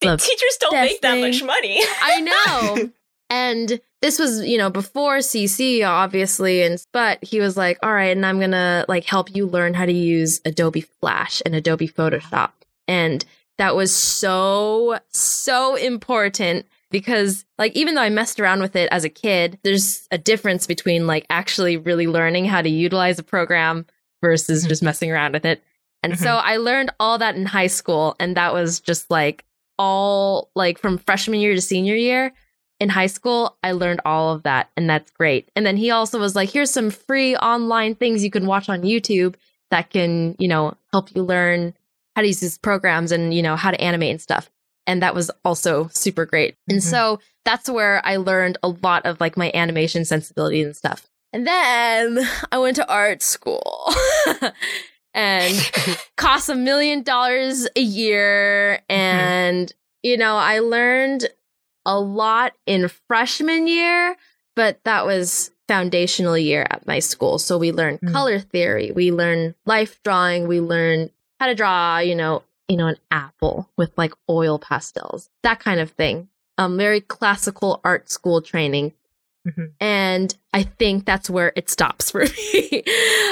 The 0.00 0.16
teachers 0.16 0.56
don't 0.60 0.74
make 0.74 1.00
thing. 1.00 1.20
that 1.20 1.26
much 1.26 1.42
money. 1.42 1.80
I 2.02 2.20
know. 2.20 2.90
And 3.30 3.80
this 4.00 4.18
was, 4.18 4.46
you 4.46 4.56
know, 4.56 4.70
before 4.70 5.18
CC, 5.18 5.86
obviously. 5.86 6.62
And, 6.62 6.82
but 6.92 7.22
he 7.22 7.40
was 7.40 7.58
like, 7.58 7.78
all 7.82 7.92
right, 7.92 8.16
and 8.16 8.24
I'm 8.24 8.38
going 8.38 8.52
to 8.52 8.86
like 8.88 9.04
help 9.04 9.34
you 9.36 9.46
learn 9.46 9.74
how 9.74 9.84
to 9.84 9.92
use 9.92 10.40
Adobe 10.46 10.86
Flash 11.00 11.42
and 11.44 11.54
Adobe 11.54 11.88
Photoshop. 11.88 12.52
And 12.86 13.22
that 13.58 13.76
was 13.76 13.94
so, 13.94 14.98
so 15.10 15.74
important 15.74 16.64
because 16.90 17.44
like 17.58 17.76
even 17.76 17.94
though 17.94 18.02
I 18.02 18.08
messed 18.08 18.40
around 18.40 18.60
with 18.60 18.76
it 18.76 18.88
as 18.90 19.04
a 19.04 19.10
kid, 19.10 19.58
there's 19.62 20.08
a 20.10 20.18
difference 20.18 20.66
between 20.66 21.06
like 21.06 21.26
actually 21.28 21.76
really 21.76 22.06
learning 22.06 22.46
how 22.46 22.62
to 22.62 22.68
utilize 22.68 23.18
a 23.18 23.22
program 23.24 23.86
versus 24.22 24.64
just 24.64 24.80
mm-hmm. 24.80 24.86
messing 24.86 25.12
around 25.12 25.32
with 25.32 25.44
it. 25.44 25.62
And 26.02 26.18
so 26.18 26.26
mm-hmm. 26.26 26.48
I 26.48 26.56
learned 26.56 26.92
all 27.00 27.18
that 27.18 27.34
in 27.34 27.44
high 27.44 27.66
school 27.66 28.16
and 28.20 28.36
that 28.36 28.54
was 28.54 28.80
just 28.80 29.10
like 29.10 29.44
all 29.78 30.50
like 30.54 30.78
from 30.78 30.98
freshman 30.98 31.40
year 31.40 31.54
to 31.54 31.60
senior 31.60 31.94
year 31.94 32.32
in 32.80 32.88
high 32.88 33.06
school, 33.06 33.56
I 33.62 33.72
learned 33.72 34.00
all 34.04 34.32
of 34.34 34.42
that 34.44 34.70
and 34.76 34.88
that's 34.88 35.10
great. 35.10 35.50
And 35.56 35.66
then 35.66 35.76
he 35.76 35.90
also 35.90 36.18
was 36.18 36.36
like 36.36 36.50
here's 36.50 36.70
some 36.70 36.90
free 36.90 37.36
online 37.36 37.94
things 37.94 38.22
you 38.24 38.30
can 38.30 38.46
watch 38.46 38.68
on 38.68 38.82
YouTube 38.82 39.34
that 39.70 39.90
can, 39.90 40.36
you 40.38 40.48
know, 40.48 40.74
help 40.92 41.14
you 41.14 41.22
learn 41.22 41.74
how 42.16 42.22
to 42.22 42.28
use 42.28 42.40
these 42.40 42.58
programs 42.58 43.12
and, 43.12 43.34
you 43.34 43.42
know, 43.42 43.56
how 43.56 43.70
to 43.70 43.80
animate 43.80 44.10
and 44.12 44.20
stuff 44.20 44.50
and 44.86 45.02
that 45.02 45.14
was 45.14 45.30
also 45.44 45.88
super 45.92 46.24
great. 46.24 46.56
And 46.68 46.78
Mhm. 46.78 46.82
so 46.82 47.20
that's 47.44 47.68
where 47.68 48.00
I 48.04 48.16
learned 48.16 48.56
a 48.62 48.68
lot 48.68 49.04
of 49.04 49.20
like 49.20 49.36
my 49.36 49.50
animation 49.54 50.04
sensibility 50.04 50.62
and 50.62 50.74
stuff. 50.74 51.06
And 51.32 51.46
then 51.46 52.26
I 52.50 52.58
went 52.58 52.76
to 52.76 52.88
art 52.88 53.22
school 53.22 53.92
and 55.14 55.54
cost 56.16 56.48
a 56.48 56.54
million 56.54 57.02
dollars 57.02 57.66
a 57.76 57.80
year 57.80 58.80
and 58.88 59.72
you 60.02 60.16
know, 60.16 60.36
I 60.36 60.60
learned 60.60 61.28
a 61.84 61.98
lot 61.98 62.52
in 62.66 62.88
freshman 63.08 63.66
year, 63.66 64.16
but 64.54 64.78
that 64.84 65.06
was 65.06 65.50
foundational 65.66 66.38
year 66.38 66.66
at 66.70 66.86
my 66.86 66.98
school. 66.98 67.38
So 67.38 67.58
we 67.58 67.72
learned 67.72 68.00
Mm. 68.00 68.12
color 68.12 68.38
theory, 68.38 68.92
we 68.94 69.10
learned 69.10 69.54
life 69.66 70.00
drawing, 70.04 70.46
we 70.46 70.60
learned 70.60 71.10
how 71.40 71.46
to 71.46 71.54
draw, 71.54 71.98
you 71.98 72.14
know, 72.14 72.42
you 72.68 72.76
know, 72.76 72.86
an 72.86 72.98
apple 73.10 73.68
with 73.76 73.92
like 73.96 74.12
oil 74.28 74.58
pastels, 74.58 75.30
that 75.42 75.60
kind 75.60 75.80
of 75.80 75.90
thing. 75.92 76.28
Um, 76.58 76.76
very 76.76 77.00
classical 77.00 77.80
art 77.84 78.10
school 78.10 78.42
training. 78.42 78.92
Mhm. 79.48 79.72
And 79.80 80.36
I 80.52 80.62
think 80.64 81.04
that's 81.04 81.30
where 81.30 81.52
it 81.56 81.70
stops 81.70 82.10
for 82.10 82.24
me. 82.52 82.84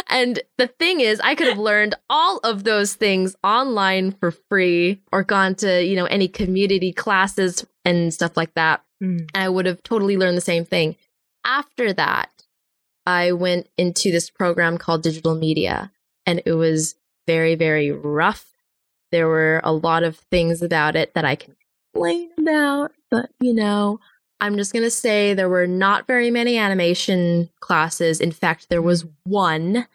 and 0.08 0.40
the 0.58 0.66
thing 0.66 1.00
is, 1.00 1.20
I 1.20 1.34
could 1.34 1.48
have 1.48 1.58
learned 1.58 1.94
all 2.08 2.38
of 2.38 2.64
those 2.64 2.94
things 2.94 3.36
online 3.44 4.12
for 4.12 4.30
free 4.30 5.02
or 5.12 5.22
gone 5.22 5.54
to, 5.56 5.84
you 5.84 5.96
know, 5.96 6.06
any 6.06 6.28
community 6.28 6.92
classes 6.92 7.66
and 7.84 8.12
stuff 8.14 8.36
like 8.36 8.54
that. 8.54 8.82
Mm. 9.02 9.28
And 9.34 9.42
I 9.44 9.48
would 9.48 9.66
have 9.66 9.82
totally 9.82 10.16
learned 10.16 10.36
the 10.36 10.40
same 10.42 10.64
thing. 10.64 10.96
After 11.44 11.92
that, 11.92 12.30
I 13.04 13.32
went 13.32 13.68
into 13.76 14.10
this 14.10 14.30
program 14.30 14.78
called 14.78 15.02
digital 15.02 15.34
media, 15.36 15.92
and 16.24 16.42
it 16.44 16.52
was 16.54 16.96
very, 17.26 17.54
very 17.54 17.92
rough. 17.92 18.46
There 19.12 19.28
were 19.28 19.60
a 19.62 19.72
lot 19.72 20.02
of 20.02 20.16
things 20.30 20.62
about 20.62 20.96
it 20.96 21.14
that 21.14 21.24
I 21.24 21.36
can 21.36 21.54
complain 21.94 22.30
about, 22.38 22.92
but 23.10 23.30
you 23.40 23.54
know, 23.54 24.00
I'm 24.40 24.56
just 24.56 24.72
going 24.72 24.82
to 24.84 24.90
say 24.90 25.32
there 25.34 25.48
were 25.48 25.66
not 25.66 26.06
very 26.06 26.30
many 26.30 26.58
animation 26.58 27.48
classes. 27.60 28.20
In 28.20 28.32
fact, 28.32 28.68
there 28.68 28.82
was 28.82 29.06
one 29.24 29.86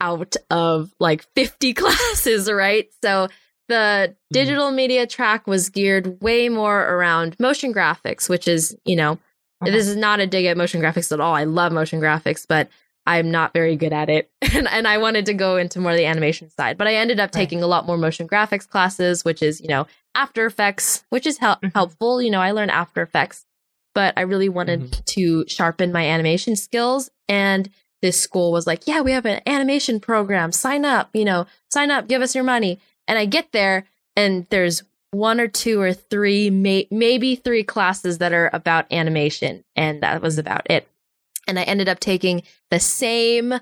out 0.00 0.36
of 0.50 0.92
like 0.98 1.24
50 1.34 1.72
classes, 1.82 2.50
right? 2.50 2.88
So 3.02 3.28
the 3.68 4.14
digital 4.32 4.70
media 4.70 5.06
track 5.06 5.46
was 5.46 5.70
geared 5.70 6.20
way 6.20 6.48
more 6.48 6.82
around 6.82 7.38
motion 7.40 7.72
graphics, 7.72 8.28
which 8.28 8.46
is, 8.48 8.76
you 8.84 8.96
know, 8.96 9.12
Uh-huh. 9.62 9.70
this 9.70 9.88
is 9.88 9.96
not 9.96 10.20
a 10.20 10.26
dig 10.26 10.44
at 10.46 10.56
motion 10.56 10.80
graphics 10.82 11.10
at 11.12 11.20
all. 11.20 11.34
I 11.34 11.44
love 11.44 11.72
motion 11.72 11.98
graphics, 12.00 12.44
but 12.46 12.68
I'm 13.06 13.30
not 13.30 13.52
very 13.54 13.74
good 13.76 13.92
at 13.92 14.10
it. 14.10 14.30
and, 14.54 14.68
and 14.68 14.86
I 14.86 14.98
wanted 14.98 15.26
to 15.26 15.34
go 15.34 15.56
into 15.56 15.80
more 15.80 15.92
of 15.92 15.96
the 15.96 16.04
animation 16.06 16.50
side, 16.50 16.76
but 16.76 16.86
I 16.86 16.94
ended 16.96 17.18
up 17.20 17.28
Right. 17.34 17.40
taking 17.40 17.62
a 17.62 17.66
lot 17.66 17.86
more 17.86 17.96
motion 17.96 18.28
graphics 18.28 18.68
classes, 18.68 19.24
which 19.24 19.42
is, 19.42 19.60
you 19.60 19.68
know, 19.68 19.86
After 20.14 20.44
Effects, 20.44 21.04
which 21.10 21.26
is 21.26 21.38
hel- 21.38 21.58
Mhm. 21.62 21.72
helpful. 21.74 22.20
You 22.20 22.30
know, 22.30 22.40
I 22.42 22.50
learned 22.50 22.70
After 22.72 23.00
Effects, 23.02 23.45
but 23.96 24.12
I 24.14 24.20
really 24.20 24.50
wanted 24.50 24.80
mm-hmm. 24.82 25.00
to 25.06 25.48
sharpen 25.48 25.90
my 25.90 26.04
animation 26.04 26.54
skills. 26.54 27.08
And 27.30 27.70
this 28.02 28.20
school 28.20 28.52
was 28.52 28.66
like, 28.66 28.86
yeah, 28.86 29.00
we 29.00 29.12
have 29.12 29.24
an 29.24 29.40
animation 29.46 30.00
program. 30.00 30.52
Sign 30.52 30.84
up, 30.84 31.08
you 31.14 31.24
know, 31.24 31.46
sign 31.70 31.90
up, 31.90 32.06
give 32.06 32.20
us 32.20 32.34
your 32.34 32.44
money. 32.44 32.78
And 33.08 33.18
I 33.18 33.24
get 33.24 33.52
there 33.52 33.86
and 34.14 34.46
there's 34.50 34.82
one 35.12 35.40
or 35.40 35.48
two 35.48 35.80
or 35.80 35.94
three, 35.94 36.50
may- 36.50 36.88
maybe 36.90 37.36
three 37.36 37.64
classes 37.64 38.18
that 38.18 38.34
are 38.34 38.50
about 38.52 38.92
animation. 38.92 39.64
And 39.74 40.02
that 40.02 40.20
was 40.20 40.36
about 40.36 40.70
it. 40.70 40.86
And 41.48 41.58
I 41.58 41.62
ended 41.62 41.88
up 41.88 41.98
taking 41.98 42.42
the 42.70 42.80
same 42.80 43.54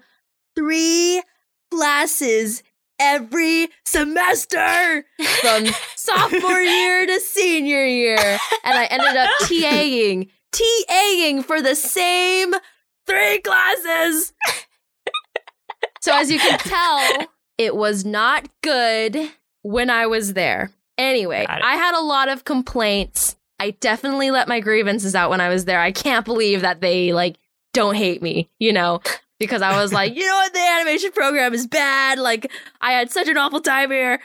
three 0.57 1.23
classes 1.71 2.65
every 2.99 3.69
semester 3.85 5.05
from 5.41 5.67
sophomore 5.97 6.61
year 6.61 7.07
to 7.07 7.21
senior 7.21 7.85
year. 7.85 8.19
And 8.19 8.79
I 8.79 8.85
ended 8.87 9.17
up 9.17 9.31
TAing, 9.43 10.31
TAing 10.53 11.45
for 11.45 11.61
the 11.61 11.75
same 11.75 12.55
three 13.07 13.39
classes. 13.41 14.33
So 16.01 16.15
as 16.15 16.31
you 16.31 16.39
can 16.39 16.59
tell, 16.59 17.27
it 17.59 17.75
was 17.75 18.05
not 18.05 18.49
good 18.63 19.31
when 19.63 19.91
I 19.91 20.07
was 20.07 20.35
there. 20.35 20.71
Anyway, 20.99 21.47
I 21.49 21.77
had 21.77 21.99
a 21.99 22.05
lot 22.05 22.29
of 22.29 22.45
complaints. 22.45 23.37
I 23.59 23.71
definitely 23.71 24.31
let 24.31 24.47
my 24.47 24.61
grievances 24.61 25.15
out 25.15 25.31
when 25.31 25.41
I 25.41 25.49
was 25.49 25.65
there. 25.65 25.81
I 25.81 25.93
can't 25.93 26.25
believe 26.25 26.61
that 26.61 26.81
they 26.81 27.13
like 27.13 27.37
don't 27.73 27.95
hate 27.97 28.23
me, 28.23 28.51
you 28.59 28.73
know, 28.73 29.01
because 29.45 29.63
I 29.63 29.81
was 29.81 29.93
like, 29.93 30.15
you 30.15 30.27
know 30.27 30.35
what, 30.35 30.53
the 30.53 30.61
animation 30.81 31.13
program 31.13 31.55
is 31.55 31.67
bad. 31.67 32.19
Like 32.19 32.51
I 32.81 32.93
had 32.93 33.11
such 33.11 33.29
an 33.29 33.37
awful 33.37 33.61
time 33.61 33.91
here. 33.91 34.21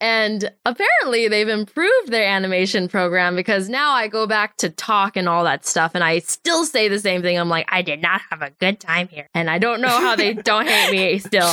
And 0.00 0.50
apparently 0.66 1.28
they've 1.28 1.48
improved 1.48 2.10
their 2.10 2.26
animation 2.28 2.88
program 2.88 3.36
because 3.36 3.68
now 3.68 3.92
I 3.92 4.08
go 4.08 4.26
back 4.26 4.56
to 4.56 4.68
talk 4.68 5.16
and 5.16 5.28
all 5.28 5.44
that 5.44 5.64
stuff 5.64 5.92
and 5.94 6.02
I 6.02 6.18
still 6.18 6.64
say 6.64 6.88
the 6.88 6.98
same 6.98 7.22
thing. 7.22 7.38
I'm 7.38 7.48
like, 7.48 7.68
I 7.68 7.82
did 7.82 8.02
not 8.02 8.20
have 8.30 8.42
a 8.42 8.50
good 8.58 8.80
time 8.80 9.06
here. 9.06 9.28
And 9.32 9.48
I 9.48 9.58
don't 9.58 9.80
know 9.80 9.86
how 10.00 10.16
they 10.16 10.34
don't 10.34 10.66
hate 10.66 10.90
me 10.90 11.18
still. 11.20 11.52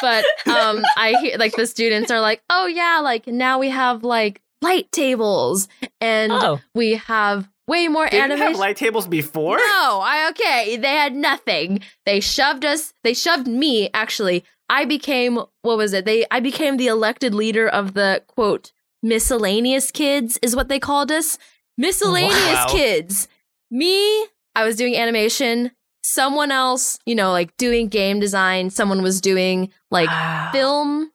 But 0.00 0.24
um 0.46 0.82
I 0.96 1.14
hear 1.20 1.36
like 1.36 1.54
the 1.56 1.66
students 1.66 2.10
are 2.10 2.22
like, 2.22 2.42
"Oh 2.48 2.66
yeah, 2.66 3.00
like 3.02 3.26
now 3.26 3.58
we 3.58 3.68
have 3.68 4.02
like 4.02 4.40
light 4.62 4.90
tables 4.90 5.68
and 6.00 6.32
Oh, 6.32 6.60
we 6.74 6.92
have 6.94 7.46
way 7.66 7.88
more 7.88 8.08
They 8.10 8.20
didn't 8.20 8.38
have 8.38 8.58
light 8.58 8.76
tables 8.76 9.06
before? 9.08 9.56
no, 9.58 10.00
I 10.02 10.28
okay. 10.30 10.76
They 10.76 10.88
had 10.94 11.14
nothing. 11.14 11.80
They 12.06 12.20
shoved 12.20 12.64
us. 12.64 12.92
They 13.02 13.14
shoved 13.14 13.46
me. 13.46 13.90
Actually, 13.94 14.44
I 14.68 14.84
became 14.84 15.36
what 15.62 15.76
was 15.76 15.92
it? 15.92 16.04
They 16.04 16.26
I 16.30 16.40
became 16.40 16.76
the 16.76 16.86
elected 16.88 17.34
leader 17.34 17.68
of 17.68 17.94
the 17.94 18.22
quote 18.26 18.72
miscellaneous 19.02 19.90
kids 19.90 20.38
is 20.42 20.56
what 20.56 20.68
they 20.68 20.78
called 20.78 21.10
us. 21.12 21.38
Miscellaneous 21.76 22.32
Wow. 22.54 22.66
kids. 22.70 23.28
Me, 23.70 24.24
I 24.54 24.64
was 24.64 24.76
doing 24.76 24.96
animation. 24.96 25.72
Someone 26.02 26.50
else, 26.50 26.98
you 27.06 27.14
know, 27.14 27.32
like 27.32 27.56
doing 27.56 27.88
game 27.88 28.20
design. 28.20 28.70
Someone 28.70 29.02
was 29.02 29.20
doing 29.20 29.70
like 29.90 30.08
wow. 30.08 30.50
film 30.52 31.10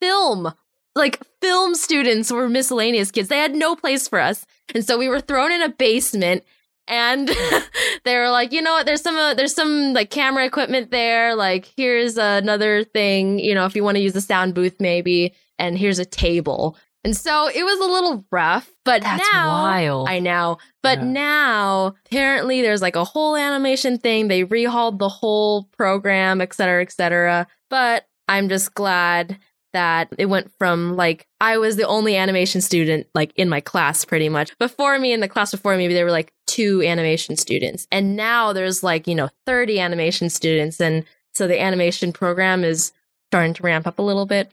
film 0.00 0.52
like 0.96 1.20
film 1.40 1.74
students 1.74 2.32
were 2.32 2.48
miscellaneous 2.48 3.10
kids 3.12 3.28
they 3.28 3.38
had 3.38 3.54
no 3.54 3.76
place 3.76 4.08
for 4.08 4.18
us 4.18 4.44
and 4.74 4.84
so 4.84 4.98
we 4.98 5.08
were 5.08 5.20
thrown 5.20 5.52
in 5.52 5.62
a 5.62 5.68
basement 5.68 6.42
and 6.88 7.28
they 8.04 8.16
were 8.16 8.30
like 8.30 8.52
you 8.52 8.60
know 8.62 8.72
what 8.72 8.86
there's 8.86 9.02
some 9.02 9.16
uh, 9.16 9.34
there's 9.34 9.54
some 9.54 9.92
like 9.92 10.10
camera 10.10 10.44
equipment 10.44 10.90
there 10.90 11.34
like 11.36 11.70
here's 11.76 12.16
another 12.16 12.82
thing 12.82 13.38
you 13.38 13.54
know 13.54 13.66
if 13.66 13.76
you 13.76 13.84
want 13.84 13.96
to 13.96 14.02
use 14.02 14.12
the 14.14 14.20
sound 14.20 14.54
booth 14.54 14.76
maybe 14.80 15.32
and 15.58 15.78
here's 15.78 15.98
a 15.98 16.04
table 16.04 16.76
and 17.04 17.16
so 17.16 17.48
it 17.48 17.62
was 17.62 17.78
a 17.78 17.92
little 17.92 18.24
rough 18.32 18.68
but 18.84 19.02
That's 19.02 19.22
now 19.32 19.48
wild. 19.48 20.08
I 20.08 20.20
know. 20.20 20.58
But 20.82 20.98
Yeah. 20.98 21.04
now 21.06 21.94
apparently 22.06 22.62
there's 22.62 22.82
like 22.82 22.94
a 22.96 23.04
whole 23.04 23.36
animation 23.36 23.98
thing. 23.98 24.28
They 24.28 24.44
rehauled 24.44 24.98
the 25.00 25.08
whole 25.08 25.64
program, 25.76 26.40
et 26.40 26.54
cetera, 26.54 26.82
et 26.82 26.92
cetera. 26.92 27.48
But 27.68 28.06
I'm 28.28 28.48
just 28.48 28.74
glad 28.74 29.38
that 29.76 30.08
it 30.16 30.26
went 30.26 30.50
from 30.58 30.96
like 30.96 31.26
I 31.38 31.58
was 31.58 31.76
the 31.76 31.86
only 31.86 32.16
animation 32.16 32.62
student 32.62 33.06
like 33.14 33.32
in 33.36 33.50
my 33.50 33.60
class 33.60 34.06
pretty 34.06 34.30
much. 34.30 34.56
Before 34.58 34.98
me 34.98 35.12
in 35.12 35.20
the 35.20 35.28
class 35.28 35.50
before 35.50 35.76
me, 35.76 35.86
there 35.88 36.06
were 36.06 36.10
like 36.10 36.32
two 36.46 36.82
animation 36.82 37.36
students. 37.36 37.86
And 37.92 38.16
now 38.16 38.54
there's 38.54 38.82
like, 38.82 39.06
you 39.06 39.14
know, 39.14 39.28
30 39.44 39.78
animation 39.78 40.30
students. 40.30 40.80
And 40.80 41.04
so 41.34 41.46
the 41.46 41.60
animation 41.60 42.10
program 42.12 42.64
is 42.64 42.92
starting 43.28 43.52
to 43.52 43.62
ramp 43.62 43.86
up 43.86 43.98
a 43.98 44.02
little 44.02 44.24
bit. 44.24 44.50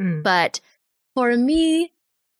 Mm. 0.00 0.22
But 0.22 0.60
for 1.14 1.36
me 1.36 1.92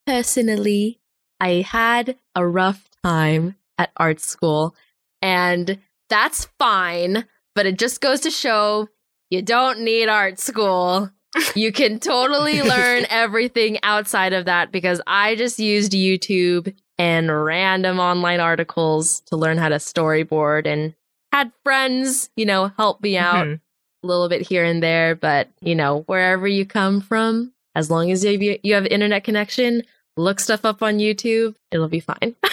personally, 0.07 0.99
I 1.39 1.67
had 1.69 2.17
a 2.35 2.47
rough 2.47 2.89
time 3.05 3.57
at 3.77 3.91
art 3.99 4.21
school, 4.21 4.75
and 5.21 5.79
that's 6.09 6.49
fine. 6.59 7.27
But 7.55 7.67
it 7.67 7.79
just 7.79 8.01
goes 8.01 8.21
to 8.21 8.31
show 8.31 8.89
you 9.29 9.43
don't 9.43 9.81
need 9.81 10.09
art 10.09 10.39
school. 10.39 11.11
You 11.55 11.73
can 11.73 11.99
totally 11.99 12.61
learn 12.75 13.05
everything 13.11 13.79
outside 13.83 14.33
of 14.33 14.45
that 14.47 14.71
because 14.73 15.01
I 15.07 15.35
just 15.35 15.59
used 15.59 15.93
YouTube 15.93 16.75
and 16.99 17.45
random 17.45 17.99
online 17.99 18.41
articles 18.41 19.21
to 19.27 19.37
learn 19.37 19.57
how 19.59 19.69
to 19.71 19.77
storyboard 19.77 20.67
and 20.67 20.95
had 21.33 21.51
friends, 21.65 22.29
you 22.37 22.45
know, 22.45 22.71
help 22.77 23.03
me 23.03 23.17
out 23.17 23.47
Mhm. 23.47 23.61
a 24.03 24.07
little 24.07 24.29
bit 24.29 24.43
here 24.47 24.65
and 24.65 24.83
there. 24.83 25.15
But, 25.17 25.49
you 25.61 25.75
know, 25.75 26.01
wherever 26.07 26.47
you 26.47 26.67
come 26.67 27.01
from, 27.01 27.53
as 27.75 27.91
long 27.91 28.11
as 28.13 28.23
you, 28.25 28.59
you 28.63 28.75
have 28.75 28.85
internet 28.87 29.25
connection, 29.25 29.83
look 30.19 30.39
stuff 30.41 30.65
up 30.67 30.83
on 30.83 30.99
YouTube, 30.99 31.55
it'll 31.71 31.89
be 31.89 32.01
fine. 32.01 32.37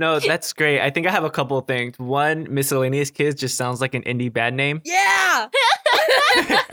No, 0.00 0.20
that's 0.20 0.52
great. 0.52 0.80
I 0.80 0.90
think 0.90 1.08
I 1.08 1.10
have 1.10 1.24
a 1.24 1.30
couple 1.30 1.58
of 1.58 1.66
things. 1.66 1.98
One, 1.98 2.46
miscellaneous 2.54 3.10
kids 3.10 3.40
just 3.40 3.56
sounds 3.56 3.80
like 3.80 3.94
an 3.94 4.02
indie 4.04 4.32
band 4.32 4.56
name. 4.56 4.80
yeah. 4.84 5.48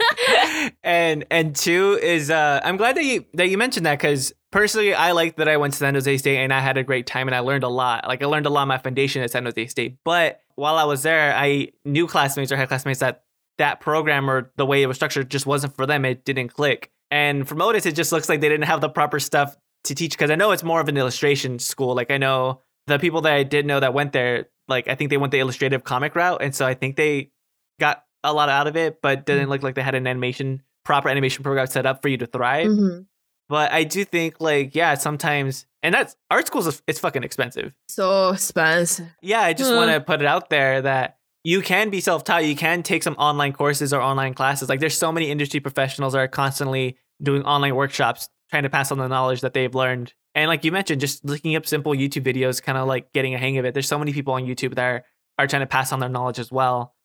and 0.82 1.24
and 1.30 1.54
two 1.54 1.98
is 2.02 2.30
uh 2.30 2.60
I'm 2.64 2.76
glad 2.76 2.96
that 2.96 3.04
you 3.04 3.24
that 3.34 3.48
you 3.48 3.58
mentioned 3.58 3.86
that 3.86 3.98
because 3.98 4.32
personally 4.52 4.94
I 4.94 5.12
like 5.12 5.36
that 5.36 5.48
I 5.48 5.56
went 5.56 5.74
to 5.74 5.78
San 5.78 5.94
Jose 5.94 6.16
State 6.18 6.38
and 6.38 6.52
I 6.52 6.60
had 6.60 6.76
a 6.76 6.82
great 6.82 7.06
time 7.06 7.28
and 7.28 7.34
I 7.34 7.40
learned 7.40 7.64
a 7.64 7.68
lot. 7.68 8.06
Like 8.06 8.22
I 8.22 8.26
learned 8.26 8.46
a 8.46 8.50
lot 8.50 8.62
of 8.62 8.68
my 8.68 8.78
foundation 8.78 9.22
at 9.22 9.30
San 9.30 9.44
Jose 9.44 9.66
State. 9.66 9.98
But 10.04 10.40
while 10.54 10.76
I 10.76 10.84
was 10.84 11.02
there, 11.02 11.34
I 11.34 11.68
knew 11.84 12.06
classmates 12.06 12.52
or 12.52 12.56
had 12.56 12.68
classmates 12.68 13.00
that 13.00 13.24
that 13.58 13.80
program 13.80 14.28
or 14.28 14.50
the 14.56 14.66
way 14.66 14.82
it 14.82 14.86
was 14.86 14.96
structured 14.96 15.30
just 15.30 15.46
wasn't 15.46 15.74
for 15.76 15.86
them. 15.86 16.04
It 16.04 16.24
didn't 16.24 16.48
click. 16.48 16.90
And 17.10 17.48
for 17.48 17.60
Otis, 17.62 17.86
it 17.86 17.94
just 17.94 18.12
looks 18.12 18.28
like 18.28 18.40
they 18.40 18.48
didn't 18.48 18.66
have 18.66 18.80
the 18.80 18.88
proper 18.88 19.20
stuff 19.20 19.56
to 19.84 19.94
teach 19.94 20.12
because 20.12 20.30
I 20.30 20.34
know 20.34 20.50
it's 20.50 20.64
more 20.64 20.80
of 20.80 20.88
an 20.88 20.96
illustration 20.96 21.58
school. 21.58 21.94
Like 21.94 22.10
I 22.10 22.18
know 22.18 22.60
the 22.86 22.98
people 22.98 23.22
that 23.22 23.32
I 23.32 23.42
did 23.42 23.66
know 23.66 23.80
that 23.80 23.94
went 23.94 24.12
there, 24.12 24.48
like 24.68 24.88
I 24.88 24.94
think 24.94 25.10
they 25.10 25.16
went 25.16 25.30
the 25.30 25.38
illustrative 25.38 25.84
comic 25.84 26.14
route, 26.14 26.42
and 26.42 26.54
so 26.54 26.66
I 26.66 26.74
think 26.74 26.96
they 26.96 27.30
got 27.78 28.04
a 28.26 28.32
lot 28.32 28.48
out 28.48 28.66
of 28.66 28.76
it, 28.76 29.00
but 29.00 29.26
didn't 29.26 29.48
look 29.48 29.62
like 29.62 29.74
they 29.74 29.82
had 29.82 29.94
an 29.94 30.06
animation 30.06 30.62
proper 30.84 31.08
animation 31.08 31.42
program 31.42 31.66
set 31.66 31.86
up 31.86 32.02
for 32.02 32.08
you 32.08 32.16
to 32.18 32.26
thrive. 32.26 32.70
hmm 32.70 33.00
But 33.48 33.72
I 33.72 33.84
do 33.84 34.04
think 34.04 34.40
like 34.40 34.74
yeah, 34.74 34.94
sometimes 34.94 35.66
and 35.82 35.94
that's 35.94 36.16
art 36.30 36.46
schools 36.46 36.82
it's 36.86 36.98
fucking 36.98 37.22
expensive. 37.24 37.72
So 37.88 38.30
expensive. 38.30 39.06
Yeah, 39.22 39.40
I 39.40 39.52
just 39.52 39.72
want 39.72 39.90
to 39.90 40.00
put 40.00 40.20
it 40.20 40.26
out 40.26 40.50
there 40.50 40.82
that 40.82 41.18
you 41.44 41.62
can 41.62 41.90
be 41.90 42.00
self-taught. 42.00 42.44
You 42.44 42.56
can 42.56 42.82
take 42.82 43.04
some 43.04 43.14
online 43.14 43.52
courses 43.52 43.92
or 43.92 44.00
online 44.00 44.34
classes. 44.34 44.68
Like 44.68 44.80
there's 44.80 44.98
so 44.98 45.12
many 45.12 45.30
industry 45.30 45.60
professionals 45.60 46.12
that 46.14 46.18
are 46.18 46.28
constantly 46.28 46.96
doing 47.22 47.42
online 47.44 47.76
workshops 47.76 48.28
trying 48.50 48.64
to 48.64 48.70
pass 48.70 48.90
on 48.90 48.98
the 48.98 49.06
knowledge 49.08 49.42
that 49.42 49.54
they've 49.54 49.74
learned. 49.74 50.12
And 50.34 50.48
like 50.48 50.64
you 50.64 50.72
mentioned, 50.72 51.00
just 51.00 51.24
looking 51.24 51.56
up 51.56 51.64
simple 51.64 51.92
YouTube 51.92 52.24
videos, 52.24 52.60
kind 52.62 52.76
of 52.76 52.88
like 52.88 53.12
getting 53.12 53.34
a 53.34 53.38
hang 53.38 53.58
of 53.58 53.64
it. 53.64 53.74
There's 53.74 53.88
so 53.88 53.98
many 53.98 54.12
people 54.12 54.34
on 54.34 54.44
YouTube 54.44 54.74
that 54.74 54.84
are, 54.84 55.04
are 55.38 55.46
trying 55.46 55.60
to 55.60 55.66
pass 55.66 55.92
on 55.92 56.00
their 56.00 56.08
knowledge 56.08 56.38
as 56.40 56.50
well. 56.50 56.95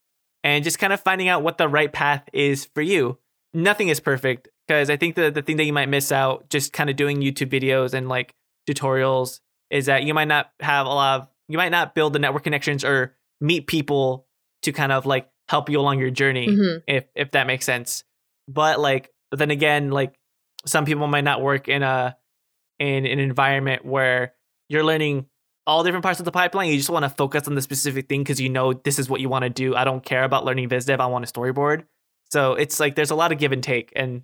And 0.44 0.64
just 0.64 0.80
kind 0.80 0.92
of 0.92 1.00
finding 1.00 1.28
out 1.28 1.44
what 1.44 1.58
the 1.58 1.68
right 1.68 1.92
path 1.92 2.24
is 2.34 2.66
for 2.74 2.82
you. 2.82 3.18
Nothing 3.54 3.90
is 3.90 4.00
perfect 4.00 4.48
because 4.68 4.90
I 4.90 4.98
think 4.98 5.16
the, 5.16 5.30
the 5.30 5.42
thing 5.42 5.58
that 5.58 5.66
you 5.66 5.74
might 5.74 5.90
miss 5.90 6.12
out 6.12 6.50
just 6.50 6.74
kind 6.74 6.90
of 6.90 6.96
doing 6.96 7.22
YouTube 7.22 7.52
videos 7.52 7.94
and 7.94 8.10
like 8.10 8.34
tutorials 8.68 9.40
is 9.70 9.86
that 9.86 10.04
you 10.04 10.14
might 10.14 10.28
not 10.28 10.52
have 10.60 10.86
a 10.86 10.90
lot 10.90 11.22
of, 11.22 11.28
you 11.48 11.58
might 11.58 11.70
not 11.70 11.94
build 11.94 12.14
the 12.14 12.20
network 12.20 12.44
connections 12.44 12.84
or 12.84 13.16
meet 13.40 13.68
people 13.68 14.26
to 14.64 14.72
kind 14.72 14.92
of 14.92 15.06
like 15.06 15.30
help 15.50 15.70
you 15.70 15.80
along 15.80 16.00
your 16.00 16.12
journey 16.12 16.56
hmm 16.56 16.78
if 16.88 17.06
if 17.16 17.32
that 17.32 17.46
makes 17.48 17.66
sense. 17.66 18.04
But 18.48 18.80
like 18.80 19.10
then 19.32 19.52
again, 19.52 19.92
like 19.92 20.16
some 20.66 20.86
people 20.86 21.08
might 21.08 21.24
not 21.24 21.42
work 21.42 21.68
in 21.68 21.84
a 21.84 22.16
in 22.80 23.06
an 23.06 23.20
environment 23.20 23.86
where 23.86 24.34
you're 24.70 24.84
learning 24.84 25.26
all 25.72 25.84
different 25.84 26.04
parts 26.04 26.20
of 26.20 26.26
the 26.26 26.32
pipeline. 26.32 26.70
You 26.70 26.78
just 26.78 26.90
want 26.90 27.04
to 27.04 27.10
focus 27.10 27.48
on 27.48 27.56
the 27.56 27.62
specific 27.62 28.10
thing 28.10 28.22
because 28.22 28.42
you 28.42 28.50
know 28.50 28.74
this 28.74 29.00
is 29.00 29.10
what 29.10 29.22
you 29.22 29.30
want 29.30 29.44
to 29.44 29.50
do. 29.50 29.76
I 29.76 29.86
don't 29.86 30.04
care 30.04 30.24
about 30.24 30.44
learning 30.44 30.70
VizDev. 30.70 31.00
I 31.00 31.06
want 31.06 31.24
a 31.24 31.32
storyboard. 31.32 31.86
So 32.30 32.54
it's 32.54 32.80
like 32.80 32.96
there's 32.96 33.12
a 33.12 33.16
lot 33.16 33.32
of 33.32 33.38
give 33.38 33.52
and 33.52 33.64
take, 33.64 33.92
and 33.96 34.24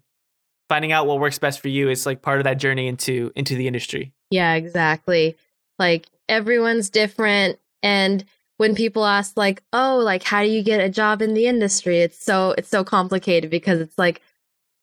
finding 0.69 0.91
out 0.91 1.07
what 1.07 1.19
works 1.19 1.39
best 1.39 1.61
for 1.61 1.69
you 1.69 1.89
is 1.89 2.05
like 2.05 2.21
part 2.21 2.39
of 2.39 2.43
that 2.43 2.55
journey 2.55 2.87
into 2.87 3.31
into 3.35 3.55
the 3.55 3.67
industry. 3.67 4.13
Yeah, 4.29 4.55
exactly. 4.55 5.37
Like 5.79 6.07
everyone's 6.27 6.89
different 6.89 7.59
and 7.81 8.25
when 8.57 8.75
people 8.75 9.05
ask 9.05 9.37
like, 9.37 9.63
"Oh, 9.71 10.01
like 10.03 10.23
how 10.23 10.43
do 10.43 10.49
you 10.49 10.63
get 10.63 10.81
a 10.81 10.89
job 10.89 11.21
in 11.21 11.33
the 11.33 11.47
industry?" 11.47 11.99
It's 11.99 12.21
so 12.21 12.55
it's 12.57 12.69
so 12.69 12.83
complicated 12.83 13.49
because 13.49 13.79
it's 13.79 13.97
like 13.97 14.21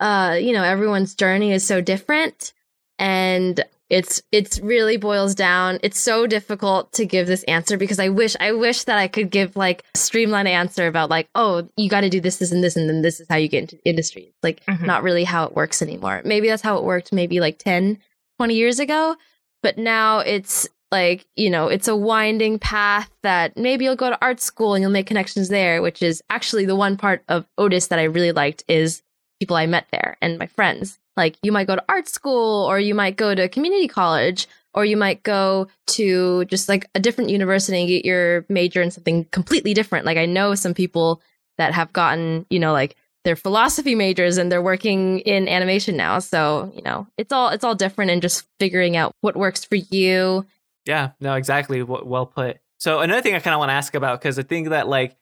uh, 0.00 0.38
you 0.40 0.52
know, 0.52 0.62
everyone's 0.62 1.14
journey 1.14 1.52
is 1.52 1.66
so 1.66 1.80
different 1.80 2.52
and 2.98 3.64
it's 3.95 4.20
it's 4.32 4.59
really 4.59 4.97
boils 4.97 5.36
down. 5.36 5.78
It's 5.84 6.01
so 6.01 6.26
difficult 6.26 6.92
to 6.95 7.07
give 7.07 7.28
this 7.28 7.45
answer 7.45 7.76
because 7.76 8.01
I 8.01 8.09
wish 8.09 8.34
I 8.40 8.51
wish 8.51 8.82
that 8.84 8.99
I 8.99 9.07
could 9.07 9.30
give 9.30 9.55
like 9.55 9.84
a 9.95 9.99
streamlined 9.99 10.49
answer 10.49 10.88
about 10.88 11.11
like, 11.11 11.28
"Oh, 11.36 11.68
you 11.76 11.88
got 11.88 12.01
to 12.01 12.11
do 12.11 12.20
this 12.20 12.38
this 12.38 12.51
and 12.51 12.62
this 12.64 12.74
and 12.74 12.88
then 12.88 13.03
this 13.03 13.20
is 13.20 13.28
how 13.30 13.36
you 13.36 13.47
get 13.47 13.61
into 13.61 13.76
the 13.76 13.88
industry." 13.88 14.22
It's 14.24 14.42
like 14.42 14.66
Mhm. 14.66 14.84
not 14.84 15.05
really 15.05 15.22
how 15.22 15.45
it 15.45 15.55
works 15.55 15.80
anymore. 15.80 16.22
Maybe 16.24 16.49
that's 16.49 16.62
how 16.62 16.76
it 16.76 16.82
worked 16.82 17.12
maybe 17.12 17.38
like 17.38 17.59
10 17.59 17.99
20 18.36 18.55
years 18.55 18.80
ago, 18.80 19.14
but 19.62 19.78
now 19.78 20.18
it's 20.18 20.68
like, 20.90 21.24
you 21.36 21.49
know, 21.49 21.68
it's 21.68 21.86
a 21.86 21.95
winding 21.97 22.59
path 22.59 23.11
that 23.22 23.57
maybe 23.57 23.84
you'll 23.84 23.95
go 23.95 24.11
to 24.11 24.18
art 24.20 24.40
school 24.40 24.74
and 24.74 24.82
you'll 24.82 24.90
make 24.90 25.07
connections 25.07 25.49
there, 25.51 25.80
which 25.82 26.03
is 26.03 26.20
actually 26.30 26.66
the 26.66 26.74
one 26.76 26.97
part 26.97 27.22
of 27.28 27.47
Otis 27.59 27.86
that 27.88 28.01
I 28.01 28.05
really 28.05 28.32
liked 28.32 28.64
is 28.66 29.03
people 29.38 29.57
I 29.57 29.66
met 29.66 29.86
there 29.92 30.16
and 30.20 30.36
my 30.36 30.47
friends. 30.49 30.99
Like 31.16 31.36
you 31.42 31.52
might 31.52 31.66
go 31.66 31.76
to 31.76 31.84
art 31.88 32.08
school 32.08 32.64
or 32.64 32.78
you 32.78 32.94
might 32.94 33.16
go 33.16 33.34
to 33.34 33.48
community 33.48 33.88
college 33.88 34.48
or 34.74 34.84
you 34.84 34.96
might 34.96 35.22
go 35.22 35.68
to 35.86 36.44
just 36.46 36.68
like 36.68 36.88
a 36.94 37.00
different 37.00 37.30
university 37.30 37.78
and 37.78 37.88
get 37.88 38.04
your 38.04 38.44
major 38.48 38.82
in 38.82 38.90
something 38.90 39.24
completely 39.26 39.72
different. 39.74 40.04
Like 40.04 40.18
I 40.18 40.26
know 40.26 40.54
some 40.54 40.74
people 40.74 41.22
that 41.58 41.72
have 41.72 41.92
gotten, 41.92 42.44
you 42.50 42.58
know, 42.58 42.72
like 42.72 42.96
they're 43.24 43.36
philosophy 43.36 43.94
majors 43.94 44.36
and 44.36 44.50
they're 44.50 44.62
working 44.62 45.20
in 45.20 45.48
animation 45.48 45.96
now. 45.96 46.18
So, 46.18 46.72
you 46.74 46.82
know, 46.82 47.06
it's 47.16 47.32
all 47.32 47.48
it's 47.50 47.64
all 47.64 47.74
different 47.74 48.10
and 48.10 48.20
just 48.20 48.46
figuring 48.58 48.96
out 48.96 49.14
what 49.20 49.36
works 49.36 49.64
for 49.64 49.76
you. 49.76 50.44
Yeah, 50.84 51.10
no, 51.20 51.34
exactly. 51.34 51.82
Well 51.82 52.26
put. 52.26 52.58
So 52.78 53.00
another 53.00 53.22
thing 53.22 53.34
I 53.34 53.38
kind 53.38 53.54
of 53.54 53.60
want 53.60 53.70
to 53.70 53.74
ask 53.74 53.94
about 53.94 54.20
because 54.20 54.36
the 54.36 54.42
thing 54.42 54.70
that 54.70 54.88
like 54.88 55.16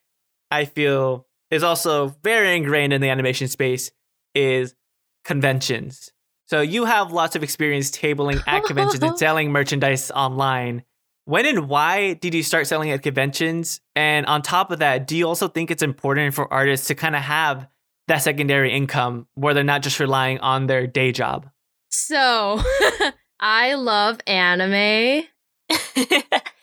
I 0.51 0.65
feel 0.65 1.27
is 1.49 1.63
also 1.63 2.07
very 2.23 2.55
ingrained 2.55 2.91
in 2.91 2.99
the 2.99 3.09
animation 3.09 3.47
space 3.47 3.91
is 4.35 4.75
conventions. 5.23 6.11
So 6.47 6.61
you 6.61 6.85
have 6.85 7.11
lots 7.11 7.35
of 7.35 7.43
experience 7.43 7.89
tabling 7.89 8.41
at 8.47 8.63
conventions 8.65 9.01
and 9.03 9.17
selling 9.17 9.51
merchandise 9.51 10.11
online. 10.11 10.83
When 11.25 11.45
and 11.45 11.69
why 11.69 12.15
did 12.15 12.33
you 12.33 12.43
start 12.43 12.67
selling 12.67 12.91
at 12.91 13.01
conventions? 13.01 13.79
And 13.95 14.25
on 14.25 14.41
top 14.41 14.71
of 14.71 14.79
that, 14.79 15.07
do 15.07 15.15
you 15.15 15.27
also 15.27 15.47
think 15.47 15.71
it's 15.71 15.83
important 15.83 16.33
for 16.33 16.51
artists 16.51 16.87
to 16.87 16.95
kind 16.95 17.15
of 17.15 17.21
have 17.21 17.67
that 18.07 18.17
secondary 18.17 18.73
income 18.73 19.27
where 19.35 19.53
they're 19.53 19.63
not 19.63 19.83
just 19.83 19.99
relying 19.99 20.39
on 20.39 20.67
their 20.67 20.85
day 20.85 21.13
job? 21.13 21.49
So, 21.89 22.61
I 23.39 23.75
love 23.75 24.19
anime. 24.27 25.23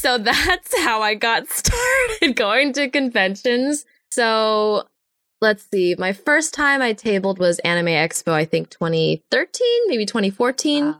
So 0.00 0.16
that's 0.16 0.78
how 0.80 1.02
I 1.02 1.14
got 1.14 1.46
started 1.48 2.34
going 2.34 2.72
to 2.72 2.88
conventions. 2.88 3.84
So 4.10 4.88
let's 5.40 5.66
see. 5.70 5.94
My 5.98 6.12
first 6.12 6.54
time 6.54 6.82
I 6.82 6.92
tabled 6.92 7.38
was 7.38 7.58
Anime 7.60 7.86
Expo, 7.86 8.32
I 8.32 8.44
think 8.44 8.70
2013, 8.70 9.66
maybe 9.86 10.06
2014. 10.06 10.96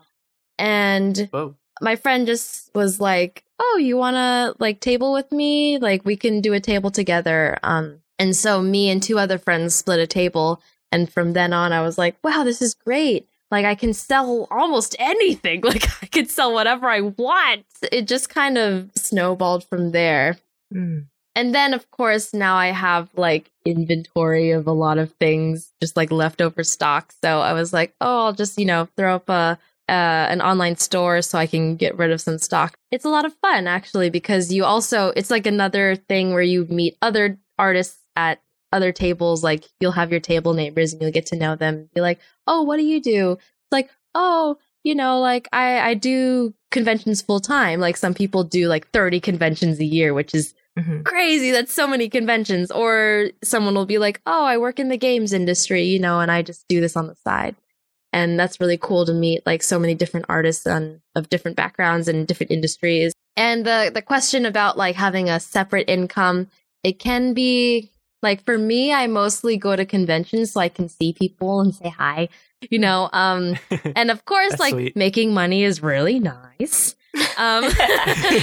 And 0.58 1.28
Whoa. 1.30 1.56
my 1.80 1.96
friend 1.96 2.26
just 2.26 2.70
was 2.74 3.00
like, 3.00 3.44
"Oh, 3.58 3.78
you 3.80 3.96
want 3.96 4.16
to 4.16 4.54
like 4.58 4.80
table 4.80 5.12
with 5.12 5.30
me? 5.32 5.78
Like 5.78 6.04
we 6.04 6.16
can 6.16 6.40
do 6.40 6.52
a 6.52 6.60
table 6.60 6.90
together." 6.90 7.58
Um 7.62 8.00
and 8.18 8.36
so 8.36 8.60
me 8.60 8.90
and 8.90 9.02
two 9.02 9.18
other 9.18 9.38
friends 9.38 9.74
split 9.74 10.00
a 10.00 10.06
table 10.06 10.62
and 10.92 11.10
from 11.10 11.32
then 11.32 11.52
on 11.52 11.72
I 11.72 11.82
was 11.82 11.96
like, 11.96 12.16
"Wow, 12.22 12.44
this 12.44 12.60
is 12.60 12.74
great. 12.74 13.26
Like 13.50 13.64
I 13.64 13.74
can 13.74 13.94
sell 13.94 14.46
almost 14.50 14.96
anything. 14.98 15.62
Like 15.64 15.86
I 16.02 16.06
can 16.06 16.26
sell 16.26 16.52
whatever 16.52 16.88
I 16.88 17.00
want." 17.00 17.64
It 17.90 18.06
just 18.06 18.28
kind 18.28 18.58
of 18.58 18.90
snowballed 18.96 19.64
from 19.64 19.92
there. 19.92 20.38
Mm. 20.74 21.06
And 21.34 21.54
then 21.54 21.74
of 21.74 21.90
course 21.90 22.34
now 22.34 22.56
I 22.56 22.68
have 22.68 23.08
like 23.16 23.50
inventory 23.64 24.50
of 24.50 24.66
a 24.66 24.72
lot 24.72 24.98
of 24.98 25.12
things, 25.12 25.72
just 25.80 25.96
like 25.96 26.10
leftover 26.10 26.64
stock. 26.64 27.12
So 27.22 27.40
I 27.40 27.52
was 27.52 27.72
like, 27.72 27.94
"Oh, 28.00 28.26
I'll 28.26 28.32
just, 28.32 28.58
you 28.58 28.66
know, 28.66 28.88
throw 28.96 29.14
up 29.16 29.28
a 29.28 29.58
uh, 29.90 30.26
an 30.30 30.40
online 30.40 30.76
store 30.76 31.20
so 31.20 31.36
I 31.36 31.48
can 31.48 31.74
get 31.74 31.98
rid 31.98 32.12
of 32.12 32.20
some 32.20 32.38
stock. 32.38 32.74
It's 32.92 33.04
a 33.04 33.08
lot 33.08 33.24
of 33.24 33.34
fun 33.42 33.66
actually 33.66 34.08
because 34.08 34.52
you 34.52 34.64
also 34.64 35.12
it's 35.16 35.30
like 35.30 35.46
another 35.46 35.96
thing 35.96 36.32
where 36.32 36.42
you 36.42 36.64
meet 36.66 36.96
other 37.02 37.38
artists 37.58 37.98
at 38.14 38.40
other 38.72 38.92
tables. 38.92 39.42
Like 39.42 39.64
you'll 39.80 39.92
have 39.92 40.12
your 40.12 40.20
table 40.20 40.54
neighbors 40.54 40.92
and 40.92 41.02
you'll 41.02 41.10
get 41.10 41.26
to 41.26 41.36
know 41.36 41.56
them. 41.56 41.90
Be 41.92 42.00
like, 42.00 42.20
oh, 42.46 42.62
what 42.62 42.76
do 42.76 42.84
you 42.84 43.02
do? 43.02 43.32
It's 43.32 43.72
like, 43.72 43.90
oh, 44.14 44.58
you 44.84 44.94
know, 44.94 45.18
like 45.18 45.48
I 45.52 45.80
I 45.80 45.94
do 45.94 46.54
conventions 46.70 47.20
full 47.20 47.40
time. 47.40 47.80
Like 47.80 47.96
some 47.96 48.14
people 48.14 48.44
do 48.44 48.68
like 48.68 48.88
thirty 48.92 49.18
conventions 49.18 49.80
a 49.80 49.84
year, 49.84 50.14
which 50.14 50.34
is 50.36 50.54
Mhm. 50.78 51.04
crazy. 51.04 51.50
That's 51.50 51.74
so 51.74 51.86
many 51.86 52.08
conventions. 52.08 52.70
Or 52.70 53.30
someone 53.42 53.74
will 53.74 53.86
be 53.86 53.98
like, 53.98 54.20
oh, 54.26 54.44
I 54.44 54.56
work 54.58 54.78
in 54.78 54.88
the 54.88 54.96
games 54.96 55.32
industry, 55.32 55.82
you 55.84 55.98
know, 55.98 56.20
and 56.20 56.30
I 56.30 56.42
just 56.42 56.66
do 56.68 56.80
this 56.80 56.96
on 56.96 57.06
the 57.06 57.16
side 57.16 57.56
and 58.12 58.38
that's 58.38 58.58
really 58.60 58.76
cool 58.76 59.06
to 59.06 59.14
meet 59.14 59.40
like 59.46 59.62
so 59.62 59.78
many 59.78 59.94
different 59.94 60.26
artists 60.28 60.66
on, 60.66 61.00
of 61.14 61.28
different 61.28 61.56
backgrounds 61.56 62.08
and 62.08 62.26
different 62.26 62.50
industries 62.50 63.12
and 63.36 63.64
the 63.64 63.90
the 63.94 64.02
question 64.02 64.44
about 64.44 64.76
like 64.76 64.96
having 64.96 65.30
a 65.30 65.38
separate 65.38 65.88
income 65.88 66.48
it 66.82 66.98
can 66.98 67.34
be 67.34 67.88
like 68.20 68.44
for 68.44 68.58
me 68.58 68.92
i 68.92 69.06
mostly 69.06 69.56
go 69.56 69.76
to 69.76 69.84
conventions 69.86 70.50
so 70.50 70.60
i 70.60 70.68
can 70.68 70.88
see 70.88 71.12
people 71.12 71.60
and 71.60 71.72
say 71.72 71.88
hi 71.88 72.28
you 72.68 72.78
know. 72.78 73.08
Um, 73.12 73.56
and 73.96 74.10
of 74.10 74.24
course, 74.24 74.58
like 74.58 74.72
sweet. 74.72 74.96
making 74.96 75.32
money 75.32 75.64
is 75.64 75.82
really 75.82 76.18
nice. 76.18 76.94
Um, 77.36 77.64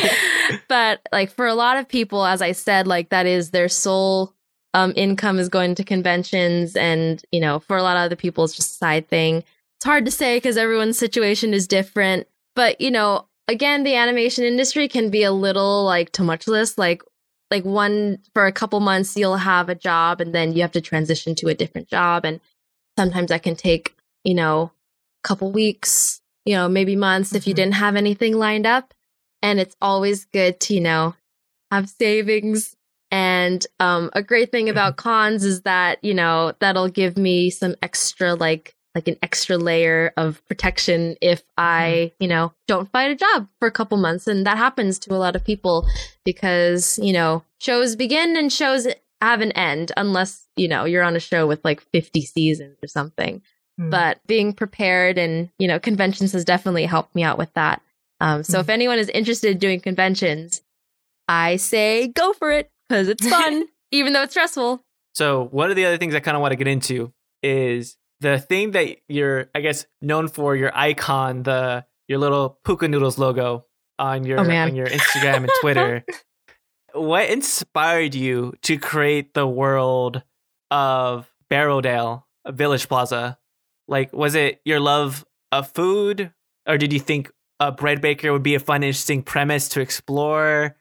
but 0.67 1.01
like 1.11 1.31
for 1.31 1.47
a 1.47 1.53
lot 1.53 1.77
of 1.77 1.87
people, 1.87 2.25
as 2.25 2.41
I 2.41 2.51
said, 2.51 2.87
like 2.87 3.09
that 3.09 3.25
is 3.25 3.51
their 3.51 3.69
sole 3.69 4.33
um, 4.73 4.93
income 4.95 5.39
is 5.39 5.49
going 5.49 5.75
to 5.75 5.83
conventions, 5.83 6.75
and 6.75 7.23
you 7.31 7.39
know, 7.39 7.59
for 7.59 7.77
a 7.77 7.83
lot 7.83 7.97
of 7.97 8.01
other 8.01 8.15
people, 8.15 8.43
it's 8.43 8.55
just 8.55 8.75
a 8.75 8.77
side 8.77 9.07
thing. 9.07 9.43
It's 9.77 9.85
hard 9.85 10.05
to 10.05 10.11
say 10.11 10.37
because 10.37 10.57
everyone's 10.57 10.97
situation 10.97 11.53
is 11.53 11.67
different. 11.67 12.27
But 12.55 12.81
you 12.81 12.91
know, 12.91 13.27
again, 13.47 13.83
the 13.83 13.95
animation 13.95 14.43
industry 14.43 14.87
can 14.87 15.09
be 15.09 15.23
a 15.23 15.31
little 15.31 15.85
like 15.85 16.11
tumultuous. 16.11 16.77
Like, 16.77 17.01
like 17.49 17.63
one 17.63 18.19
for 18.33 18.45
a 18.45 18.51
couple 18.51 18.79
months, 18.79 19.15
you'll 19.15 19.37
have 19.37 19.69
a 19.69 19.75
job, 19.75 20.21
and 20.21 20.33
then 20.33 20.53
you 20.53 20.61
have 20.61 20.73
to 20.73 20.81
transition 20.81 21.35
to 21.35 21.47
a 21.47 21.55
different 21.55 21.87
job, 21.87 22.25
and 22.25 22.39
sometimes 22.97 23.29
that 23.29 23.43
can 23.43 23.55
take 23.55 23.95
you 24.23 24.35
know 24.35 24.71
a 25.23 25.27
couple 25.27 25.51
weeks, 25.51 26.21
you 26.47 26.55
know, 26.55 26.67
maybe 26.69 26.95
months 26.95 27.33
if 27.35 27.45
you 27.47 27.53
Mhm. 27.53 27.57
didn't 27.57 27.73
have 27.75 27.95
anything 27.95 28.37
lined 28.37 28.65
up. 28.65 28.93
And 29.41 29.59
it's 29.59 29.75
always 29.81 30.25
good 30.25 30.59
to 30.61 30.73
you 30.73 30.81
know 30.81 31.15
have 31.71 31.89
savings. 31.89 32.75
And 33.11 33.65
um, 33.79 34.09
a 34.13 34.21
great 34.21 34.51
thing 34.51 34.67
about 34.69 34.97
cons 34.97 35.43
is 35.45 35.61
that 35.61 36.03
you 36.03 36.13
know 36.13 36.53
that'll 36.59 36.89
give 36.89 37.17
me 37.17 37.49
some 37.49 37.75
extra 37.81 38.33
like 38.35 38.73
like 38.95 39.07
an 39.07 39.17
extra 39.21 39.57
layer 39.57 40.11
of 40.17 40.43
protection 40.47 41.15
if 41.21 41.43
I, 41.55 42.13
you 42.19 42.27
know, 42.27 42.53
don't 42.67 42.91
find 42.91 43.11
a 43.11 43.15
job 43.15 43.47
for 43.59 43.67
a 43.67 43.71
couple 43.71 43.95
months. 43.97 44.25
And 44.25 44.43
that 44.47 44.57
happens 44.57 44.97
to 44.99 45.13
a 45.13 45.21
lot 45.21 45.35
of 45.35 45.45
people 45.45 45.85
because, 46.25 46.97
you 46.97 47.13
know, 47.13 47.43
shows 47.59 47.95
begin 47.95 48.35
and 48.35 48.51
shows 48.51 48.87
have 49.21 49.41
an 49.41 49.51
end 49.51 49.91
unless, 49.97 50.47
you 50.55 50.67
know, 50.67 50.85
you're 50.85 51.03
on 51.03 51.15
a 51.15 51.19
show 51.19 51.45
with 51.45 51.63
like 51.63 51.81
50 51.91 52.21
seasons 52.21 52.77
or 52.83 52.87
something. 52.87 53.43
Hmm. 53.77 53.89
But 53.89 54.19
being 54.27 54.53
prepared 54.53 55.17
and, 55.17 55.49
you 55.59 55.67
know, 55.67 55.79
conventions 55.79 56.31
has 56.33 56.45
definitely 56.45 56.85
helped 56.85 57.13
me 57.15 57.23
out 57.23 57.37
with 57.37 57.53
that. 57.53 57.81
Um, 58.19 58.43
so 58.43 58.59
if 58.59 58.69
anyone 58.69 58.97
is 58.97 59.09
interested 59.09 59.51
in 59.51 59.57
doing 59.59 59.79
conventions, 59.79 60.61
I 61.27 61.57
say 61.57 62.07
go 62.07 62.33
for 62.33 62.51
it 62.51 62.71
because 62.87 63.07
it's 63.07 63.27
fun, 63.27 63.65
even 63.91 64.13
though 64.13 64.23
it's 64.23 64.33
stressful. 64.33 64.81
So 65.13 65.45
one 65.45 65.69
of 65.69 65.75
the 65.75 65.85
other 65.85 65.97
things 65.97 66.15
I 66.15 66.19
kind 66.19 66.35
of 66.35 66.41
want 66.41 66.53
to 66.53 66.55
get 66.55 66.67
into 66.67 67.13
is 67.43 67.97
the 68.19 68.39
thing 68.39 68.71
that 68.71 68.97
you're, 69.07 69.49
I 69.53 69.61
guess, 69.61 69.85
known 70.01 70.27
for 70.27 70.55
your 70.55 70.75
icon, 70.75 71.43
the 71.43 71.85
your 72.07 72.19
little 72.19 72.59
Pucca 72.63 72.87
Noodles 72.87 73.17
logo 73.17 73.65
on 73.99 74.23
your 74.23 74.39
Oh, 74.39 74.49
on 74.49 74.75
your 74.75 74.87
Instagram 74.87 75.37
and 75.37 75.51
Twitter. 75.61 76.03
what 76.93 77.29
inspired 77.29 78.15
you 78.15 78.53
to 78.63 78.77
create 78.77 79.33
the 79.33 79.47
world 79.47 80.23
of 80.71 81.31
Barrowdale 81.51 82.23
Village 82.47 82.87
Plaza? 82.87 83.37
Like, 83.87 84.13
was 84.13 84.35
it 84.35 84.61
your 84.65 84.79
love 84.79 85.25
of 85.51 85.71
food, 85.71 86.31
or 86.67 86.77
did 86.77 86.93
you 86.93 86.99
think 86.99 87.31
a 87.59 87.71
bread 87.71 88.01
baker 88.01 88.31
would 88.31 88.43
be 88.43 88.55
a 88.55 88.59
fun, 88.59 88.83
interesting 88.83 89.23
premise 89.23 89.69
to 89.69 89.81
explore, 89.81 90.75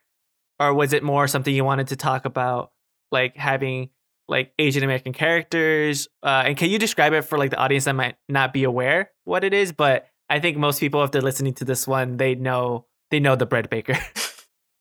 or 0.58 0.74
was 0.74 0.92
it 0.92 1.02
more 1.02 1.28
something 1.28 1.54
you 1.54 1.64
wanted 1.64 1.88
to 1.88 1.96
talk 1.96 2.24
about, 2.24 2.72
like 3.10 3.36
having 3.36 3.90
like 4.28 4.52
Asian 4.58 4.82
American 4.82 5.12
characters? 5.12 6.08
Uh, 6.22 6.44
and 6.46 6.56
can 6.56 6.70
you 6.70 6.78
describe 6.78 7.12
it 7.12 7.22
for 7.22 7.38
like 7.38 7.50
the 7.50 7.58
audience 7.58 7.84
that 7.84 7.94
might 7.94 8.16
not 8.28 8.52
be 8.52 8.64
aware 8.64 9.10
what 9.24 9.44
it 9.44 9.54
is? 9.54 9.72
But 9.72 10.08
I 10.28 10.40
think 10.40 10.56
most 10.56 10.80
people, 10.80 11.02
if 11.04 11.12
they're 11.12 11.22
listening 11.22 11.54
to 11.54 11.64
this 11.64 11.86
one, 11.86 12.16
they 12.16 12.34
know 12.34 12.86
they 13.10 13.20
know 13.20 13.36
the 13.36 13.46
bread 13.46 13.70
baker. 13.70 13.96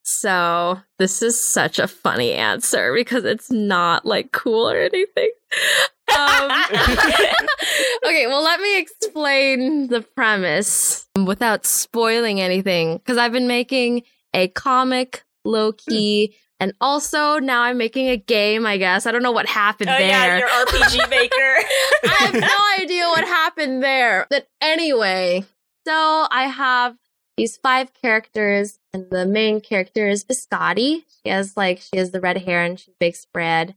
So 0.07 0.79
this 0.99 1.23
is 1.23 1.39
such 1.39 1.79
a 1.79 1.87
funny 1.87 2.31
answer 2.33 2.93
because 2.93 3.25
it's 3.25 3.49
not 3.51 4.05
like 4.05 4.31
cool 4.31 4.69
or 4.69 4.77
anything. 4.77 5.31
Um, 6.15 6.51
okay, 8.05 8.27
well, 8.27 8.43
let 8.43 8.59
me 8.59 8.79
explain 8.79 9.87
the 9.87 10.01
premise 10.01 11.07
without 11.25 11.65
spoiling 11.65 12.39
anything 12.41 12.97
because 12.97 13.17
I've 13.17 13.31
been 13.31 13.47
making 13.47 14.03
a 14.33 14.47
comic 14.49 15.23
low 15.43 15.71
key. 15.71 16.35
And 16.59 16.73
also 16.79 17.37
now 17.37 17.63
I'm 17.63 17.77
making 17.77 18.07
a 18.07 18.15
game, 18.15 18.65
I 18.65 18.77
guess. 18.77 19.05
I 19.05 19.11
don't 19.11 19.23
know 19.23 19.33
what 19.33 19.45
happened 19.45 19.89
oh 19.89 19.97
there. 19.97 20.07
yeah, 20.07 20.37
your 20.37 20.47
RPG 20.47 21.09
maker. 21.09 21.67
I 22.05 22.15
have 22.19 22.33
no 22.33 22.83
idea 22.83 23.07
what 23.07 23.25
happened 23.25 23.83
there. 23.83 24.25
But 24.29 24.47
anyway, 24.61 25.43
so 25.85 26.27
I 26.31 26.43
have 26.43 26.95
these 27.37 27.57
five 27.57 27.93
characters, 27.93 28.79
and 28.93 29.09
the 29.09 29.25
main 29.25 29.59
character 29.59 30.07
is 30.07 30.23
Biscotti. 30.23 31.03
She 31.23 31.29
has 31.29 31.57
like 31.57 31.81
she 31.81 31.97
has 31.97 32.11
the 32.11 32.21
red 32.21 32.37
hair 32.37 32.63
and 32.63 32.79
she 32.79 32.93
bakes 32.99 33.25
bread. 33.25 33.75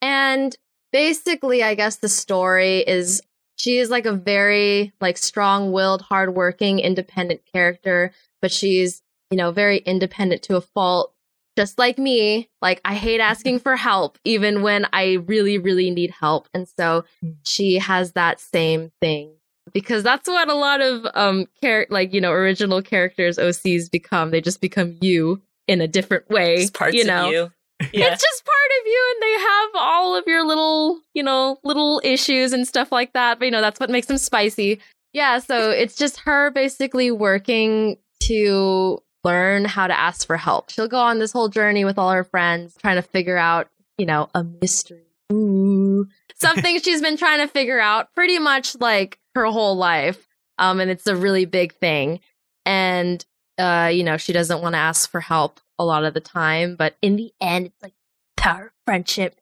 And 0.00 0.56
basically, 0.92 1.62
I 1.62 1.74
guess 1.74 1.96
the 1.96 2.08
story 2.08 2.78
is 2.80 3.22
she 3.56 3.78
is 3.78 3.90
like 3.90 4.06
a 4.06 4.12
very 4.12 4.92
like 5.00 5.18
strong-willed, 5.18 6.02
hardworking, 6.02 6.78
independent 6.78 7.42
character, 7.52 8.12
but 8.40 8.52
she's 8.52 9.02
you 9.30 9.36
know 9.36 9.50
very 9.50 9.78
independent 9.78 10.42
to 10.44 10.56
a 10.56 10.60
fault. 10.60 11.12
Just 11.56 11.78
like 11.78 11.98
me, 11.98 12.48
like 12.62 12.80
I 12.84 12.94
hate 12.94 13.20
asking 13.20 13.58
for 13.58 13.76
help, 13.76 14.18
even 14.24 14.62
when 14.62 14.86
I 14.92 15.18
really, 15.26 15.58
really 15.58 15.90
need 15.90 16.10
help. 16.10 16.48
And 16.54 16.66
so 16.66 17.04
she 17.44 17.76
has 17.76 18.12
that 18.12 18.40
same 18.40 18.90
thing 19.02 19.34
because 19.74 20.02
that's 20.02 20.28
what 20.28 20.48
a 20.48 20.54
lot 20.54 20.80
of 20.80 21.06
um 21.14 21.46
char- 21.62 21.86
like 21.90 22.12
you 22.12 22.20
know 22.20 22.32
original 22.32 22.82
characters 22.82 23.38
OCs 23.38 23.90
become. 23.90 24.30
They 24.30 24.40
just 24.40 24.60
become 24.60 24.96
you 25.00 25.42
in 25.68 25.80
a 25.80 25.88
different 25.88 26.28
way. 26.28 26.56
Just 26.62 26.74
parts 26.74 26.94
you 26.94 27.04
know, 27.04 27.26
of 27.26 27.32
you. 27.32 27.52
Yeah. 27.92 28.06
it's 28.06 28.22
just 28.22 28.44
part 28.44 28.70
of 28.80 28.86
you, 28.86 29.14
and 29.14 29.22
they 29.22 29.40
have 29.42 29.70
all 29.74 30.16
of 30.16 30.24
your 30.26 30.46
little 30.46 31.00
you 31.14 31.22
know 31.22 31.58
little 31.64 32.00
issues 32.04 32.52
and 32.52 32.66
stuff 32.66 32.92
like 32.92 33.12
that. 33.12 33.38
But 33.38 33.46
you 33.46 33.50
know 33.50 33.60
that's 33.60 33.80
what 33.80 33.90
makes 33.90 34.06
them 34.06 34.18
spicy. 34.18 34.80
Yeah, 35.12 35.38
so 35.40 35.70
it's 35.70 35.96
just 35.96 36.20
her 36.20 36.50
basically 36.50 37.10
working 37.10 37.98
to 38.24 39.02
learn 39.24 39.64
how 39.64 39.86
to 39.86 39.98
ask 39.98 40.26
for 40.26 40.36
help. 40.36 40.70
She'll 40.70 40.88
go 40.88 40.98
on 40.98 41.18
this 41.18 41.32
whole 41.32 41.48
journey 41.48 41.84
with 41.84 41.98
all 41.98 42.10
her 42.10 42.24
friends, 42.24 42.76
trying 42.80 42.96
to 42.96 43.02
figure 43.02 43.36
out, 43.36 43.68
you 43.98 44.06
know, 44.06 44.28
a 44.34 44.42
mystery. 44.42 45.04
Ooh. 45.32 46.06
Something 46.36 46.80
she's 46.80 47.02
been 47.02 47.16
trying 47.16 47.38
to 47.40 47.46
figure 47.46 47.78
out 47.80 48.12
pretty 48.14 48.38
much 48.38 48.74
like 48.80 49.18
her 49.34 49.44
whole 49.46 49.76
life. 49.76 50.26
Um, 50.58 50.80
and 50.80 50.90
it's 50.90 51.06
a 51.06 51.16
really 51.16 51.44
big 51.44 51.74
thing. 51.74 52.20
And 52.64 53.24
uh, 53.58 53.90
you 53.92 54.02
know, 54.02 54.16
she 54.16 54.32
doesn't 54.32 54.62
want 54.62 54.74
to 54.74 54.78
ask 54.78 55.10
for 55.10 55.20
help 55.20 55.60
a 55.78 55.84
lot 55.84 56.04
of 56.04 56.14
the 56.14 56.20
time, 56.20 56.76
but 56.76 56.96
in 57.02 57.16
the 57.16 57.32
end, 57.40 57.66
it's 57.66 57.82
like 57.82 57.94
power 58.36 58.66
of 58.66 58.72
friendship. 58.84 59.40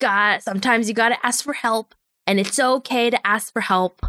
God, 0.00 0.42
sometimes 0.42 0.88
you 0.88 0.94
gotta 0.94 1.24
ask 1.24 1.44
for 1.44 1.52
help, 1.54 1.94
and 2.26 2.38
it's 2.40 2.58
okay 2.58 3.10
to 3.10 3.26
ask 3.26 3.52
for 3.52 3.60
help. 3.60 4.04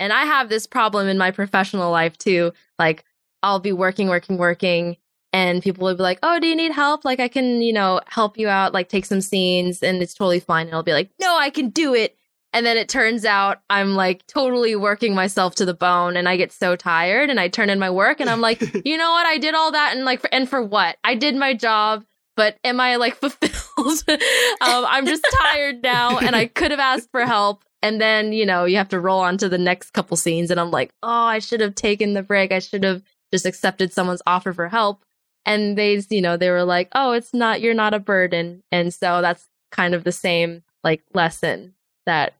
And 0.00 0.12
I 0.12 0.24
have 0.24 0.48
this 0.48 0.66
problem 0.66 1.08
in 1.08 1.18
my 1.18 1.30
professional 1.30 1.90
life 1.90 2.16
too. 2.18 2.52
Like, 2.78 3.04
I'll 3.42 3.60
be 3.60 3.72
working, 3.72 4.08
working, 4.08 4.38
working, 4.38 4.96
and 5.32 5.62
people 5.62 5.84
will 5.84 5.94
be 5.94 6.02
like, 6.02 6.18
"Oh, 6.22 6.40
do 6.40 6.46
you 6.46 6.56
need 6.56 6.72
help? 6.72 7.04
Like, 7.04 7.20
I 7.20 7.28
can, 7.28 7.62
you 7.62 7.72
know, 7.72 8.00
help 8.08 8.38
you 8.38 8.48
out, 8.48 8.72
like 8.74 8.88
take 8.88 9.04
some 9.04 9.20
scenes, 9.20 9.82
and 9.82 10.02
it's 10.02 10.14
totally 10.14 10.40
fine." 10.40 10.66
And 10.66 10.74
I'll 10.74 10.82
be 10.82 10.92
like, 10.92 11.10
"No, 11.20 11.36
I 11.36 11.50
can 11.50 11.70
do 11.70 11.94
it." 11.94 12.17
And 12.52 12.64
then 12.64 12.76
it 12.76 12.88
turns 12.88 13.24
out 13.24 13.60
I'm 13.68 13.94
like 13.94 14.26
totally 14.26 14.74
working 14.74 15.14
myself 15.14 15.54
to 15.56 15.64
the 15.64 15.74
bone, 15.74 16.16
and 16.16 16.28
I 16.28 16.36
get 16.36 16.52
so 16.52 16.76
tired, 16.76 17.30
and 17.30 17.38
I 17.38 17.48
turn 17.48 17.70
in 17.70 17.78
my 17.78 17.90
work, 17.90 18.20
and 18.20 18.30
I'm 18.30 18.40
like, 18.40 18.60
you 18.86 18.96
know 18.96 19.12
what? 19.12 19.26
I 19.26 19.38
did 19.38 19.54
all 19.54 19.72
that, 19.72 19.94
and 19.94 20.04
like, 20.04 20.20
for, 20.20 20.32
and 20.32 20.48
for 20.48 20.62
what? 20.62 20.96
I 21.04 21.14
did 21.14 21.36
my 21.36 21.54
job, 21.54 22.04
but 22.36 22.56
am 22.64 22.80
I 22.80 22.96
like 22.96 23.14
fulfilled? 23.20 24.02
um, 24.08 24.86
I'm 24.88 25.06
just 25.06 25.26
tired 25.42 25.82
now, 25.82 26.18
and 26.18 26.34
I 26.34 26.46
could 26.46 26.70
have 26.70 26.80
asked 26.80 27.10
for 27.10 27.24
help. 27.26 27.64
And 27.80 28.00
then 28.00 28.32
you 28.32 28.44
know 28.44 28.64
you 28.64 28.76
have 28.76 28.88
to 28.88 28.98
roll 28.98 29.20
on 29.20 29.38
to 29.38 29.48
the 29.48 29.58
next 29.58 29.90
couple 29.92 30.16
scenes, 30.16 30.50
and 30.50 30.58
I'm 30.58 30.70
like, 30.70 30.92
oh, 31.02 31.08
I 31.08 31.38
should 31.38 31.60
have 31.60 31.74
taken 31.74 32.14
the 32.14 32.22
break. 32.22 32.50
I 32.50 32.58
should 32.58 32.82
have 32.82 33.02
just 33.32 33.46
accepted 33.46 33.92
someone's 33.92 34.22
offer 34.26 34.52
for 34.52 34.68
help. 34.68 35.04
And 35.46 35.78
they, 35.78 36.02
you 36.10 36.20
know, 36.20 36.36
they 36.36 36.50
were 36.50 36.64
like, 36.64 36.88
oh, 36.92 37.12
it's 37.12 37.32
not, 37.32 37.60
you're 37.60 37.74
not 37.74 37.94
a 37.94 37.98
burden. 37.98 38.62
And 38.70 38.92
so 38.92 39.22
that's 39.22 39.48
kind 39.70 39.94
of 39.94 40.04
the 40.04 40.12
same 40.12 40.62
like 40.84 41.02
lesson 41.14 41.74
that 42.06 42.34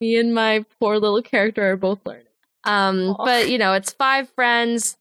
me 0.00 0.16
and 0.18 0.34
my 0.34 0.64
poor 0.80 0.98
little 0.98 1.22
character 1.22 1.70
are 1.72 1.76
both 1.76 2.00
learning. 2.04 2.22
Um, 2.64 3.10
Aw. 3.18 3.24
but 3.24 3.48
you 3.48 3.58
know, 3.58 3.72
it's 3.74 3.92
five 3.92 4.28
friends. 4.30 4.96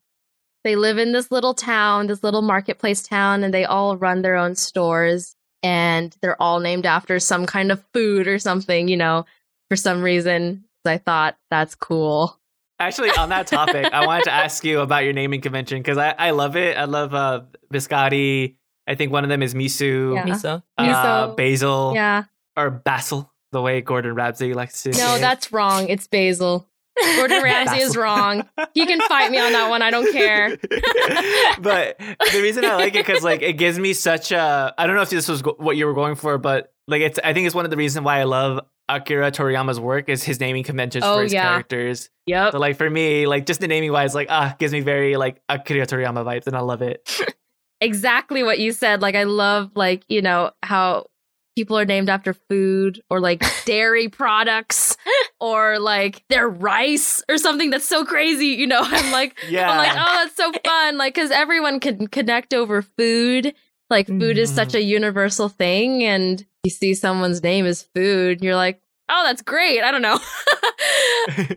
They 0.63 0.75
live 0.75 0.97
in 0.97 1.11
this 1.11 1.31
little 1.31 1.53
town, 1.53 2.07
this 2.07 2.23
little 2.23 2.41
marketplace 2.41 3.03
town, 3.03 3.43
and 3.43 3.53
they 3.53 3.65
all 3.65 3.97
run 3.97 4.21
their 4.21 4.35
own 4.35 4.55
stores. 4.55 5.35
And 5.63 6.15
they're 6.21 6.39
all 6.41 6.59
named 6.59 6.85
after 6.85 7.19
some 7.19 7.45
kind 7.47 7.71
of 7.71 7.83
food 7.93 8.27
or 8.27 8.37
something, 8.37 8.87
you 8.87 8.97
know, 8.97 9.25
for 9.69 9.75
some 9.75 10.01
reason. 10.03 10.63
I 10.85 10.99
thought 10.99 11.37
that's 11.49 11.73
cool. 11.73 12.39
Actually, 12.77 13.09
on 13.11 13.29
that 13.29 13.47
topic, 13.47 13.91
I 13.91 14.05
wanted 14.05 14.25
to 14.25 14.31
ask 14.31 14.63
you 14.63 14.81
about 14.81 15.03
your 15.05 15.13
naming 15.13 15.41
convention 15.41 15.79
because 15.79 15.97
I, 15.97 16.13
I 16.19 16.31
love 16.31 16.55
it. 16.55 16.77
I 16.77 16.83
love 16.85 17.15
uh, 17.15 17.41
biscotti. 17.73 18.55
I 18.87 18.93
think 18.95 19.11
one 19.11 19.23
of 19.23 19.29
them 19.29 19.41
is 19.41 19.55
miso, 19.55 20.13
Yeah. 20.13 20.25
Miso. 20.25 20.61
uh, 20.77 20.83
Miso. 20.83 21.35
basil, 21.37 21.93
Yeah. 21.95 22.25
or 22.55 22.69
basil, 22.69 23.31
the 23.55 23.61
way 23.61 23.79
Gordon 23.81 24.13
Ramsay 24.15 24.53
likes 24.53 24.83
to. 24.83 24.91
No, 24.91 25.17
that's 25.17 25.51
wrong. 25.53 25.87
It's 25.87 26.07
basil. 26.07 26.67
Gordon 27.15 27.41
Ramsay 27.43 27.79
is 27.79 27.95
wrong. 27.95 28.47
He 28.73 28.85
can 28.85 28.99
fight 29.07 29.31
me 29.31 29.39
on 29.39 29.53
that 29.53 29.69
one. 29.69 29.81
I 29.81 29.91
don't 29.91 30.11
care. 30.11 30.57
but 31.59 31.97
the 31.99 32.39
reason 32.41 32.65
I 32.65 32.75
like 32.75 32.95
it 32.95 33.05
because 33.05 33.23
like 33.23 33.41
it 33.41 33.53
gives 33.53 33.79
me 33.79 33.93
such 33.93 34.31
a 34.31 34.73
I 34.77 34.87
don't 34.87 34.95
know 34.95 35.01
if 35.01 35.09
this 35.09 35.27
was 35.27 35.41
go- 35.41 35.55
what 35.57 35.77
you 35.77 35.85
were 35.85 35.93
going 35.93 36.15
for, 36.15 36.37
but 36.37 36.73
like 36.87 37.01
it's 37.01 37.19
I 37.23 37.33
think 37.33 37.45
it's 37.47 37.55
one 37.55 37.65
of 37.65 37.71
the 37.71 37.77
reasons 37.77 38.05
why 38.05 38.19
I 38.19 38.23
love 38.23 38.59
Akira 38.87 39.31
Toriyama's 39.31 39.79
work 39.79 40.09
is 40.09 40.23
his 40.23 40.39
naming 40.39 40.63
conventions 40.63 41.03
Oh, 41.05 41.15
for 41.17 41.23
his 41.23 41.33
yeah. 41.33 41.43
characters. 41.49 42.09
Yep. 42.27 42.51
So 42.51 42.59
like 42.59 42.77
for 42.77 42.89
me, 42.89 43.25
like 43.25 43.45
just 43.45 43.59
the 43.61 43.67
naming 43.67 43.91
wise, 43.91 44.13
like 44.13 44.27
ah, 44.29 44.55
gives 44.59 44.73
me 44.73 44.81
very 44.81 45.15
like 45.15 45.41
Akira 45.49 45.87
Toriyama 45.87 46.23
vibes, 46.25 46.47
and 46.47 46.55
I 46.55 46.59
love 46.59 46.81
it. 46.81 47.09
exactly 47.81 48.43
what 48.43 48.59
you 48.59 48.71
said. 48.71 49.01
Like 49.01 49.15
I 49.15 49.23
love 49.23 49.71
like, 49.75 50.03
you 50.07 50.21
know, 50.21 50.51
how 50.63 51.07
people 51.55 51.77
are 51.77 51.85
named 51.85 52.09
after 52.09 52.33
food 52.33 53.01
or 53.09 53.19
like 53.19 53.43
dairy 53.65 54.09
products 54.09 54.97
or 55.39 55.79
like 55.79 56.23
their 56.29 56.47
rice 56.49 57.23
or 57.29 57.37
something 57.37 57.69
that's 57.69 57.87
so 57.87 58.05
crazy, 58.05 58.47
you 58.47 58.67
know. 58.67 58.81
I'm 58.83 59.11
like 59.11 59.37
Yeah. 59.49 59.69
I'm 59.71 59.77
like, 59.77 59.91
oh, 59.93 60.23
that's 60.23 60.35
so 60.35 60.51
fun. 60.65 60.97
Like 60.97 61.15
cuz 61.15 61.31
everyone 61.31 61.79
can 61.79 62.07
connect 62.07 62.53
over 62.53 62.81
food. 62.81 63.53
Like 63.89 64.07
food 64.07 64.37
is 64.37 64.53
such 64.53 64.73
a 64.73 64.81
universal 64.81 65.47
thing 65.47 66.03
and 66.03 66.43
you 66.63 66.71
see 66.71 66.95
someone's 66.95 67.43
name 67.43 67.67
is 67.67 67.83
food, 67.93 68.43
you're 68.43 68.55
like, 68.55 68.81
"Oh, 69.09 69.23
that's 69.23 69.43
great." 69.43 69.83
I 69.83 69.91
don't 69.91 70.01
know. 70.01 70.19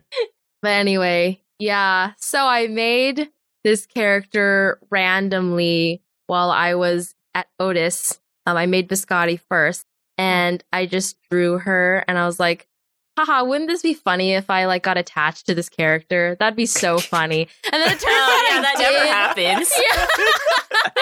But 0.60 0.70
anyway, 0.72 1.40
yeah. 1.58 2.12
So 2.18 2.44
I 2.44 2.66
made 2.66 3.30
this 3.64 3.86
character 3.86 4.78
randomly 4.90 6.02
while 6.26 6.50
I 6.50 6.74
was 6.74 7.14
at 7.34 7.46
Otis. 7.60 8.20
Um, 8.46 8.56
I 8.56 8.66
made 8.66 8.88
Biscotti 8.88 9.38
first, 9.48 9.84
and 10.48 10.64
I 10.72 10.86
just 10.86 11.16
drew 11.30 11.58
her, 11.58 12.04
and 12.08 12.18
I 12.18 12.26
was 12.26 12.40
like, 12.40 12.66
"Haha, 13.18 13.44
wouldn't 13.44 13.68
this 13.68 13.82
be 13.82 13.94
funny 13.94 14.32
if 14.32 14.48
I 14.50 14.64
like 14.66 14.82
got 14.82 14.96
attached 14.98 15.46
to 15.46 15.54
this 15.54 15.68
character? 15.68 16.36
That'd 16.40 16.56
be 16.56 16.66
so 16.66 16.98
funny." 17.14 17.48
And 17.72 17.82
then 17.82 17.88
it 17.90 18.00
turns 18.00 18.04
oh, 18.06 18.10
out 18.10 18.30
Oh, 18.30 18.48
yeah, 18.50 18.58
I 18.58 18.62
that 18.62 18.74
did. 18.76 18.92
never 18.92 19.06
happens. 19.06 19.72
Yeah. 19.90 20.92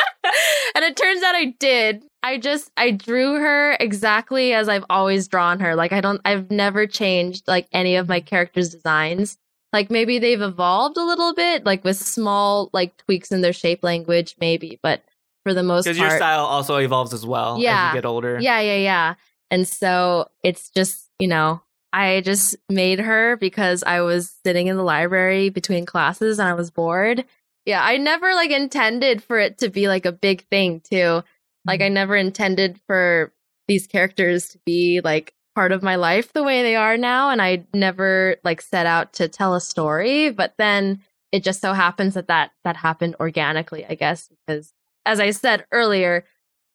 and 0.75 0.85
it 0.85 0.97
turns 0.97 1.23
out 1.23 1.35
I 1.35 1.55
did. 1.59 2.03
I 2.23 2.39
just 2.39 2.71
I 2.77 2.91
drew 2.91 3.35
her 3.35 3.77
exactly 3.79 4.53
as 4.53 4.69
I've 4.69 4.85
always 4.91 5.29
drawn 5.29 5.61
her. 5.61 5.75
Like 5.77 5.93
I 5.93 6.01
don't 6.01 6.21
I've 6.25 6.51
never 6.51 6.87
changed 6.87 7.47
like 7.47 7.69
any 7.73 7.97
of 7.97 8.09
my 8.09 8.21
characters' 8.21 8.71
designs. 8.71 9.39
Like 9.73 9.91
maybe 9.91 10.19
they've 10.19 10.41
evolved 10.41 10.97
a 10.97 11.05
little 11.05 11.35
bit, 11.35 11.65
like 11.65 11.85
with 11.85 11.97
small 11.97 12.71
like 12.73 12.97
tweaks 12.97 13.31
in 13.31 13.43
their 13.43 13.53
shape 13.53 13.85
language, 13.85 14.35
maybe, 14.41 14.79
but 14.83 15.03
for 15.45 15.55
the 15.55 15.63
most 15.63 15.85
Because 15.85 15.99
part, 15.99 16.11
your 16.11 16.19
style 16.19 16.45
also 16.45 16.77
evolves 16.79 17.13
as 17.15 17.25
well 17.25 17.59
Yeah. 17.61 17.89
as 17.91 17.95
you 17.95 17.99
get 18.03 18.07
older. 18.07 18.39
yeah, 18.41 18.61
yeah, 18.61 18.77
yeah. 18.77 19.15
And 19.51 19.67
so 19.67 20.29
it's 20.43 20.71
just, 20.71 21.11
you 21.19 21.29
know, 21.29 21.63
I 21.93 22.21
just 22.21 22.57
made 22.69 22.99
her 23.01 23.37
because 23.37 23.83
I 23.85 24.01
was 24.01 24.35
sitting 24.45 24.67
in 24.67 24.77
the 24.77 24.83
library 24.83 25.51
between 25.51 25.87
classes 25.87 26.39
and 26.39 26.49
I 26.49 26.55
was 26.55 26.71
bored. 26.71 27.25
Yeah, 27.65 27.83
I 27.83 27.97
never 27.97 28.35
like 28.35 28.51
intended 28.51 29.23
for 29.23 29.39
it 29.39 29.59
to 29.59 29.71
be 29.71 29.89
like 29.89 30.05
a 30.05 30.13
big 30.13 30.47
thing 30.49 30.81
too. 30.81 31.23
Like 31.65 31.81
I 31.81 31.87
mm-hmm. 31.87 31.95
never 31.95 32.17
intended 32.17 32.81
for 32.87 33.33
these 33.67 33.87
characters 33.87 34.49
to 34.51 34.59
be 34.65 35.01
like 35.03 35.35
part 35.55 35.73
of 35.73 35.83
my 35.83 35.97
life 35.97 36.33
the 36.33 36.43
way 36.43 36.63
they 36.63 36.77
are 36.77 36.99
now 36.99 37.31
and 37.31 37.41
I 37.41 37.65
never 37.73 38.37
like 38.45 38.61
set 38.61 38.87
out 38.87 39.15
to 39.15 39.27
tell 39.27 39.55
a 39.55 39.61
story, 39.61 40.31
but 40.31 40.55
then 40.59 41.03
it 41.33 41.43
just 41.43 41.61
so 41.61 41.73
happens 41.73 42.15
that 42.15 42.29
that 42.29 42.53
that 42.65 42.77
happened 42.77 43.17
organically, 43.19 43.85
I 43.87 43.95
guess, 43.95 44.29
because 44.29 44.73
as 45.05 45.19
I 45.19 45.31
said 45.31 45.65
earlier, 45.73 46.25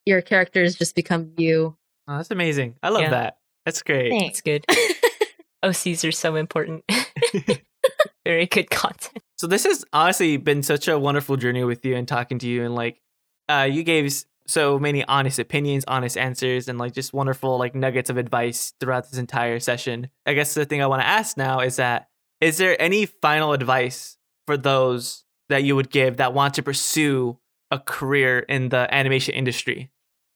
your 0.06 0.22
characters 0.22 0.76
just 0.76 0.96
become 0.96 1.32
you 1.38 1.78
Oh, 2.12 2.18
that's 2.18 2.30
amazing. 2.32 2.76
I 2.84 2.90
love 2.90 3.04
Yeah. 3.04 3.10
that. 3.12 3.38
That's 3.66 3.82
great. 3.82 4.12
That's 4.20 4.42
good. 4.42 4.66
OCs 5.64 6.06
are 6.08 6.12
so 6.12 6.36
important. 6.36 6.84
Very 8.26 8.46
good 8.48 8.70
content. 8.70 9.24
So 9.38 9.48
this 9.48 9.64
has 9.64 9.86
honestly 9.94 10.38
been 10.38 10.62
such 10.62 10.88
a 10.88 11.00
wonderful 11.00 11.38
journey 11.38 11.64
with 11.64 11.86
you 11.86 11.96
and 11.96 12.08
talking 12.08 12.38
to 12.40 12.48
you 12.48 12.64
and 12.66 12.76
like 12.76 13.02
uh 13.50 13.68
you 13.70 13.84
gave 13.84 14.12
so 14.48 14.78
many 14.78 15.06
honest 15.06 15.40
opinions, 15.40 15.86
honest 15.88 16.18
answers 16.18 16.68
and 16.68 16.78
like 16.78 16.94
just 16.94 17.14
wonderful 17.14 17.58
like 17.58 17.74
nuggets 17.76 18.10
of 18.10 18.18
advice 18.18 18.74
throughout 18.80 19.10
this 19.10 19.20
entire 19.20 19.60
session. 19.60 20.10
I 20.26 20.34
guess 20.34 20.54
the 20.54 20.66
thing 20.66 20.82
I 20.82 20.88
want 20.88 21.02
to 21.02 21.08
ask 21.08 21.38
now 21.38 21.60
is 21.62 21.78
that 21.78 22.10
is 22.42 22.58
there 22.58 22.80
any 22.82 23.06
final 23.06 23.54
advice 23.54 24.18
for 24.48 24.58
those 24.58 25.24
that 25.50 25.64
you 25.64 25.76
would 25.76 25.90
give 25.92 26.18
that 26.18 26.34
want 26.34 26.56
to 26.56 26.64
pursue 26.64 27.38
a 27.70 27.80
career 27.80 28.40
in 28.40 28.70
the 28.70 28.88
animation 28.94 29.36
industry? 29.36 29.91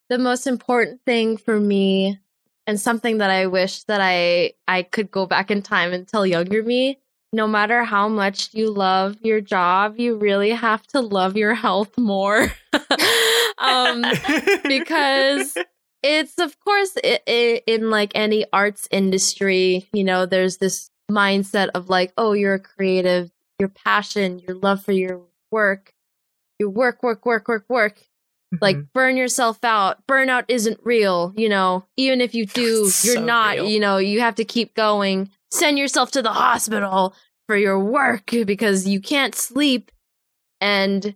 The 0.10 0.18
most 0.18 0.47
important 0.47 1.01
thing 1.06 1.38
for 1.38 1.60
me 1.60 2.20
and 2.68 2.80
something 2.80 3.20
that 3.20 3.30
I 3.30 3.47
wish 3.47 3.84
that 3.84 4.01
I 4.01 4.53
I 4.68 4.84
could 4.84 5.12
go 5.12 5.26
back 5.26 5.51
in 5.51 5.62
time 5.62 5.93
and 5.93 6.08
tell 6.08 6.26
younger 6.26 6.64
me 6.64 6.99
no 7.34 7.47
matter 7.47 7.84
how 7.84 8.08
much 8.08 8.53
you 8.53 8.72
love 8.72 9.18
your 9.22 9.41
job 9.41 9.95
you 9.97 10.16
really 10.16 10.51
have 10.51 10.86
to 10.88 11.01
love 11.01 11.36
your 11.36 11.53
health 11.53 11.97
more. 11.97 12.51
Um 13.58 14.03
because 14.64 15.56
it's 16.03 16.38
of 16.38 16.60
course 16.60 16.91
i 17.03 17.20
i 17.28 17.62
in 17.66 17.89
like 17.89 18.12
any 18.14 18.45
arts 18.53 18.88
industry 18.91 19.88
you 19.91 20.03
know 20.03 20.26
there's 20.26 20.58
this 20.58 20.91
mindset 21.10 21.70
of 21.74 21.89
like 21.89 22.14
oh 22.18 22.34
you're 22.34 22.56
a 22.56 22.60
creative 22.60 23.32
your 23.60 23.70
passion 23.70 24.39
your 24.39 24.56
love 24.56 24.84
for 24.84 24.91
your 24.91 25.22
work 25.51 25.93
you 26.60 26.70
work 26.70 27.01
work 27.01 27.26
work 27.26 27.47
work 27.47 27.66
work 27.70 28.01
like 28.62 28.78
Mhm. 28.78 28.88
burn 28.93 29.18
yourself 29.18 29.64
out 29.64 30.06
burnout 30.08 30.46
isn't 30.48 30.80
real 30.84 31.34
you 31.36 31.50
know 31.50 31.86
even 31.98 32.22
if 32.22 32.34
you 32.36 32.46
do 32.46 32.89
you're 33.04 33.20
not 33.20 33.56
real. 33.56 33.68
you 33.68 33.80
know 33.80 33.98
you 33.98 34.22
have 34.22 34.36
to 34.36 34.46
keep 34.46 34.74
going 34.76 35.30
send 35.52 35.78
yourself 35.78 36.12
to 36.12 36.22
the 36.22 36.32
hospital 36.34 37.14
for 37.48 37.56
your 37.58 37.80
work 37.80 38.32
because 38.46 38.88
you 38.88 39.02
can't 39.02 39.36
sleep 39.36 39.91
and 40.62 41.16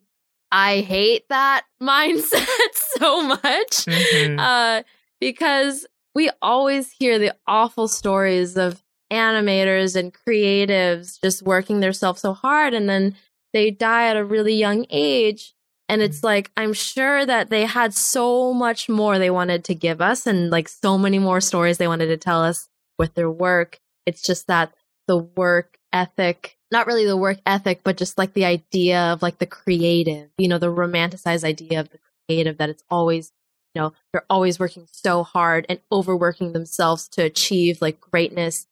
i 0.52 0.80
hate 0.82 1.28
that 1.30 1.66
mindset 1.82 2.46
so 2.74 3.22
much 3.24 3.86
Mhm. 3.86 4.40
uh 4.40 4.84
because 5.22 5.86
we 6.16 6.30
always 6.42 6.92
hear 6.92 7.20
the 7.20 7.36
awful 7.48 7.88
stories 7.88 8.58
of 8.58 8.84
animators 9.12 9.96
and 9.96 10.14
creatives 10.14 11.20
just 11.22 11.42
working 11.44 11.80
themselves 11.80 12.22
so 12.22 12.34
hard 12.34 12.74
and 12.74 12.90
then 12.90 13.16
they 13.54 13.72
die 13.72 14.08
at 14.08 14.18
a 14.18 14.24
really 14.26 14.54
young 14.54 14.86
age 14.90 15.54
and 15.90 16.02
mm-hmm. 16.02 16.06
it's 16.10 16.24
like 16.24 16.52
i'm 16.56 16.72
sure 16.72 17.26
that 17.26 17.50
they 17.50 17.66
had 17.66 17.94
so 17.94 18.54
much 18.54 18.88
more 18.88 19.20
they 19.20 19.30
wanted 19.30 19.64
to 19.66 19.76
give 19.76 20.00
us 20.00 20.26
and 20.26 20.50
like 20.50 20.70
so 20.70 20.98
many 20.98 21.20
more 21.20 21.42
stories 21.42 21.78
they 21.78 21.88
wanted 21.88 22.08
to 22.08 22.18
tell 22.18 22.42
us 22.42 22.70
with 23.00 23.16
their 23.16 23.32
work. 23.32 23.80
It's 24.06 24.22
just 24.22 24.46
that 24.48 24.76
the 25.08 25.18
work 25.18 25.78
ethic 25.92 26.56
not 26.72 26.86
really 26.86 27.06
the 27.08 27.18
work 27.18 27.40
ethic 27.48 27.82
but 27.84 27.98
just 27.98 28.20
like 28.20 28.34
the 28.34 28.46
idea 28.46 29.00
of 29.12 29.24
like 29.24 29.40
the 29.40 29.48
creative 29.48 30.30
you 30.38 30.48
know 30.48 30.60
the 30.60 30.72
romanticized 30.72 31.44
idea 31.44 31.80
of 31.80 31.90
the 31.90 31.98
creative 32.28 32.60
that 32.60 32.70
it's 32.70 32.84
always 32.92 33.32
you 33.74 33.82
know 33.82 33.92
they're 34.14 34.26
always 34.30 34.60
working 34.60 34.86
so 34.92 35.24
hard 35.24 35.66
and 35.68 35.80
overworking 35.92 36.54
themselves 36.54 37.08
to 37.08 37.24
achieve 37.24 37.82
like 37.82 38.00
greatness 38.00 38.68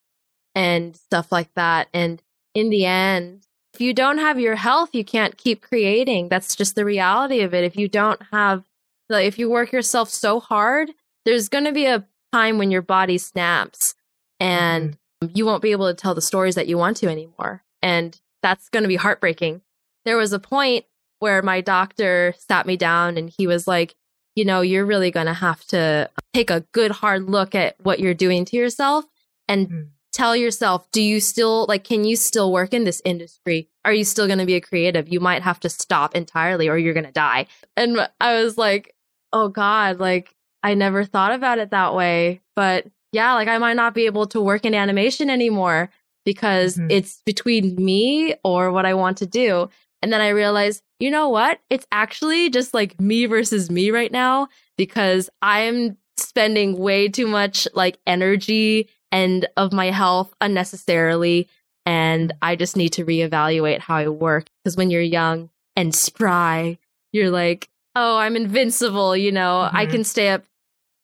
and 0.53 0.95
stuff 0.95 1.31
like 1.31 1.53
that. 1.55 1.87
And 1.93 2.21
in 2.53 2.69
the 2.69 2.85
end 2.85 3.46
if 3.77 3.81
you 3.81 3.93
don't 3.93 4.17
have 4.17 4.39
your 4.39 4.55
health 4.55 4.89
you 4.93 5.05
can't 5.05 5.37
keep 5.37 5.61
creating. 5.61 6.29
That's 6.29 6.55
just 6.55 6.73
the 6.73 6.83
reality 6.83 7.41
of 7.41 7.53
it. 7.53 7.63
If 7.63 7.77
you 7.77 7.87
don't 7.87 8.19
have 8.31 8.63
like 9.07 9.27
if 9.27 9.37
you 9.37 9.49
work 9.51 9.71
yourself 9.71 10.09
so 10.09 10.39
hard 10.39 10.89
there's 11.25 11.47
going 11.47 11.65
to 11.65 11.71
be 11.71 11.85
a 11.85 12.03
time 12.33 12.57
when 12.57 12.71
your 12.71 12.81
body 12.81 13.17
snaps 13.17 13.93
and 14.39 14.97
you 15.33 15.45
won't 15.45 15.61
be 15.61 15.71
able 15.71 15.87
to 15.87 15.93
tell 15.93 16.15
the 16.15 16.21
stories 16.21 16.55
that 16.55 16.67
you 16.67 16.77
want 16.77 16.97
to 16.97 17.07
anymore. 17.07 17.63
And 17.81 18.19
that's 18.41 18.69
going 18.69 18.83
to 18.83 18.87
be 18.87 18.95
heartbreaking. 18.95 19.61
There 20.05 20.17
was 20.17 20.33
a 20.33 20.39
point 20.39 20.85
where 21.19 21.41
my 21.41 21.61
doctor 21.61 22.33
sat 22.37 22.65
me 22.65 22.77
down 22.77 23.17
and 23.17 23.29
he 23.29 23.45
was 23.45 23.67
like 23.67 23.95
you 24.35 24.45
know, 24.45 24.61
you're 24.61 24.85
really 24.85 25.09
going 25.09 25.25
to 25.25 25.33
have 25.33 25.65
to 25.65 26.09
take 26.33 26.51
a 26.51 26.63
good 26.71 26.91
hard 26.91 27.23
look 27.23 27.55
at 27.55 27.75
what 27.79 27.99
you're 27.99 28.13
doing 28.13 28.45
to 28.45 28.55
yourself 28.55 29.05
and 29.47 29.69
Mm. 29.69 29.87
Tell 30.17 30.35
yourself, 30.35 30.89
do 30.91 31.01
you 31.01 31.19
still, 31.19 31.67
like, 31.69 31.83
can 31.83 32.03
you 32.03 32.15
still 32.15 32.51
work 32.51 32.73
in 32.73 32.85
this 32.85 33.01
industry? 33.05 33.69
Are 33.85 33.93
you 33.93 34.03
still 34.03 34.25
going 34.25 34.39
to 34.39 34.47
be 34.47 34.55
a 34.55 34.61
creative? 34.61 35.07
You 35.07 35.19
might 35.19 35.43
have 35.43 35.59
to 35.59 35.69
stop 35.69 36.15
entirely 36.15 36.67
or 36.67 36.77
you're 36.77 36.95
going 36.95 37.05
to 37.05 37.11
die. 37.11 37.45
And 37.75 38.09
I 38.19 38.41
was 38.41 38.57
like, 38.57 38.95
oh 39.31 39.47
God, 39.49 39.99
like, 39.99 40.33
I 40.63 40.73
never 40.73 41.05
thought 41.05 41.33
about 41.33 41.59
it 41.59 41.69
that 41.69 41.93
way. 41.93 42.41
But 42.55 42.87
yeah, 43.11 43.35
like, 43.35 43.47
I 43.47 43.59
might 43.59 43.75
not 43.75 43.93
be 43.93 44.07
able 44.07 44.25
to 44.27 44.41
work 44.41 44.65
in 44.65 44.73
animation 44.73 45.29
anymore 45.29 45.91
because 46.25 46.77
Mhm. 46.77 46.91
it's 46.91 47.21
between 47.23 47.75
me 47.75 48.33
or 48.43 48.71
what 48.71 48.87
I 48.87 48.95
want 48.95 49.17
to 49.19 49.27
do. 49.27 49.69
And 50.01 50.11
then 50.11 50.19
I 50.19 50.29
realized, 50.29 50.81
you 50.99 51.11
know 51.11 51.29
what? 51.29 51.59
It's 51.69 51.85
actually 51.91 52.49
just 52.49 52.73
like 52.73 52.99
me 52.99 53.27
versus 53.27 53.69
me 53.69 53.91
right 53.91 54.11
now 54.11 54.47
because 54.77 55.29
I'm 55.43 55.97
spending 56.17 56.77
way 56.77 57.07
too 57.07 57.27
much 57.27 57.67
like 57.75 57.99
energy 58.07 58.89
and 59.11 59.47
of 59.57 59.71
my 59.73 59.91
health 59.91 60.33
unnecessarily. 60.41 61.47
And 61.85 62.33
I 62.41 62.55
just 62.55 62.75
need 62.75 62.89
to 62.93 63.05
reevaluate 63.05 63.79
how 63.79 63.95
I 63.95 64.07
work. 64.09 64.47
Because 64.63 64.75
when 64.75 64.89
you're 64.91 65.01
young 65.01 65.49
and 65.75 65.95
spry, 65.95 66.77
you're 67.13 67.29
like, 67.29 67.69
oh, 67.95 68.17
I'm 68.17 68.35
invincible. 68.35 69.15
You 69.15 69.31
know, 69.31 69.69
I 69.71 69.85
Mhm. 69.85 69.91
can 69.91 70.03
stay 70.03 70.29
up, 70.29 70.43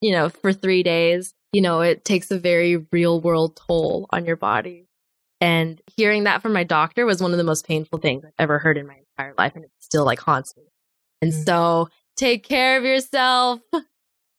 you 0.00 0.12
know, 0.12 0.28
for 0.28 0.52
three 0.52 0.82
days. 0.82 1.34
You 1.52 1.62
know, 1.62 1.80
it 1.80 2.04
takes 2.04 2.30
a 2.30 2.38
very 2.38 2.76
real 2.92 3.20
world 3.20 3.56
toll 3.56 4.06
on 4.10 4.24
your 4.26 4.36
body. 4.36 4.88
And 5.40 5.80
hearing 5.96 6.24
that 6.24 6.42
from 6.42 6.52
my 6.52 6.64
doctor 6.64 7.06
was 7.06 7.22
one 7.22 7.32
of 7.32 7.38
the 7.38 7.44
most 7.44 7.66
painful 7.66 7.98
things 7.98 8.24
I've 8.24 8.32
ever 8.38 8.58
heard 8.58 8.76
in 8.76 8.86
my 8.86 8.96
entire 9.18 9.34
life. 9.38 9.52
And 9.54 9.64
it 9.64 9.70
still 9.80 10.04
like 10.04 10.20
haunts 10.20 10.56
me. 10.56 10.64
And 11.22 11.32
Mm. 11.32 11.44
so 11.44 11.88
take 12.16 12.44
care 12.44 12.76
of 12.78 12.84
yourself. 12.84 13.60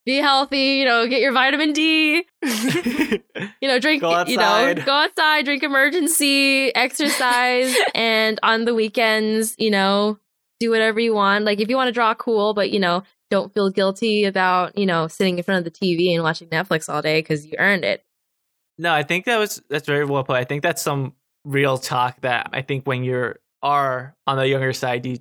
be 0.06 0.18
healthy, 0.18 0.76
you 0.76 0.84
know, 0.84 1.06
get 1.08 1.20
your 1.20 1.32
vitamin 1.32 1.72
D, 1.72 2.24
you 2.42 3.20
know, 3.62 3.80
drink, 3.80 4.02
you 4.02 4.36
know, 4.36 4.74
go 4.86 4.92
outside, 4.92 5.44
drink 5.44 5.64
Emergen-C, 5.64 6.72
exercise, 6.74 7.76
and 7.94 8.38
on 8.44 8.64
the 8.64 8.74
weekends, 8.74 9.56
you 9.58 9.70
know, 9.70 10.18
do 10.60 10.70
whatever 10.70 11.00
you 11.00 11.12
want. 11.12 11.44
Like 11.44 11.60
if 11.60 11.68
you 11.68 11.74
want 11.76 11.88
to 11.88 11.92
draw 11.92 12.14
cool, 12.14 12.54
but 12.54 12.70
you 12.70 12.78
know, 12.78 13.02
don't 13.30 13.52
feel 13.52 13.68
guilty 13.68 14.24
about, 14.24 14.78
you 14.78 14.86
know, 14.86 15.08
sitting 15.08 15.38
in 15.38 15.44
front 15.44 15.66
of 15.66 15.72
the 15.72 15.76
TV 15.78 16.14
and 16.14 16.22
watching 16.22 16.48
Netflix 16.48 16.88
all 16.88 17.02
day 17.02 17.18
because 17.18 17.44
you 17.44 17.54
earned 17.58 17.84
it. 17.84 18.04
No, 18.78 18.92
I 18.92 19.02
think 19.02 19.24
that 19.24 19.38
was 19.38 19.60
that's 19.68 19.86
very 19.86 20.04
well 20.04 20.22
put. 20.22 20.36
I 20.36 20.44
think 20.44 20.62
that's 20.62 20.82
some 20.82 21.14
real 21.44 21.78
talk 21.78 22.20
that 22.20 22.50
I 22.52 22.62
think 22.62 22.86
when 22.86 23.02
you're 23.02 23.40
are 23.60 24.14
on 24.26 24.36
the 24.36 24.46
younger 24.46 24.72
side, 24.72 25.04
you 25.04 25.18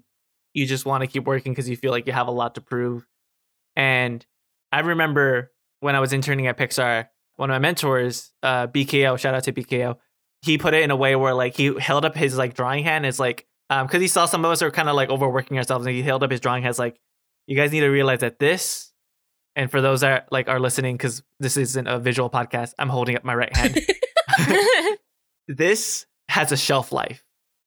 you 0.54 0.68
just 0.68 0.86
want 0.86 1.02
to 1.02 1.08
keep 1.08 1.26
working 1.26 1.54
because 1.54 1.68
you 1.68 1.76
feel 1.76 1.92
like 1.92 2.06
you 2.06 2.14
have 2.14 2.28
a 2.28 2.32
lot 2.32 2.54
to 2.56 2.62
prove. 2.62 3.08
And 3.76 4.24
I 4.76 4.80
remember 4.82 5.52
when 5.80 5.96
I 5.96 6.00
was 6.00 6.12
interning 6.12 6.48
at 6.48 6.58
Pixar, 6.58 7.08
one 7.38 7.50
of 7.50 7.54
my 7.54 7.60
mentors, 7.60 8.34
uh, 8.44 8.68
BKO, 8.68 9.18
shout 9.18 9.34
out 9.34 9.44
to 9.46 9.54
BKO, 9.54 9.96
he 10.42 10.58
put 10.58 10.74
it 10.74 10.84
in 10.84 10.92
a 10.92 10.96
way 10.96 11.16
where 11.16 11.34
like 11.34 11.56
he 11.56 11.74
held 11.80 12.04
up 12.04 12.16
his 12.16 12.38
like 12.38 12.54
drawing 12.54 12.84
hand. 12.84 13.06
It's 13.06 13.20
like 13.20 13.48
um 13.70 13.88
because 13.88 14.02
he 14.02 14.08
saw 14.08 14.26
some 14.26 14.44
of 14.44 14.52
us 14.52 14.62
are 14.62 14.72
kind 14.72 14.90
of 14.90 14.96
like 14.96 15.10
overworking 15.10 15.58
ourselves, 15.58 15.86
and 15.86 15.96
he 15.96 16.02
held 16.02 16.24
up 16.24 16.32
his 16.32 16.42
drawing 16.42 16.64
hand. 16.64 16.72
It's 16.72 16.80
like 16.80 17.00
you 17.48 17.56
guys 17.56 17.72
need 17.72 17.80
to 17.82 17.88
realize 17.88 18.20
that 18.20 18.40
this 18.40 18.92
and 19.56 19.72
for 19.72 19.82
those 19.82 20.02
that 20.02 20.28
like 20.32 20.50
are 20.50 20.60
listening 20.60 20.98
because 20.98 21.24
this 21.40 21.58
isn't 21.58 21.88
a 21.88 22.00
visual 22.00 22.30
podcast 22.30 22.74
i'm 22.78 22.90
holding 22.90 23.16
up 23.16 23.24
my 23.24 23.36
right 23.36 23.56
hand 23.56 23.80
this 25.48 26.06
has 26.28 26.52
a 26.52 26.58
shelf 26.58 26.92
life 26.92 27.24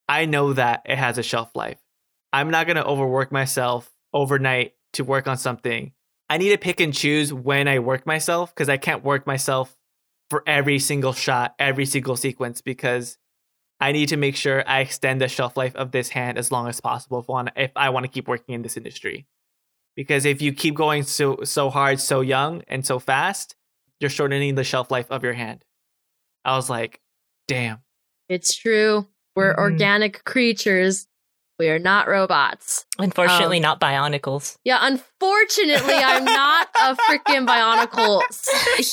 i 0.08 0.24
know 0.24 0.52
that 0.52 0.82
it 0.84 0.98
has 0.98 1.18
a 1.18 1.22
shelf 1.22 1.50
life 1.54 1.78
i'm 2.32 2.50
not 2.50 2.66
going 2.66 2.76
to 2.76 2.84
overwork 2.84 3.32
myself 3.32 3.90
overnight 4.12 4.74
to 4.92 5.04
work 5.04 5.26
on 5.26 5.36
something 5.36 5.92
i 6.30 6.38
need 6.38 6.50
to 6.50 6.58
pick 6.58 6.80
and 6.80 6.94
choose 6.94 7.32
when 7.32 7.66
i 7.68 7.78
work 7.78 8.06
myself 8.06 8.54
because 8.54 8.68
i 8.68 8.76
can't 8.76 9.04
work 9.04 9.26
myself 9.26 9.76
for 10.30 10.42
every 10.46 10.78
single 10.78 11.12
shot 11.12 11.54
every 11.58 11.86
single 11.86 12.16
sequence 12.16 12.60
because 12.60 13.16
i 13.80 13.92
need 13.92 14.08
to 14.08 14.16
make 14.16 14.36
sure 14.36 14.62
i 14.68 14.80
extend 14.80 15.20
the 15.20 15.28
shelf 15.28 15.56
life 15.56 15.74
of 15.76 15.90
this 15.90 16.10
hand 16.10 16.38
as 16.38 16.52
long 16.52 16.68
as 16.68 16.80
possible 16.80 17.18
if, 17.20 17.28
I 17.28 17.32
wanna- 17.32 17.52
if 17.56 17.70
i 17.76 17.90
want 17.90 18.04
to 18.04 18.10
keep 18.12 18.28
working 18.28 18.54
in 18.54 18.62
this 18.62 18.76
industry 18.76 19.26
because 19.96 20.24
if 20.24 20.40
you 20.40 20.52
keep 20.52 20.74
going 20.74 21.02
so 21.02 21.38
so 21.44 21.70
hard 21.70 21.98
so 22.00 22.20
young 22.20 22.62
and 22.68 22.84
so 22.86 22.98
fast 22.98 23.56
you're 24.00 24.10
shortening 24.10 24.54
the 24.54 24.64
shelf 24.64 24.90
life 24.90 25.10
of 25.10 25.24
your 25.24 25.32
hand 25.32 25.64
i 26.44 26.54
was 26.56 26.70
like 26.70 27.00
damn 27.48 27.78
It's 28.28 28.54
true. 28.54 29.08
We're 29.34 29.54
Mhm. 29.54 29.58
organic 29.58 30.22
creatures. 30.24 31.07
We 31.58 31.68
are 31.70 31.78
not 31.78 32.06
robots. 32.06 32.84
Unfortunately, 32.98 33.56
Um, 33.58 33.62
not 33.62 33.80
bionicles. 33.80 34.58
Yeah, 34.64 34.78
unfortunately, 34.82 35.94
I'm 35.94 36.24
not 36.24 36.68
a 36.76 36.94
freaking 36.94 37.46
bionicle. 37.48 38.22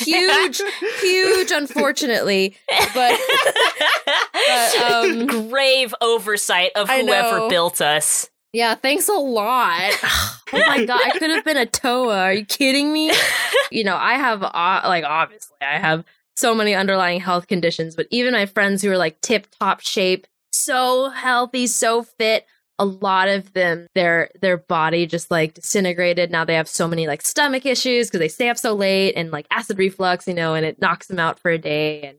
Huge, 0.04 0.62
huge, 1.02 1.52
unfortunately. 1.52 2.56
But 2.94 3.20
but, 4.34 4.76
um, 4.92 5.28
grave 5.50 5.94
oversight 6.02 6.72
of 6.76 6.90
whoever 6.90 7.48
built 7.50 7.82
us. 7.82 8.30
yeah, 8.54 8.76
thanks 8.76 9.10
a 9.10 9.14
lot. 9.14 9.92
Oh 10.54 10.60
my 10.60 10.86
god, 10.86 11.02
I 11.04 11.10
could 11.18 11.32
have 11.32 11.44
been 11.44 11.58
a 11.58 11.66
Toa. 11.66 12.18
Are 12.18 12.34
you 12.34 12.46
kidding 12.46 12.94
me? 12.94 13.12
You 13.72 13.84
know, 13.84 13.98
I 13.98 14.14
have 14.14 14.44
uh, 14.44 14.82
like 14.86 15.04
obviously 15.04 15.58
I 15.60 15.80
have 15.80 16.06
so 16.36 16.54
many 16.54 16.76
underlying 16.76 17.20
health 17.20 17.48
conditions, 17.48 17.96
but 17.96 18.06
even 18.12 18.32
my 18.34 18.46
friends 18.46 18.84
who 18.84 18.92
are 18.92 18.98
like 18.98 19.20
tip 19.22 19.48
top 19.60 19.82
shape, 19.82 20.28
so 20.54 21.10
healthy, 21.10 21.66
so 21.66 22.04
fit, 22.04 22.46
a 22.78 22.86
lot 22.86 23.28
of 23.30 23.54
them 23.54 23.88
their 23.96 24.30
their 24.42 24.58
body 24.58 25.06
just 25.06 25.32
like 25.32 25.54
disintegrated. 25.54 26.30
Now 26.32 26.44
they 26.46 26.56
have 26.56 26.68
so 26.68 26.88
many 26.88 27.08
like 27.08 27.22
stomach 27.22 27.66
issues 27.66 28.08
because 28.08 28.20
they 28.20 28.28
stay 28.28 28.50
up 28.50 28.58
so 28.58 28.74
late 28.74 29.14
and 29.14 29.32
like 29.32 29.48
acid 29.50 29.78
reflux, 29.78 30.28
you 30.28 30.34
know, 30.34 30.54
and 30.56 30.66
it 30.66 30.82
knocks 30.82 31.08
them 31.08 31.20
out 31.20 31.40
for 31.40 31.52
a 31.52 31.58
day 31.58 32.02
and 32.04 32.18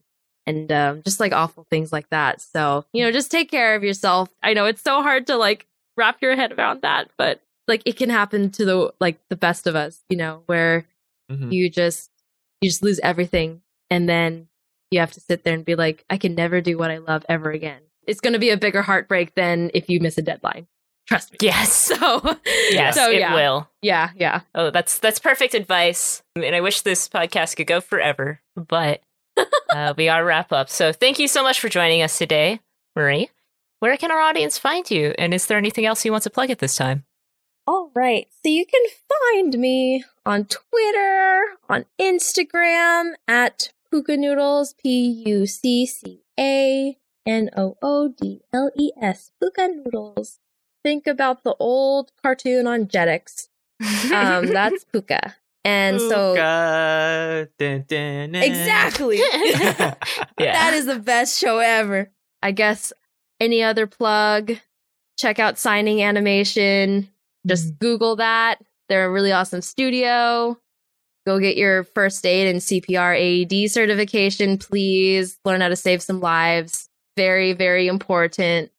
and 0.49 0.71
um, 0.71 1.03
just 1.03 1.19
like 1.21 1.33
awful 1.33 1.67
things 1.71 1.93
like 1.93 2.09
that. 2.11 2.41
So 2.41 2.85
you 2.93 3.03
know, 3.05 3.13
just 3.13 3.31
take 3.31 3.51
care 3.51 3.75
of 3.75 3.85
yourself. 3.85 4.29
I 4.43 4.55
know 4.55 4.65
it's 4.67 4.83
so 4.83 5.03
hard 5.03 5.27
to 5.27 5.37
like 5.37 5.67
wrap 5.97 6.23
your 6.23 6.37
head 6.37 6.53
around 6.53 6.83
that, 6.83 7.11
but 7.19 7.41
like 7.69 7.83
it 7.85 7.97
can 7.97 8.11
happen 8.11 8.51
to 8.53 8.65
the 8.65 8.93
like 9.01 9.19
the 9.29 9.37
best 9.37 9.67
of 9.67 9.75
us, 9.77 10.03
you 10.09 10.17
know, 10.17 10.43
where 10.47 10.87
Mhm. 11.31 11.53
you 11.53 11.69
just 11.69 12.11
you 12.61 12.71
just 12.71 12.85
lose 12.85 13.01
everything 13.03 13.63
and 13.91 14.09
then 14.09 14.47
you 14.93 15.01
have 15.01 15.11
to 15.13 15.21
sit 15.21 15.43
there 15.43 15.55
and 15.55 15.65
be 15.65 15.75
like 15.75 16.05
i 16.09 16.17
can 16.17 16.37
never 16.37 16.61
do 16.61 16.79
what 16.79 16.93
i 16.93 16.99
love 16.99 17.27
ever 17.29 17.51
again 17.51 17.83
it's 18.07 18.21
going 18.21 18.33
to 18.33 18.39
be 18.39 18.51
a 18.51 18.57
bigger 18.57 18.83
heartbreak 18.83 19.35
than 19.35 19.71
if 19.75 19.89
you 19.89 20.01
miss 20.01 20.17
a 20.19 20.23
deadline 20.23 20.67
trust 21.07 21.33
me 21.33 21.39
Yes. 21.41 21.73
so 21.77 22.37
Yes, 22.71 22.95
so 22.97 23.11
it 23.11 23.21
yeah 23.21 23.35
will. 23.35 23.69
yeah 23.83 24.11
yeah 24.17 24.41
Oh, 24.55 24.71
that's 24.71 24.99
that's 24.99 25.19
perfect 25.21 25.55
advice. 25.55 26.23
And 26.35 26.55
I 26.55 26.61
wish 26.61 26.81
this 26.83 27.09
podcast 27.09 27.57
could 27.57 27.67
go 27.69 27.81
forever, 27.81 28.41
but 28.57 29.03
uh, 29.71 29.95
we 29.97 30.07
gotta 30.07 30.25
wrap 30.25 30.53
up. 30.53 30.69
So 30.71 30.93
thank 30.93 31.19
you 31.19 31.29
so 31.29 31.43
much 31.43 31.61
for 31.61 31.69
joining 31.69 32.03
us 32.03 32.19
today, 32.19 32.61
Marie. 32.97 33.31
Where 33.81 33.97
can 33.99 34.11
our 34.11 34.19
audience 34.21 34.59
find 34.59 34.91
you? 34.91 35.15
And 35.19 35.33
is 35.35 35.47
there 35.47 35.59
anything 35.59 35.85
else 35.87 36.05
you 36.05 36.11
want 36.11 36.25
to 36.25 36.31
plug 36.31 36.51
at 36.51 36.59
this 36.59 36.75
time? 36.77 37.05
all 37.69 37.91
right 37.97 38.29
so 38.45 38.49
you 38.49 38.65
can 38.65 38.81
find 39.33 39.59
me 39.59 40.05
on 40.25 40.45
twitter 40.45 41.41
on 41.69 41.85
instagram 42.01 43.11
at 43.27 43.73
pucca 43.91 44.17
noodles 44.17 44.73
p-u-c-c-a-n-o-o-d-l-e-s 47.27 49.31
pucca 49.41 49.69
noodles. 49.69 50.39
Think 50.85 51.07
about 51.07 51.43
the 51.43 51.55
old 51.59 52.13
cartoon 52.23 52.67
on 52.67 52.87
jetix. 52.87 53.49
Um 54.13 54.47
that's 54.53 54.85
puka 54.85 55.35
and 55.65 56.01
so 56.01 56.35
Pucca, 56.35 57.49
dun, 57.59 57.85
dun, 57.89 58.33
dun. 58.33 58.43
exactly. 58.43 59.19
Yeah. 60.39 60.53
that 60.53 60.75
is 60.75 60.87
the 60.87 60.99
best 60.99 61.39
show 61.39 61.59
ever. 61.59 62.11
I 62.43 62.53
guess 62.53 62.93
any 63.41 63.63
other 63.63 63.87
plug? 63.87 64.53
Check 65.19 65.39
out 65.39 65.59
signing 65.59 66.03
animation. 66.03 67.09
Just 67.47 67.79
google 67.79 68.17
that. 68.17 68.57
They're 68.89 69.07
a 69.07 69.11
really 69.11 69.33
awesome 69.33 69.63
studio. 69.63 70.59
Go 71.27 71.41
get 71.41 71.57
your 71.57 71.83
first 71.85 72.25
aid 72.25 72.47
and 72.49 72.61
cpr 72.61 73.17
aed 73.19 73.71
certification 73.71 74.59
please. 74.59 75.39
Learn 75.45 75.61
how 75.61 75.69
to 75.69 75.77
save 75.77 76.03
some 76.03 76.21
lives 76.21 76.89
very 77.17 77.53
very 77.53 77.87
important 77.87 78.71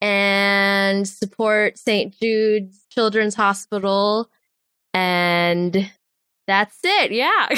and 0.00 1.08
support 1.08 1.78
st 1.78 2.14
jude's 2.20 2.84
children's 2.90 3.34
hospital 3.34 4.30
and 4.92 5.90
that's 6.46 6.78
it 6.84 7.10
yeah 7.12 7.48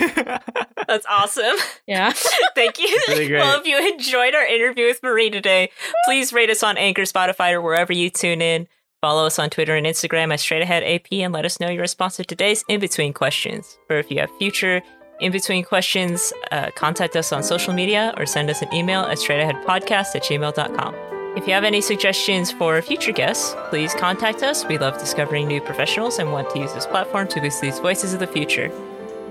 That's 0.86 1.06
awesome. 1.08 1.56
yeah 1.86 2.12
Thank 2.54 2.78
you. 2.78 2.98
Really 3.08 3.28
great. 3.28 3.40
Well, 3.40 3.58
if 3.60 3.66
you 3.66 3.78
enjoyed 3.92 4.34
our 4.34 4.44
interview 4.44 4.86
with 4.86 5.02
Marie 5.02 5.30
today, 5.30 5.70
please 6.04 6.32
rate 6.32 6.50
us 6.50 6.62
on 6.62 6.76
Anchor, 6.76 7.02
Spotify, 7.02 7.52
or 7.52 7.60
wherever 7.60 7.92
you 7.92 8.10
tune 8.10 8.42
in. 8.42 8.68
Follow 9.00 9.26
us 9.26 9.38
on 9.38 9.50
Twitter 9.50 9.76
and 9.76 9.86
Instagram 9.86 10.32
at 10.32 10.40
Straight 10.40 10.62
Ahead 10.62 10.82
AP 10.82 11.12
and 11.12 11.32
let 11.32 11.44
us 11.44 11.60
know 11.60 11.68
your 11.68 11.82
response 11.82 12.16
to 12.16 12.24
today's 12.24 12.64
in 12.68 12.80
between 12.80 13.12
questions. 13.12 13.78
Or 13.90 13.96
if 13.96 14.10
you 14.10 14.18
have 14.20 14.30
future 14.38 14.82
in 15.20 15.32
between 15.32 15.64
questions, 15.64 16.32
uh, 16.50 16.70
contact 16.74 17.16
us 17.16 17.32
on 17.32 17.42
social 17.42 17.72
media 17.72 18.12
or 18.16 18.26
send 18.26 18.50
us 18.50 18.62
an 18.62 18.72
email 18.74 19.02
at 19.02 19.18
straightaheadpodcast 19.18 20.14
at 20.14 20.22
gmail.com. 20.22 20.94
If 21.36 21.48
you 21.48 21.52
have 21.52 21.64
any 21.64 21.80
suggestions 21.80 22.52
for 22.52 22.80
future 22.80 23.10
guests, 23.10 23.56
please 23.68 23.92
contact 23.94 24.42
us. 24.42 24.64
We 24.66 24.78
love 24.78 24.98
discovering 24.98 25.48
new 25.48 25.60
professionals 25.60 26.18
and 26.18 26.30
want 26.30 26.50
to 26.50 26.60
use 26.60 26.72
this 26.72 26.86
platform 26.86 27.26
to 27.28 27.40
boost 27.40 27.60
these 27.60 27.80
voices 27.80 28.14
of 28.14 28.20
the 28.20 28.26
future. 28.26 28.70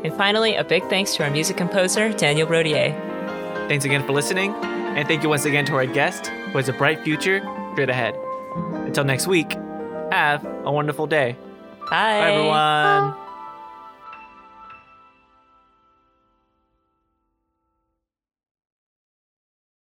And 0.04 0.14
finally, 0.16 0.56
a 0.56 0.66
big 0.66 0.84
thanks 0.90 1.16
to 1.16 1.24
our 1.24 1.32
music 1.32 1.56
composer, 1.56 2.12
Daniel 2.12 2.48
Rodier. 2.48 2.92
Thanks 3.70 3.86
again 3.86 4.06
for 4.06 4.12
listening, 4.12 4.54
and 4.54 5.08
thank 5.08 5.24
you 5.24 5.30
once 5.30 5.46
again 5.46 5.66
to 5.66 5.76
our 5.76 5.86
guest, 5.86 6.28
who 6.28 6.58
has 6.58 6.68
a 6.68 6.74
bright 6.74 7.02
future 7.06 7.42
straight 7.72 7.90
ahead. 7.90 8.14
Until 8.86 9.06
next 9.06 9.28
week, 9.28 9.54
have 10.12 10.44
a 10.66 10.72
wonderful 10.72 11.08
day. 11.08 11.38
Bye. 11.90 11.90
Bye, 11.90 12.32
everyone. 12.32 13.23